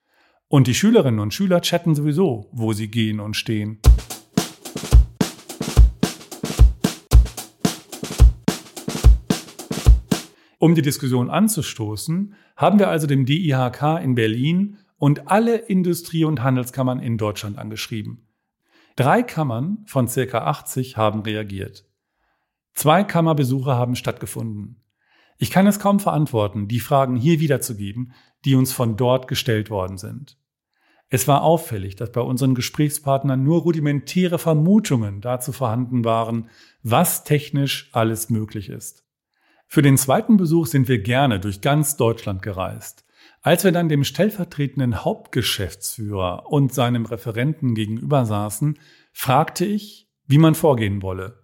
Und 0.48 0.66
die 0.66 0.74
Schülerinnen 0.74 1.20
und 1.20 1.32
Schüler 1.32 1.62
chatten 1.62 1.94
sowieso, 1.94 2.50
wo 2.52 2.74
sie 2.74 2.90
gehen 2.90 3.20
und 3.20 3.36
stehen. 3.36 3.80
Um 10.60 10.76
die 10.76 10.82
Diskussion 10.82 11.30
anzustoßen, 11.30 12.36
haben 12.58 12.80
wir 12.80 12.90
also 12.90 13.08
dem 13.08 13.26
DIHK 13.26 14.02
in 14.04 14.14
Berlin 14.14 14.78
und 14.98 15.32
alle 15.32 15.56
Industrie- 15.56 16.26
und 16.26 16.44
Handelskammern 16.44 17.00
in 17.00 17.18
Deutschland 17.18 17.58
angeschrieben. 17.58 18.28
Drei 18.98 19.24
Kammern 19.24 19.86
von 19.86 20.10
circa 20.10 20.40
80 20.40 20.98
haben 20.98 21.22
reagiert. 21.22 21.86
Zwei 22.74 23.06
Kammerbesuche 23.06 23.76
haben 23.76 23.96
stattgefunden. 23.96 24.84
Ich 25.38 25.50
kann 25.50 25.66
es 25.66 25.80
kaum 25.80 26.02
verantworten, 26.02 26.68
die 26.68 26.82
Fragen 26.82 27.16
hier 27.16 27.40
wiederzugeben, 27.40 28.12
die 28.44 28.56
uns 28.56 28.74
von 28.74 28.98
dort 28.98 29.30
gestellt 29.30 29.70
worden 29.70 29.98
sind. 29.98 30.38
Es 31.08 31.26
war 31.30 31.44
auffällig, 31.44 31.96
dass 31.96 32.12
bei 32.12 32.20
unseren 32.20 32.54
Gesprächspartnern 32.54 33.42
nur 33.42 33.62
rudimentäre 33.62 34.38
Vermutungen 34.38 35.22
dazu 35.22 35.54
vorhanden 35.54 36.04
waren, 36.04 36.50
was 36.84 37.24
technisch 37.24 37.90
alles 37.94 38.30
möglich 38.30 38.68
ist. 38.68 39.06
Für 39.72 39.84
den 39.84 39.98
zweiten 39.98 40.36
Besuch 40.36 40.66
sind 40.66 40.88
wir 40.88 40.98
gerne 40.98 41.40
durch 41.40 41.62
ganz 41.62 41.96
Deutschland 41.96 42.42
gereist. 42.42 43.06
Als 43.44 43.64
wir 43.64 43.72
dann 43.72 43.88
dem 43.88 44.04
stellvertretenden 44.04 45.06
Hauptgeschäftsführer 45.06 46.52
und 46.52 46.74
seinem 46.74 47.06
Referenten 47.06 47.76
gegenüber 47.76 48.26
saßen, 48.26 48.80
fragte 49.14 49.66
ich, 49.66 50.10
wie 50.26 50.40
man 50.40 50.56
vorgehen 50.56 51.04
wolle. 51.04 51.44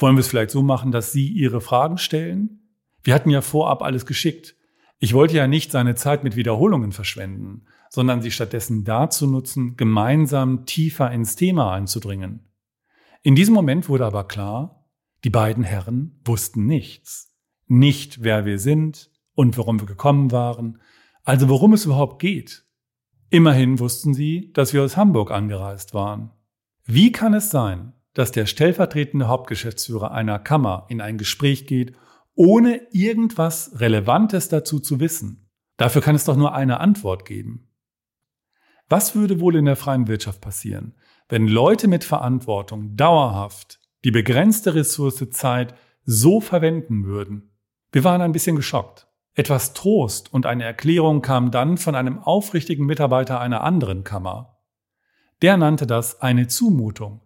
Wollen 0.00 0.16
wir 0.16 0.20
es 0.20 0.26
vielleicht 0.26 0.50
so 0.50 0.62
machen, 0.62 0.90
dass 0.90 1.12
Sie 1.12 1.28
Ihre 1.28 1.60
Fragen 1.60 1.96
stellen? 1.96 2.74
Wir 3.04 3.14
hatten 3.14 3.30
ja 3.30 3.40
vorab 3.40 3.82
alles 3.82 4.04
geschickt. 4.04 4.56
Ich 4.98 5.14
wollte 5.14 5.36
ja 5.36 5.46
nicht 5.46 5.70
seine 5.70 5.94
Zeit 5.94 6.24
mit 6.24 6.34
Wiederholungen 6.34 6.90
verschwenden, 6.90 7.66
sondern 7.88 8.20
sie 8.20 8.32
stattdessen 8.32 8.82
dazu 8.82 9.28
nutzen, 9.28 9.76
gemeinsam 9.76 10.66
tiefer 10.66 11.12
ins 11.12 11.36
Thema 11.36 11.72
einzudringen. 11.72 12.48
In 13.22 13.36
diesem 13.36 13.54
Moment 13.54 13.88
wurde 13.88 14.06
aber 14.06 14.26
klar, 14.26 14.88
die 15.22 15.30
beiden 15.30 15.62
Herren 15.62 16.20
wussten 16.24 16.66
nichts 16.66 17.29
nicht, 17.70 18.22
wer 18.22 18.44
wir 18.44 18.58
sind 18.58 19.10
und 19.34 19.56
warum 19.56 19.80
wir 19.80 19.86
gekommen 19.86 20.32
waren, 20.32 20.80
also 21.24 21.48
worum 21.48 21.72
es 21.72 21.84
überhaupt 21.84 22.20
geht. 22.20 22.64
Immerhin 23.30 23.78
wussten 23.78 24.12
sie, 24.12 24.52
dass 24.52 24.72
wir 24.72 24.82
aus 24.82 24.96
Hamburg 24.96 25.30
angereist 25.30 25.94
waren. 25.94 26.32
Wie 26.84 27.12
kann 27.12 27.32
es 27.32 27.50
sein, 27.50 27.92
dass 28.12 28.32
der 28.32 28.46
stellvertretende 28.46 29.28
Hauptgeschäftsführer 29.28 30.10
einer 30.10 30.40
Kammer 30.40 30.86
in 30.88 31.00
ein 31.00 31.16
Gespräch 31.16 31.66
geht, 31.66 31.94
ohne 32.34 32.80
irgendwas 32.90 33.78
Relevantes 33.78 34.48
dazu 34.48 34.80
zu 34.80 34.98
wissen? 34.98 35.48
Dafür 35.76 36.02
kann 36.02 36.16
es 36.16 36.24
doch 36.24 36.36
nur 36.36 36.54
eine 36.54 36.80
Antwort 36.80 37.24
geben. 37.24 37.68
Was 38.88 39.14
würde 39.14 39.38
wohl 39.38 39.54
in 39.54 39.66
der 39.66 39.76
freien 39.76 40.08
Wirtschaft 40.08 40.40
passieren, 40.40 40.96
wenn 41.28 41.46
Leute 41.46 41.86
mit 41.86 42.02
Verantwortung 42.02 42.96
dauerhaft 42.96 43.78
die 44.04 44.10
begrenzte 44.10 44.74
Ressource 44.74 45.30
Zeit 45.30 45.74
so 46.04 46.40
verwenden 46.40 47.04
würden, 47.04 47.49
wir 47.92 48.04
waren 48.04 48.22
ein 48.22 48.32
bisschen 48.32 48.56
geschockt. 48.56 49.08
Etwas 49.34 49.72
Trost 49.74 50.32
und 50.32 50.46
eine 50.46 50.64
Erklärung 50.64 51.22
kam 51.22 51.50
dann 51.50 51.78
von 51.78 51.94
einem 51.94 52.18
aufrichtigen 52.18 52.86
Mitarbeiter 52.86 53.40
einer 53.40 53.62
anderen 53.62 54.04
Kammer. 54.04 54.58
Der 55.42 55.56
nannte 55.56 55.86
das 55.86 56.20
eine 56.20 56.48
Zumutung. 56.48 57.22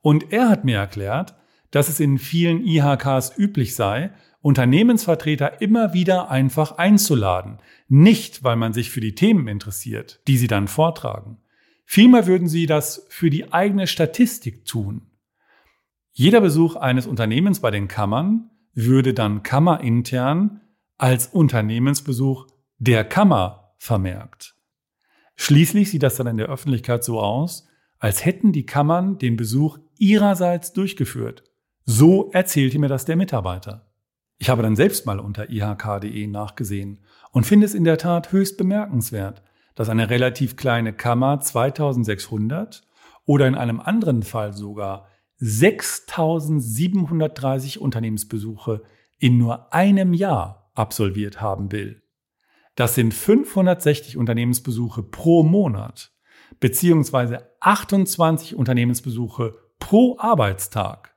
Und 0.00 0.32
er 0.32 0.48
hat 0.48 0.64
mir 0.64 0.76
erklärt, 0.76 1.34
dass 1.70 1.88
es 1.88 2.00
in 2.00 2.18
vielen 2.18 2.64
IHKs 2.64 3.36
üblich 3.36 3.74
sei, 3.74 4.12
Unternehmensvertreter 4.40 5.60
immer 5.60 5.92
wieder 5.92 6.30
einfach 6.30 6.78
einzuladen. 6.78 7.58
Nicht, 7.88 8.44
weil 8.44 8.56
man 8.56 8.72
sich 8.72 8.90
für 8.90 9.00
die 9.00 9.14
Themen 9.14 9.48
interessiert, 9.48 10.20
die 10.28 10.38
sie 10.38 10.46
dann 10.46 10.68
vortragen. 10.68 11.38
Vielmehr 11.84 12.26
würden 12.26 12.48
sie 12.48 12.66
das 12.66 13.06
für 13.08 13.30
die 13.30 13.52
eigene 13.52 13.86
Statistik 13.86 14.64
tun. 14.64 15.10
Jeder 16.12 16.40
Besuch 16.40 16.76
eines 16.76 17.06
Unternehmens 17.06 17.60
bei 17.60 17.70
den 17.70 17.88
Kammern 17.88 18.50
würde 18.86 19.12
dann 19.12 19.42
kammerintern 19.42 20.60
als 20.98 21.26
Unternehmensbesuch 21.26 22.46
der 22.78 23.04
Kammer 23.04 23.74
vermerkt. 23.78 24.54
Schließlich 25.34 25.90
sieht 25.90 26.04
das 26.04 26.14
dann 26.14 26.28
in 26.28 26.36
der 26.36 26.48
Öffentlichkeit 26.48 27.02
so 27.02 27.20
aus, 27.20 27.66
als 27.98 28.24
hätten 28.24 28.52
die 28.52 28.66
Kammern 28.66 29.18
den 29.18 29.36
Besuch 29.36 29.78
ihrerseits 29.98 30.72
durchgeführt. 30.72 31.42
So 31.84 32.30
erzählte 32.30 32.78
mir 32.78 32.86
das 32.86 33.04
der 33.04 33.16
Mitarbeiter. 33.16 33.90
Ich 34.38 34.48
habe 34.48 34.62
dann 34.62 34.76
selbst 34.76 35.06
mal 35.06 35.18
unter 35.18 35.50
ihk.de 35.50 36.26
nachgesehen 36.28 37.00
und 37.32 37.46
finde 37.46 37.66
es 37.66 37.74
in 37.74 37.82
der 37.82 37.98
Tat 37.98 38.30
höchst 38.30 38.56
bemerkenswert, 38.58 39.42
dass 39.74 39.88
eine 39.88 40.08
relativ 40.08 40.56
kleine 40.56 40.92
Kammer 40.92 41.40
2600 41.40 42.86
oder 43.26 43.48
in 43.48 43.56
einem 43.56 43.80
anderen 43.80 44.22
Fall 44.22 44.52
sogar 44.52 45.08
6730 45.38 47.80
Unternehmensbesuche 47.80 48.82
in 49.18 49.38
nur 49.38 49.72
einem 49.72 50.14
Jahr 50.14 50.70
absolviert 50.74 51.40
haben 51.40 51.72
will. 51.72 52.02
Das 52.74 52.94
sind 52.94 53.14
560 53.14 54.16
Unternehmensbesuche 54.16 55.02
pro 55.02 55.42
Monat, 55.42 56.12
beziehungsweise 56.60 57.48
28 57.60 58.54
Unternehmensbesuche 58.54 59.56
pro 59.78 60.16
Arbeitstag. 60.18 61.16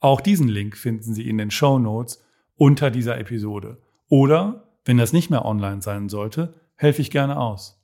Auch 0.00 0.20
diesen 0.20 0.48
Link 0.48 0.76
finden 0.76 1.14
Sie 1.14 1.28
in 1.28 1.38
den 1.38 1.50
Show 1.50 1.78
Notes 1.78 2.24
unter 2.56 2.90
dieser 2.90 3.18
Episode. 3.18 3.80
Oder, 4.08 4.68
wenn 4.84 4.98
das 4.98 5.12
nicht 5.12 5.30
mehr 5.30 5.44
online 5.44 5.82
sein 5.82 6.08
sollte, 6.08 6.54
helfe 6.74 7.02
ich 7.02 7.10
gerne 7.10 7.38
aus. 7.38 7.76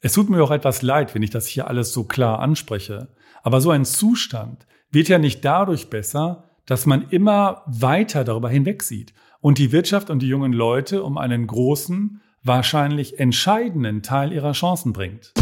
Es 0.00 0.12
tut 0.12 0.28
mir 0.28 0.42
auch 0.42 0.50
etwas 0.50 0.82
leid, 0.82 1.14
wenn 1.14 1.22
ich 1.22 1.30
das 1.30 1.46
hier 1.46 1.68
alles 1.68 1.92
so 1.92 2.04
klar 2.04 2.40
anspreche, 2.40 3.14
aber 3.42 3.60
so 3.60 3.70
ein 3.70 3.84
Zustand, 3.84 4.66
wird 4.90 5.08
ja 5.08 5.18
nicht 5.18 5.44
dadurch 5.44 5.90
besser, 5.90 6.44
dass 6.64 6.86
man 6.86 7.08
immer 7.10 7.62
weiter 7.66 8.24
darüber 8.24 8.48
hinwegsieht 8.48 9.14
und 9.40 9.58
die 9.58 9.72
Wirtschaft 9.72 10.10
und 10.10 10.20
die 10.20 10.28
jungen 10.28 10.52
Leute 10.52 11.02
um 11.02 11.18
einen 11.18 11.46
großen, 11.46 12.20
wahrscheinlich 12.42 13.18
entscheidenden 13.18 14.02
Teil 14.02 14.32
ihrer 14.32 14.52
Chancen 14.52 14.92
bringt. 14.92 15.32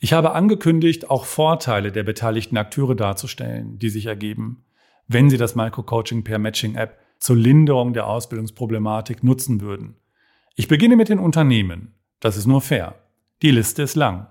Ich 0.00 0.12
habe 0.12 0.32
angekündigt, 0.32 1.10
auch 1.10 1.26
Vorteile 1.26 1.92
der 1.92 2.02
beteiligten 2.02 2.56
Akteure 2.56 2.94
darzustellen, 2.94 3.78
die 3.78 3.90
sich 3.90 4.06
ergeben, 4.06 4.64
wenn 5.06 5.28
sie 5.28 5.36
das 5.36 5.54
Microcoaching 5.54 6.24
per 6.24 6.38
Matching 6.38 6.76
App 6.76 6.98
zur 7.18 7.36
Linderung 7.36 7.92
der 7.92 8.06
Ausbildungsproblematik 8.06 9.22
nutzen 9.22 9.60
würden. 9.60 9.96
Ich 10.54 10.68
beginne 10.68 10.96
mit 10.96 11.08
den 11.08 11.18
Unternehmen. 11.18 11.94
Das 12.20 12.36
ist 12.36 12.46
nur 12.46 12.60
fair. 12.60 12.94
Die 13.40 13.52
Liste 13.52 13.82
ist 13.82 13.94
lang. 13.94 14.26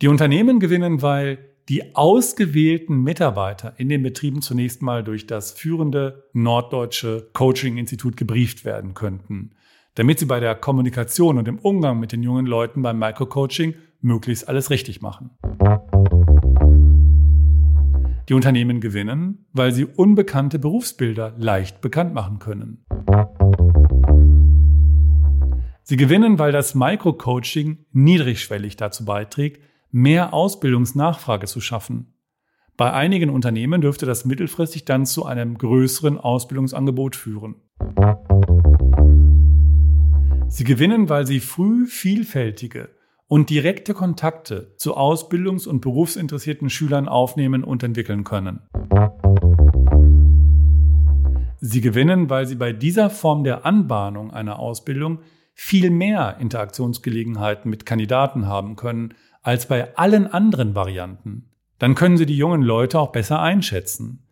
Die 0.00 0.08
Unternehmen 0.08 0.58
gewinnen, 0.58 1.00
weil 1.00 1.38
die 1.68 1.94
ausgewählten 1.94 3.00
Mitarbeiter 3.00 3.74
in 3.76 3.88
den 3.88 4.02
Betrieben 4.02 4.42
zunächst 4.42 4.82
mal 4.82 5.04
durch 5.04 5.28
das 5.28 5.52
führende 5.52 6.24
norddeutsche 6.32 7.30
Coaching-Institut 7.34 8.16
gebrieft 8.16 8.64
werden 8.64 8.94
könnten, 8.94 9.50
damit 9.94 10.18
sie 10.18 10.26
bei 10.26 10.40
der 10.40 10.56
Kommunikation 10.56 11.38
und 11.38 11.46
im 11.46 11.60
Umgang 11.60 12.00
mit 12.00 12.10
den 12.10 12.24
jungen 12.24 12.46
Leuten 12.46 12.82
beim 12.82 12.98
Microcoaching 12.98 13.76
möglichst 14.00 14.48
alles 14.48 14.70
richtig 14.70 15.00
machen. 15.00 15.30
Die 18.28 18.34
Unternehmen 18.34 18.80
gewinnen, 18.80 19.46
weil 19.52 19.70
sie 19.70 19.84
unbekannte 19.84 20.58
Berufsbilder 20.58 21.32
leicht 21.38 21.80
bekannt 21.80 22.12
machen 22.12 22.40
können. 22.40 22.84
Sie 25.84 25.96
gewinnen, 25.96 26.38
weil 26.38 26.52
das 26.52 26.76
Microcoaching 26.76 27.86
niedrigschwellig 27.92 28.76
dazu 28.76 29.04
beiträgt, 29.04 29.60
mehr 29.90 30.32
Ausbildungsnachfrage 30.32 31.46
zu 31.46 31.60
schaffen. 31.60 32.14
Bei 32.76 32.92
einigen 32.92 33.30
Unternehmen 33.30 33.80
dürfte 33.80 34.06
das 34.06 34.24
mittelfristig 34.24 34.84
dann 34.84 35.06
zu 35.06 35.26
einem 35.26 35.58
größeren 35.58 36.18
Ausbildungsangebot 36.18 37.16
führen. 37.16 37.56
Sie 40.48 40.64
gewinnen, 40.64 41.08
weil 41.08 41.26
sie 41.26 41.40
früh 41.40 41.86
vielfältige 41.86 42.90
und 43.26 43.50
direkte 43.50 43.92
Kontakte 43.92 44.74
zu 44.76 44.96
ausbildungs- 44.96 45.66
und 45.66 45.80
berufsinteressierten 45.80 46.70
Schülern 46.70 47.08
aufnehmen 47.08 47.64
und 47.64 47.82
entwickeln 47.82 48.22
können. 48.22 48.60
Sie 51.60 51.80
gewinnen, 51.80 52.30
weil 52.30 52.46
sie 52.46 52.56
bei 52.56 52.72
dieser 52.72 53.10
Form 53.10 53.42
der 53.42 53.66
Anbahnung 53.66 54.30
einer 54.30 54.58
Ausbildung 54.58 55.20
viel 55.54 55.90
mehr 55.90 56.36
Interaktionsgelegenheiten 56.40 57.70
mit 57.70 57.86
Kandidaten 57.86 58.46
haben 58.46 58.76
können 58.76 59.14
als 59.42 59.66
bei 59.66 59.96
allen 59.96 60.26
anderen 60.26 60.74
Varianten. 60.74 61.50
Dann 61.78 61.94
können 61.94 62.16
sie 62.16 62.26
die 62.26 62.36
jungen 62.36 62.62
Leute 62.62 62.98
auch 62.98 63.12
besser 63.12 63.40
einschätzen. 63.40 64.24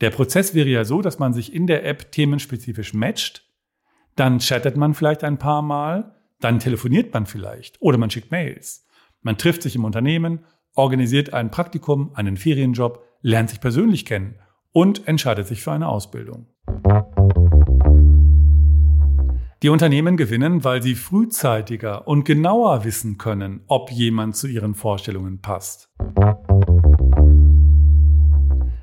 Der 0.00 0.10
Prozess 0.10 0.54
wäre 0.54 0.68
ja 0.68 0.84
so, 0.84 1.02
dass 1.02 1.18
man 1.18 1.32
sich 1.32 1.52
in 1.52 1.66
der 1.66 1.84
App 1.84 2.12
themenspezifisch 2.12 2.94
matcht, 2.94 3.46
dann 4.16 4.38
chattet 4.38 4.76
man 4.76 4.94
vielleicht 4.94 5.24
ein 5.24 5.38
paar 5.38 5.62
Mal, 5.62 6.14
dann 6.40 6.58
telefoniert 6.58 7.12
man 7.12 7.26
vielleicht 7.26 7.80
oder 7.80 7.98
man 7.98 8.10
schickt 8.10 8.30
Mails. 8.30 8.86
Man 9.22 9.38
trifft 9.38 9.62
sich 9.62 9.76
im 9.76 9.84
Unternehmen, 9.84 10.40
organisiert 10.74 11.32
ein 11.34 11.50
Praktikum, 11.50 12.12
einen 12.14 12.36
Ferienjob, 12.36 13.04
lernt 13.22 13.50
sich 13.50 13.60
persönlich 13.60 14.06
kennen 14.06 14.36
und 14.72 15.06
entscheidet 15.06 15.46
sich 15.46 15.62
für 15.62 15.72
eine 15.72 15.88
Ausbildung. 15.88 16.46
Die 19.62 19.68
Unternehmen 19.68 20.16
gewinnen, 20.16 20.64
weil 20.64 20.82
sie 20.82 20.94
frühzeitiger 20.94 22.08
und 22.08 22.24
genauer 22.24 22.82
wissen 22.84 23.18
können, 23.18 23.60
ob 23.66 23.90
jemand 23.90 24.34
zu 24.34 24.46
ihren 24.46 24.74
Vorstellungen 24.74 25.42
passt. 25.42 25.90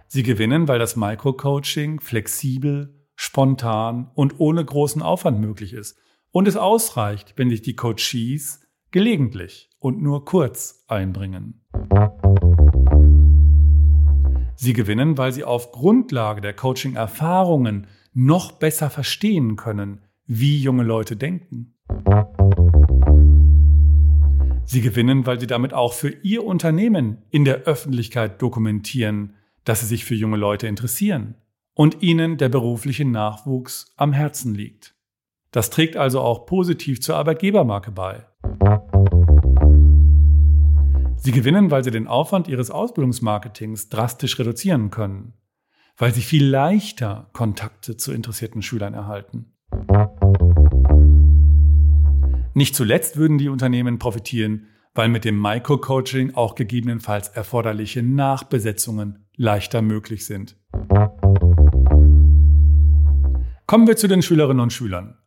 Sie 0.07 0.21
gewinnen, 0.21 0.67
weil 0.67 0.77
das 0.77 0.95
Microcoaching 0.95 1.99
flexibel, 1.99 2.93
spontan 3.15 4.11
und 4.13 4.39
ohne 4.39 4.63
großen 4.63 5.01
Aufwand 5.01 5.39
möglich 5.39 5.73
ist 5.73 5.97
und 6.29 6.47
es 6.47 6.55
ausreicht, 6.55 7.33
wenn 7.37 7.49
sich 7.49 7.63
die 7.63 7.75
Coaches 7.75 8.61
gelegentlich 8.91 9.71
und 9.79 9.99
nur 9.99 10.25
kurz 10.25 10.85
einbringen. 10.87 11.65
Sie 14.55 14.73
gewinnen, 14.73 15.17
weil 15.17 15.31
sie 15.31 15.43
auf 15.43 15.71
Grundlage 15.71 16.41
der 16.41 16.53
Coaching-Erfahrungen 16.53 17.87
noch 18.13 18.51
besser 18.51 18.91
verstehen 18.91 19.55
können, 19.55 20.01
wie 20.27 20.57
junge 20.61 20.83
Leute 20.83 21.15
denken. 21.15 21.73
Sie 24.65 24.81
gewinnen, 24.81 25.25
weil 25.25 25.39
sie 25.39 25.47
damit 25.47 25.73
auch 25.73 25.93
für 25.93 26.09
ihr 26.09 26.43
Unternehmen 26.43 27.19
in 27.29 27.45
der 27.45 27.63
Öffentlichkeit 27.63 28.41
dokumentieren, 28.41 29.33
dass 29.63 29.79
sie 29.79 29.85
sich 29.85 30.03
für 30.03 30.15
junge 30.15 30.35
Leute 30.35 30.67
interessieren 30.67 31.35
und 31.73 32.03
ihnen 32.03 32.37
der 32.37 32.49
berufliche 32.49 33.05
Nachwuchs 33.05 33.93
am 33.95 34.11
Herzen 34.11 34.53
liegt. 34.53 34.95
Das 35.51 35.69
trägt 35.69 35.95
also 35.95 36.19
auch 36.19 36.45
positiv 36.45 36.99
zur 36.99 37.15
Arbeitgebermarke 37.15 37.91
bei. 37.91 38.25
Sie 41.15 41.31
gewinnen, 41.31 41.71
weil 41.71 41.85
sie 41.85 41.91
den 41.91 42.07
Aufwand 42.07 42.49
ihres 42.49 42.69
Ausbildungsmarketings 42.69 43.87
drastisch 43.87 44.37
reduzieren 44.37 44.91
können, 44.91 45.33
weil 45.95 46.13
sie 46.13 46.21
viel 46.21 46.45
leichter 46.45 47.29
Kontakte 47.31 47.95
zu 47.95 48.11
interessierten 48.11 48.61
Schülern 48.61 48.93
erhalten. 48.93 49.53
Nicht 52.53 52.75
zuletzt 52.75 53.17
würden 53.17 53.37
die 53.37 53.49
Unternehmen 53.49 53.99
profitieren, 53.99 54.67
weil 54.95 55.09
mit 55.09 55.25
dem 55.25 55.39
Micro-Coaching 55.39 56.33
auch 56.33 56.55
gegebenenfalls 56.55 57.27
erforderliche 57.27 58.01
Nachbesetzungen 58.01 59.27
leichter 59.35 59.83
möglich 59.83 60.25
sind. 60.25 60.55
Kommen 63.67 63.85
wir 63.85 63.95
zu 63.95 64.07
den 64.07 64.23
Schülerinnen 64.23 64.61
und 64.61 64.73
Schülern. 64.73 65.17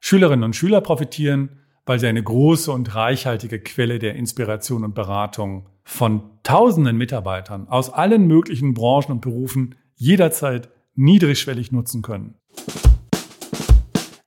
Schülerinnen 0.00 0.42
und 0.44 0.56
Schüler 0.56 0.80
profitieren, 0.80 1.60
weil 1.84 2.00
sie 2.00 2.08
eine 2.08 2.22
große 2.22 2.72
und 2.72 2.94
reichhaltige 2.94 3.60
Quelle 3.60 3.98
der 4.00 4.16
Inspiration 4.16 4.82
und 4.82 4.94
Beratung 4.94 5.68
von 5.84 6.22
tausenden 6.42 6.96
Mitarbeitern 6.96 7.68
aus 7.68 7.90
allen 7.90 8.26
möglichen 8.26 8.74
Branchen 8.74 9.12
und 9.12 9.20
Berufen 9.20 9.76
jederzeit 9.94 10.68
niedrigschwellig 10.96 11.70
nutzen 11.70 12.02
können. 12.02 12.34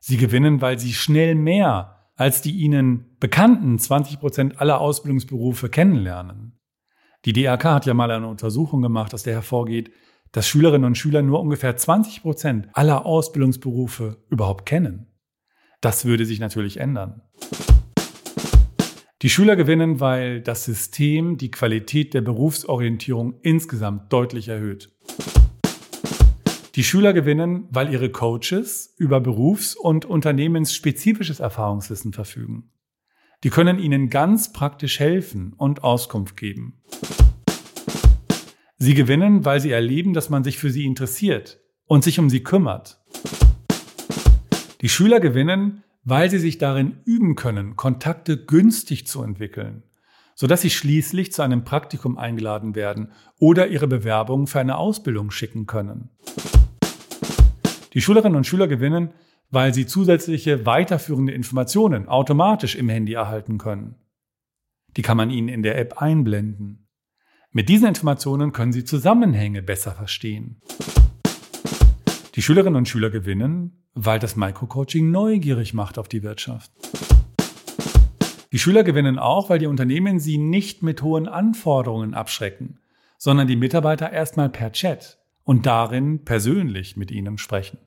Sie 0.10 0.18
gewinnen, 0.18 0.60
weil 0.60 0.80
sie 0.80 0.94
schnell 0.94 1.36
mehr 1.36 2.10
als 2.16 2.42
die 2.42 2.54
ihnen 2.54 3.16
bekannten 3.20 3.78
20 3.78 4.20
Prozent 4.20 4.60
aller 4.60 4.82
Ausbildungsberufe 4.82 5.70
kennenlernen. 5.70 6.60
Die 7.26 7.34
DRK 7.34 7.64
hat 7.76 7.86
ja 7.86 7.94
mal 7.94 8.10
eine 8.10 8.28
Untersuchung 8.28 8.82
gemacht, 8.82 9.14
aus 9.14 9.22
der 9.22 9.36
hervorgeht, 9.36 9.92
dass 10.32 10.48
Schülerinnen 10.48 10.86
und 10.86 10.98
Schüler 10.98 11.22
nur 11.22 11.40
ungefähr 11.40 11.78
20 11.78 12.24
Prozent 12.24 12.70
aller 12.74 13.06
Ausbildungsberufe 13.06 14.26
überhaupt 14.32 14.66
kennen. 14.66 15.14
Das 15.80 16.06
würde 16.06 16.26
sich 16.26 16.40
natürlich 16.40 16.78
ändern. 16.78 17.22
Die 19.22 19.30
Schüler 19.30 19.56
gewinnen, 19.56 20.00
weil 20.00 20.42
das 20.42 20.66
System 20.66 21.38
die 21.38 21.52
Qualität 21.52 22.16
der 22.16 22.22
Berufsorientierung 22.22 23.36
insgesamt 23.44 24.12
deutlich 24.12 24.48
erhöht. 24.48 24.90
Die 26.80 26.86
Schüler 26.86 27.12
gewinnen, 27.12 27.68
weil 27.72 27.92
ihre 27.92 28.10
Coaches 28.10 28.96
über 28.98 29.20
berufs- 29.20 29.76
und 29.76 30.06
unternehmensspezifisches 30.06 31.42
Erfahrungswissen 31.42 32.14
verfügen. 32.14 32.72
Die 33.44 33.50
können 33.50 33.80
ihnen 33.80 34.10
ganz 34.10 34.54
praktisch 34.54 34.98
helfen 35.02 35.52
und 35.58 35.84
Auskunft 35.84 36.38
geben. 36.38 36.82
Sie 38.78 38.94
gewinnen, 38.94 39.44
weil 39.44 39.60
sie 39.60 39.72
erleben, 39.72 40.14
dass 40.14 40.30
man 40.30 40.46
sich 40.46 40.58
für 40.58 40.70
sie 40.70 40.86
interessiert 40.86 41.60
und 41.84 42.06
sich 42.06 42.18
um 42.18 42.30
sie 42.30 42.44
kümmert. 42.44 43.02
Die 44.80 44.88
Schüler 44.88 45.20
gewinnen, 45.20 45.84
weil 46.06 46.30
sie 46.30 46.40
sich 46.40 46.60
darin 46.60 47.02
üben 47.04 47.36
können, 47.36 47.76
Kontakte 47.76 48.46
günstig 48.46 49.06
zu 49.06 49.22
entwickeln, 49.22 49.84
sodass 50.34 50.62
sie 50.62 50.70
schließlich 50.70 51.34
zu 51.34 51.42
einem 51.42 51.66
Praktikum 51.66 52.18
eingeladen 52.18 52.74
werden 52.74 53.12
oder 53.38 53.68
ihre 53.68 53.88
Bewerbung 53.88 54.48
für 54.48 54.62
eine 54.62 54.78
Ausbildung 54.78 55.30
schicken 55.30 55.66
können. 55.66 56.12
Die 58.00 58.04
Schülerinnen 58.04 58.38
und 58.38 58.48
Schüler 58.48 58.70
gewinnen, 58.70 59.10
weil 59.52 59.74
sie 59.74 59.86
zusätzliche 59.86 60.66
weiterführende 60.66 61.34
Informationen 61.34 62.08
automatisch 62.08 62.76
im 62.76 62.88
Handy 62.88 63.12
erhalten 63.12 63.58
können. 63.58 63.96
Die 64.96 65.02
kann 65.02 65.18
man 65.18 65.30
ihnen 65.30 65.50
in 65.50 65.64
der 65.64 65.78
App 65.78 66.02
einblenden. 66.02 66.88
Mit 67.52 67.68
diesen 67.68 67.90
Informationen 67.90 68.54
können 68.54 68.72
sie 68.72 68.86
Zusammenhänge 68.86 69.62
besser 69.62 69.92
verstehen. 69.92 70.62
Die 72.36 72.42
Schülerinnen 72.42 72.78
und 72.78 72.88
Schüler 72.88 73.10
gewinnen, 73.10 73.84
weil 73.94 74.20
das 74.20 74.38
Microcoaching 74.38 75.12
neugierig 75.12 75.74
macht 75.74 76.00
auf 76.00 76.08
die 76.08 76.24
Wirtschaft. 76.24 76.72
Die 78.54 78.60
Schüler 78.60 78.86
gewinnen 78.86 79.20
auch, 79.20 79.50
weil 79.50 79.60
die 79.60 79.68
Unternehmen 79.68 80.22
sie 80.22 80.38
nicht 80.38 80.84
mit 80.84 81.02
hohen 81.02 81.28
Anforderungen 81.28 82.14
abschrecken, 82.14 82.80
sondern 83.18 83.50
die 83.50 83.58
Mitarbeiter 83.58 84.10
erstmal 84.10 84.48
per 84.48 84.72
Chat 84.72 85.19
und 85.50 85.66
darin 85.66 86.26
persönlich 86.26 86.96
mit 86.96 87.10
ihnen 87.10 87.40
sprechen. 87.40 87.80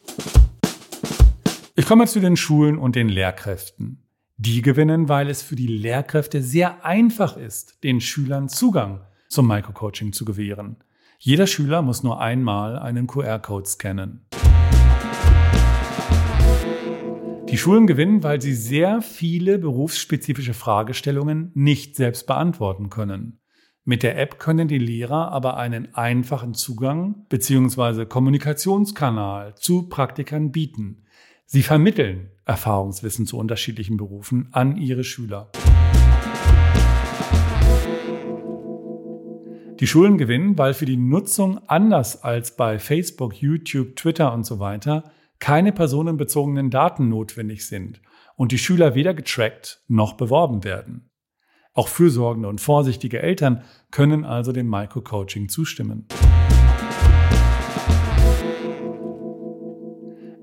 Ich 1.76 1.86
komme 1.86 2.08
zu 2.08 2.18
den 2.18 2.36
Schulen 2.36 2.76
und 2.76 2.96
den 2.96 3.08
Lehrkräften. 3.08 4.02
Die 4.36 4.62
gewinnen, 4.62 5.08
weil 5.08 5.30
es 5.30 5.42
für 5.42 5.54
die 5.54 5.68
Lehrkräfte 5.68 6.42
sehr 6.42 6.84
einfach 6.84 7.36
ist, 7.36 7.84
den 7.84 8.00
Schülern 8.00 8.48
Zugang 8.48 9.02
zum 9.28 9.46
Microcoaching 9.46 10.12
zu 10.12 10.24
gewähren. 10.24 10.78
Jeder 11.20 11.46
Schüler 11.46 11.82
muss 11.82 12.02
nur 12.02 12.20
einmal 12.20 12.80
einen 12.80 13.06
QR-Code 13.06 13.68
scannen. 13.68 14.26
Die 17.48 17.58
Schulen 17.58 17.86
gewinnen, 17.86 18.24
weil 18.24 18.42
sie 18.42 18.54
sehr 18.54 19.02
viele 19.02 19.60
berufsspezifische 19.60 20.54
Fragestellungen 20.54 21.52
nicht 21.54 21.94
selbst 21.94 22.26
beantworten 22.26 22.90
können. 22.90 23.38
Mit 23.84 24.04
der 24.04 24.16
App 24.16 24.38
können 24.38 24.68
die 24.68 24.78
Lehrer 24.78 25.32
aber 25.32 25.56
einen 25.56 25.92
einfachen 25.96 26.54
Zugang 26.54 27.26
bzw. 27.28 28.06
Kommunikationskanal 28.06 29.56
zu 29.56 29.88
Praktikern 29.88 30.52
bieten. 30.52 31.02
Sie 31.46 31.64
vermitteln 31.64 32.30
Erfahrungswissen 32.44 33.26
zu 33.26 33.36
unterschiedlichen 33.38 33.96
Berufen 33.96 34.50
an 34.52 34.76
ihre 34.76 35.02
Schüler. 35.02 35.50
Die 39.80 39.86
Schulen 39.88 40.16
gewinnen, 40.16 40.56
weil 40.56 40.74
für 40.74 40.86
die 40.86 40.96
Nutzung 40.96 41.58
anders 41.66 42.22
als 42.22 42.54
bei 42.54 42.78
Facebook, 42.78 43.34
YouTube, 43.34 43.96
Twitter 43.96 44.32
und 44.32 44.46
so 44.46 44.60
weiter 44.60 45.10
keine 45.40 45.72
personenbezogenen 45.72 46.70
Daten 46.70 47.08
notwendig 47.08 47.66
sind 47.66 48.00
und 48.36 48.52
die 48.52 48.58
Schüler 48.58 48.94
weder 48.94 49.12
getrackt 49.12 49.82
noch 49.88 50.12
beworben 50.12 50.62
werden. 50.62 51.11
Auch 51.74 51.88
fürsorgende 51.88 52.48
und 52.48 52.60
vorsichtige 52.60 53.22
Eltern 53.22 53.62
können 53.90 54.26
also 54.26 54.52
dem 54.52 54.68
Microcoaching 54.68 55.48
zustimmen. 55.48 56.06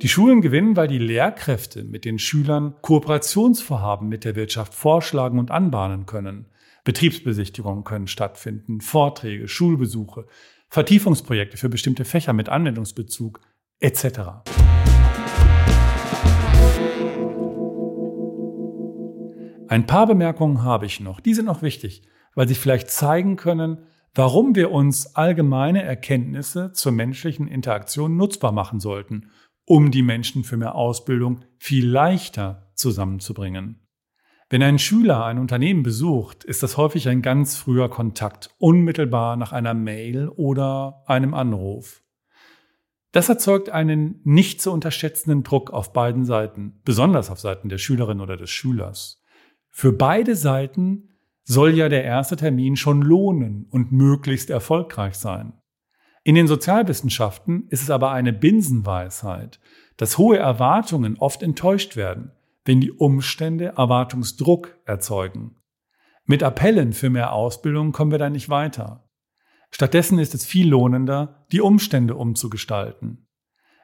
Die 0.02 0.08
Schulen 0.08 0.42
gewinnen, 0.42 0.76
weil 0.76 0.88
die 0.88 0.98
Lehrkräfte 0.98 1.84
mit 1.84 2.06
den 2.06 2.18
Schülern 2.18 2.74
Kooperationsvorhaben 2.82 4.08
mit 4.08 4.24
der 4.24 4.36
Wirtschaft 4.36 4.74
vorschlagen 4.74 5.38
und 5.38 5.52
anbahnen 5.52 6.06
können. 6.06 6.46
Betriebsbesichtigungen 6.84 7.84
können 7.84 8.08
stattfinden, 8.08 8.82
Vorträge, 8.82 9.48
Schulbesuche, 9.48 10.26
Vertiefungsprojekte 10.70 11.58
für 11.58 11.70
bestimmte 11.70 12.06
Fächer 12.06 12.34
mit 12.34 12.50
Anwendungsbezug 12.50 13.42
etc. 13.80 14.20
Ein 19.70 19.86
paar 19.86 20.08
Bemerkungen 20.08 20.64
habe 20.64 20.88
ich 20.88 21.00
noch. 21.00 21.20
Die 21.20 21.36
sind 21.36 21.46
noch 21.46 21.62
wichtig, 21.62 22.02
weil 22.34 22.48
sie 22.48 22.56
vielleicht 22.56 22.90
zeigen 22.90 23.36
können, 23.36 23.84
warum 24.16 24.56
wir 24.56 24.72
uns 24.72 25.16
allgemeine 25.16 25.84
Erkenntnisse 25.84 26.72
zur 26.74 26.92
menschlichen 26.92 27.48
Interaktion 27.48 28.18
nutzbar 28.18 28.52
machen 28.52 28.80
sollten, 28.80 29.30
um 29.66 29.92
die 29.92 30.02
Menschen 30.02 30.44
für 30.44 30.58
mehr 30.58 30.74
Ausbildung 30.74 31.42
viel 31.60 31.88
leichter 31.88 32.72
zusammenzubringen. 32.74 33.86
Wenn 34.50 34.64
ein 34.64 34.80
Schüler 34.80 35.24
ein 35.24 35.38
Unternehmen 35.38 35.84
besucht, 35.84 36.44
ist 36.46 36.64
das 36.64 36.76
häufig 36.76 37.08
ein 37.08 37.22
ganz 37.22 37.56
früher 37.56 37.90
Kontakt, 37.92 38.50
unmittelbar 38.58 39.36
nach 39.36 39.52
einer 39.52 39.76
Mail 39.76 40.30
oder 40.30 41.04
einem 41.06 41.36
Anruf. 41.36 42.02
Das 43.12 43.30
erzeugt 43.30 43.70
einen 43.70 44.20
nicht 44.24 44.64
zu 44.64 44.72
unterschätzenden 44.72 45.44
Druck 45.44 45.70
auf 45.70 45.94
beiden 45.94 46.26
Seiten, 46.26 46.82
besonders 46.86 47.30
auf 47.30 47.40
Seiten 47.40 47.70
der 47.70 47.78
Schülerin 47.78 48.20
oder 48.20 48.36
des 48.36 48.50
Schülers. 48.50 49.19
Für 49.80 49.94
beide 49.94 50.36
Seiten 50.36 51.08
soll 51.46 51.74
ja 51.74 51.88
der 51.88 52.04
erste 52.04 52.36
Termin 52.36 52.76
schon 52.76 53.02
lohnen 53.02 53.66
und 53.70 53.94
möglichst 53.94 54.50
erfolgreich 54.50 55.16
sein. 55.16 55.54
In 56.26 56.36
den 56.36 56.48
Sozialwissenschaften 56.48 57.66
ist 57.70 57.84
es 57.84 57.90
aber 57.90 58.12
eine 58.12 58.34
Binsenweisheit, 58.34 59.62
dass 59.96 60.18
hohe 60.18 60.36
Erwartungen 60.36 61.16
oft 61.18 61.42
enttäuscht 61.42 61.96
werden, 61.96 62.34
wenn 62.66 62.82
die 62.82 62.92
Umstände 62.92 63.68
Erwartungsdruck 63.78 64.78
erzeugen. 64.84 65.56
Mit 66.26 66.44
Appellen 66.44 66.92
für 66.92 67.10
mehr 67.10 67.32
Ausbildung 67.32 67.94
kommen 67.94 68.12
wir 68.12 68.20
da 68.20 68.30
nicht 68.30 68.50
weiter. 68.50 69.08
Stattdessen 69.72 70.20
ist 70.20 70.36
es 70.36 70.46
viel 70.46 70.68
lohnender, 70.68 71.46
die 71.54 71.62
Umstände 71.62 72.16
umzugestalten. 72.16 73.29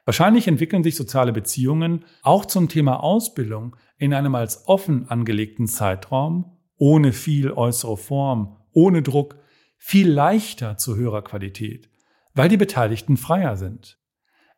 Wahrscheinlich 0.06 0.46
entwickeln 0.46 0.84
sich 0.84 0.94
soziale 0.94 1.32
Beziehungen 1.32 2.04
auch 2.22 2.46
zum 2.46 2.68
Thema 2.68 3.02
Ausbildung 3.02 3.74
in 3.98 4.14
einem 4.14 4.36
als 4.36 4.68
offen 4.68 5.08
angelegten 5.08 5.66
Zeitraum, 5.66 6.56
ohne 6.76 7.12
viel 7.12 7.50
äußere 7.50 7.96
Form, 7.96 8.56
ohne 8.72 9.02
Druck, 9.02 9.36
viel 9.76 10.08
leichter 10.08 10.78
zu 10.78 10.94
höherer 10.94 11.22
Qualität, 11.22 11.90
weil 12.34 12.48
die 12.48 12.56
Beteiligten 12.56 13.16
freier 13.16 13.56
sind. 13.56 13.98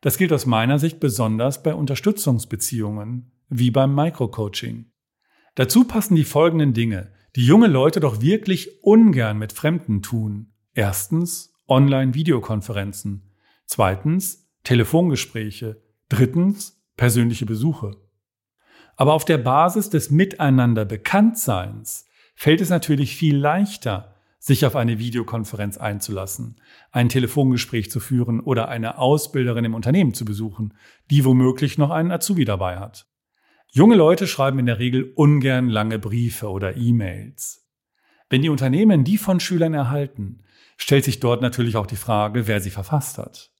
Das 0.01 0.19
gilt 0.19 0.31
aus 0.31 0.45
meiner 0.45 0.77
Sicht 0.77 0.99
besonders 0.99 1.63
bei 1.63 1.73
Unterstützungsbeziehungen, 1.73 3.31
wie 3.49 3.71
beim 3.71 3.95
Microcoaching. 3.95 4.91
Dazu 5.55 5.83
passen 5.83 6.15
die 6.15 6.25
folgenden 6.25 6.73
Dinge, 6.73 7.11
die 7.35 7.45
junge 7.45 7.67
Leute 7.67 7.99
doch 7.99 8.21
wirklich 8.21 8.83
ungern 8.83 9.39
mit 9.39 9.51
Fremden 9.51 10.03
tun. 10.03 10.53
Erstens 10.73 11.53
Online-Videokonferenzen. 11.67 13.31
Zweitens 13.65 14.48
Telefongespräche. 14.63 15.81
Drittens 16.09 16.81
persönliche 16.97 17.45
Besuche. 17.45 17.95
Aber 18.95 19.13
auf 19.13 19.23
der 19.23 19.37
Basis 19.37 19.89
des 19.89 20.11
Miteinander 20.11 20.85
Bekanntseins 20.85 22.05
fällt 22.35 22.61
es 22.61 22.69
natürlich 22.69 23.15
viel 23.15 23.37
leichter, 23.37 24.15
sich 24.39 24.65
auf 24.65 24.75
eine 24.75 24.99
Videokonferenz 24.99 25.77
einzulassen, 25.77 26.59
ein 26.91 27.09
Telefongespräch 27.09 27.91
zu 27.91 27.99
führen 27.99 28.39
oder 28.39 28.69
eine 28.69 28.97
Ausbilderin 28.97 29.65
im 29.65 29.73
Unternehmen 29.73 30.13
zu 30.13 30.25
besuchen, 30.25 30.73
die 31.11 31.25
womöglich 31.25 31.77
noch 31.77 31.91
einen 31.91 32.11
Azubi 32.11 32.45
dabei 32.45 32.79
hat. 32.79 33.05
Junge 33.71 33.95
Leute 33.95 34.25
schreiben 34.25 34.59
in 34.59 34.65
der 34.65 34.79
Regel 34.79 35.11
ungern 35.15 35.69
lange 35.69 35.99
Briefe 35.99 36.49
oder 36.49 36.75
E-Mails. 36.75 37.69
Wenn 38.29 38.41
die 38.41 38.49
Unternehmen 38.49 39.03
die 39.03 39.17
von 39.17 39.39
Schülern 39.39 39.73
erhalten, 39.73 40.43
stellt 40.77 41.03
sich 41.03 41.19
dort 41.19 41.41
natürlich 41.41 41.75
auch 41.75 41.87
die 41.87 41.95
Frage, 41.95 42.47
wer 42.47 42.61
sie 42.61 42.71
verfasst 42.71 43.17
hat. 43.17 43.51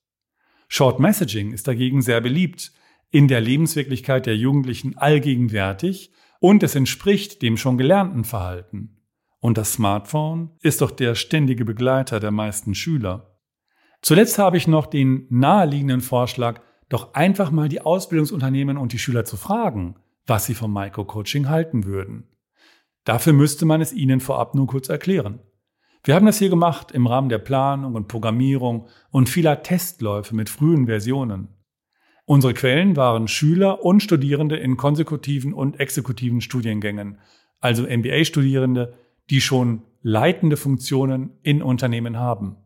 Short 0.72 1.00
Messaging 1.00 1.52
ist 1.52 1.68
dagegen 1.68 2.02
sehr 2.02 2.22
beliebt, 2.22 2.72
in 3.10 3.28
der 3.28 3.42
Lebenswirklichkeit 3.42 4.28
der 4.28 4.38
Jugendlichen 4.38 4.98
allgegenwärtig 4.98 6.12
und 6.40 6.62
es 6.62 6.76
entspricht 6.76 7.42
dem 7.42 7.58
schon 7.58 7.78
gelernten 7.78 8.24
Verhalten. 8.24 9.02
Und 9.40 9.58
das 9.58 9.74
Smartphone 9.74 10.52
ist 10.62 10.82
doch 10.82 10.92
der 10.92 11.16
ständige 11.16 11.66
Begleiter 11.66 12.20
der 12.20 12.32
meisten 12.32 12.76
Schüler. 12.76 13.40
Zuletzt 14.02 14.38
habe 14.38 14.58
ich 14.58 14.68
noch 14.68 14.86
den 14.86 15.26
naheliegenden 15.30 16.02
Vorschlag, 16.02 16.62
doch 16.88 17.16
einfach 17.16 17.50
mal 17.50 17.68
die 17.68 17.82
Ausbildungsunternehmen 17.82 18.78
und 18.78 18.94
die 18.94 19.00
Schüler 19.00 19.26
zu 19.26 19.38
fragen, 19.38 19.96
was 20.28 20.46
sie 20.46 20.54
vom 20.54 20.72
Microcoaching 20.72 21.50
halten 21.50 21.86
würden. 21.86 22.28
Dafür 23.06 23.34
müsste 23.34 23.66
man 23.66 23.82
es 23.82 23.92
ihnen 23.92 24.20
vorab 24.20 24.54
nur 24.54 24.68
kurz 24.68 24.88
erklären. 24.88 25.40
Wir 26.04 26.16
haben 26.16 26.26
das 26.26 26.40
hier 26.40 26.50
gemacht 26.50 26.92
im 26.92 27.08
Rahmen 27.08 27.30
der 27.30 27.40
Planung 27.40 27.96
und 27.96 28.08
Programmierung 28.08 28.88
und 29.12 29.30
vieler 29.30 29.64
Testläufe 29.64 30.36
mit 30.36 30.50
frühen 30.50 30.86
Versionen. 30.86 31.50
Unsere 32.26 32.54
Quellen 32.54 32.96
waren 32.96 33.28
Schüler 33.28 33.84
und 33.84 34.02
Studierende 34.02 34.56
in 34.56 34.78
konsekutiven 34.78 35.54
und 35.54 35.80
exekutiven 35.80 36.42
Studiengängen, 36.42 37.20
also 37.60 37.84
MBA-Studierende, 37.84 38.94
die 39.30 39.42
schon 39.42 39.84
leitende 40.02 40.58
Funktionen 40.58 41.32
in 41.44 41.62
Unternehmen 41.62 42.18
haben. 42.18 42.58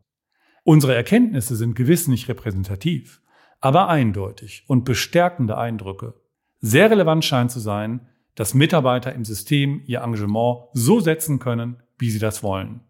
Unsere 0.63 0.93
Erkenntnisse 0.95 1.55
sind 1.55 1.75
gewiss 1.75 2.07
nicht 2.07 2.29
repräsentativ 2.29 3.23
aber 3.63 3.87
eindeutig 3.87 4.65
und 4.67 4.83
bestärkende 4.83 5.57
Eindrücke. 5.57 6.15
Sehr 6.59 6.91
relevant 6.91 7.23
scheint 7.23 7.49
zu 7.49 7.61
sein, 7.61 8.09
dass 8.35 8.53
Mitarbeiter 8.53 9.13
im 9.13 9.23
System 9.23 9.81
ihr 9.85 10.01
Engagement 10.01 10.65
so 10.73 10.99
setzen 10.99 11.39
können, 11.39 11.81
wie 11.97 12.09
sie 12.09 12.19
das 12.19 12.43
wollen. 12.43 12.81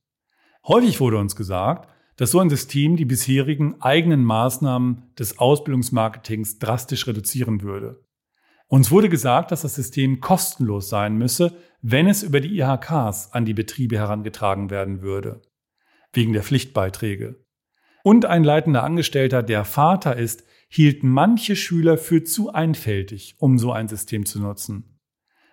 Häufig 0.65 0.99
wurde 0.99 1.17
uns 1.17 1.35
gesagt, 1.35 1.89
dass 2.15 2.31
so 2.31 2.39
ein 2.39 2.49
System 2.49 2.95
die 2.95 3.05
bisherigen 3.05 3.81
eigenen 3.81 4.23
Maßnahmen 4.23 5.13
des 5.19 5.39
Ausbildungsmarketings 5.39 6.59
drastisch 6.59 7.07
reduzieren 7.07 7.61
würde. 7.61 8.05
Uns 8.67 8.89
wurde 8.89 9.09
gesagt, 9.09 9.51
dass 9.51 9.63
das 9.63 9.75
System 9.75 10.19
kostenlos 10.19 10.89
sein 10.89 11.17
müsse, 11.17 11.57
wenn 11.81 12.07
es 12.07 12.23
über 12.23 12.39
die 12.39 12.57
IHKs 12.57 13.31
an 13.33 13.45
die 13.45 13.53
Betriebe 13.53 13.97
herangetragen 13.97 14.69
werden 14.69 15.01
würde. 15.01 15.41
Wegen 16.13 16.33
der 16.33 16.43
Pflichtbeiträge. 16.43 17.43
Und 18.03 18.25
ein 18.25 18.43
leitender 18.43 18.83
Angestellter, 18.83 19.43
der 19.43 19.65
Vater 19.65 20.15
ist, 20.15 20.43
hielten 20.69 21.09
manche 21.09 21.55
Schüler 21.55 21.97
für 21.97 22.23
zu 22.23 22.51
einfältig, 22.53 23.35
um 23.37 23.57
so 23.57 23.71
ein 23.71 23.87
System 23.87 24.25
zu 24.25 24.39
nutzen. 24.41 24.99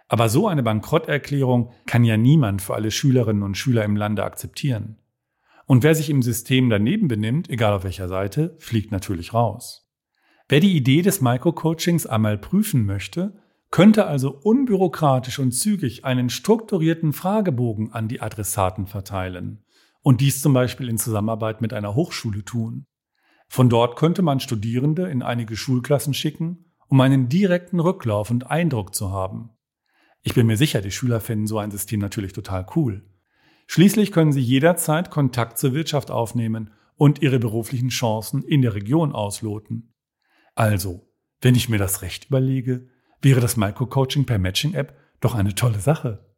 Aber 0.09 0.29
so 0.29 0.49
eine 0.49 0.63
Bankrotterklärung 0.63 1.73
kann 1.87 2.05
ja 2.05 2.17
niemand 2.17 2.63
für 2.63 2.75
alle 2.75 2.91
Schülerinnen 2.91 3.43
und 3.43 3.57
Schüler 3.57 3.85
im 3.85 3.97
Lande 3.97 4.25
akzeptieren. 4.25 5.00
Und 5.71 5.85
wer 5.85 5.95
sich 5.95 6.11
im 6.11 6.21
System 6.21 6.69
daneben 6.69 7.07
benimmt, 7.07 7.49
egal 7.49 7.75
auf 7.75 7.85
welcher 7.85 8.09
Seite, 8.09 8.57
fliegt 8.59 8.91
natürlich 8.91 9.35
raus. 9.35 9.89
Wer 10.49 10.59
die 10.59 10.77
Idee 10.77 11.01
des 11.01 11.21
Microcoachings 11.21 12.07
einmal 12.07 12.39
prüfen 12.39 12.85
möchte, 12.87 13.41
könnte 13.71 14.07
also 14.07 14.33
unbürokratisch 14.33 15.39
und 15.39 15.53
zügig 15.53 16.05
einen 16.05 16.29
strukturierten 16.29 17.13
Fragebogen 17.13 17.93
an 17.93 18.09
die 18.09 18.21
Adressaten 18.21 18.89
verteilen 18.89 19.63
und 20.03 20.21
dies 20.21 20.43
zum 20.43 20.55
Beispiel 20.55 20.89
in 20.89 20.99
Zusammenarbeit 20.99 21.61
mit 21.61 21.73
einer 21.73 21.95
Hochschule 21.95 22.45
tun. 22.45 22.87
Von 23.47 23.69
dort 23.69 23.95
könnte 23.95 24.23
man 24.23 24.41
Studierende 24.41 25.09
in 25.09 25.23
einige 25.23 25.55
Schulklassen 25.55 26.15
schicken, 26.15 26.65
um 26.89 27.01
einen 27.01 27.29
direkten 27.29 27.79
Rücklauf 27.79 28.33
und 28.33 28.51
Eindruck 28.51 28.93
zu 28.93 29.13
haben. 29.13 29.51
Ich 30.23 30.35
bin 30.35 30.49
mir 30.49 30.57
sicher, 30.57 30.81
die 30.81 30.91
Schüler 30.91 31.21
finden 31.21 31.47
so 31.47 31.59
ein 31.59 31.71
System 31.71 32.01
natürlich 32.01 32.33
total 32.33 32.67
cool. 32.75 33.05
Schließlich 33.73 34.11
können 34.11 34.33
sie 34.33 34.41
jederzeit 34.41 35.13
Kontakt 35.13 35.57
zur 35.57 35.75
Wirtschaft 35.75 36.11
aufnehmen 36.11 36.73
und 36.97 37.23
ihre 37.23 37.39
beruflichen 37.39 37.91
Chancen 37.91 38.43
in 38.43 38.63
der 38.63 38.75
Region 38.75 39.13
ausloten. 39.13 39.95
Also, 40.57 41.09
wenn 41.41 41.55
ich 41.55 41.69
mir 41.69 41.79
das 41.79 42.03
recht 42.03 42.25
überlege, 42.25 42.89
wäre 43.23 43.41
das 43.41 43.57
Microcoaching 43.57 44.27
per 44.27 44.41
Matching-App 44.41 44.99
doch 45.21 45.37
eine 45.37 45.55
tolle 45.55 45.79
Sache. 45.79 46.30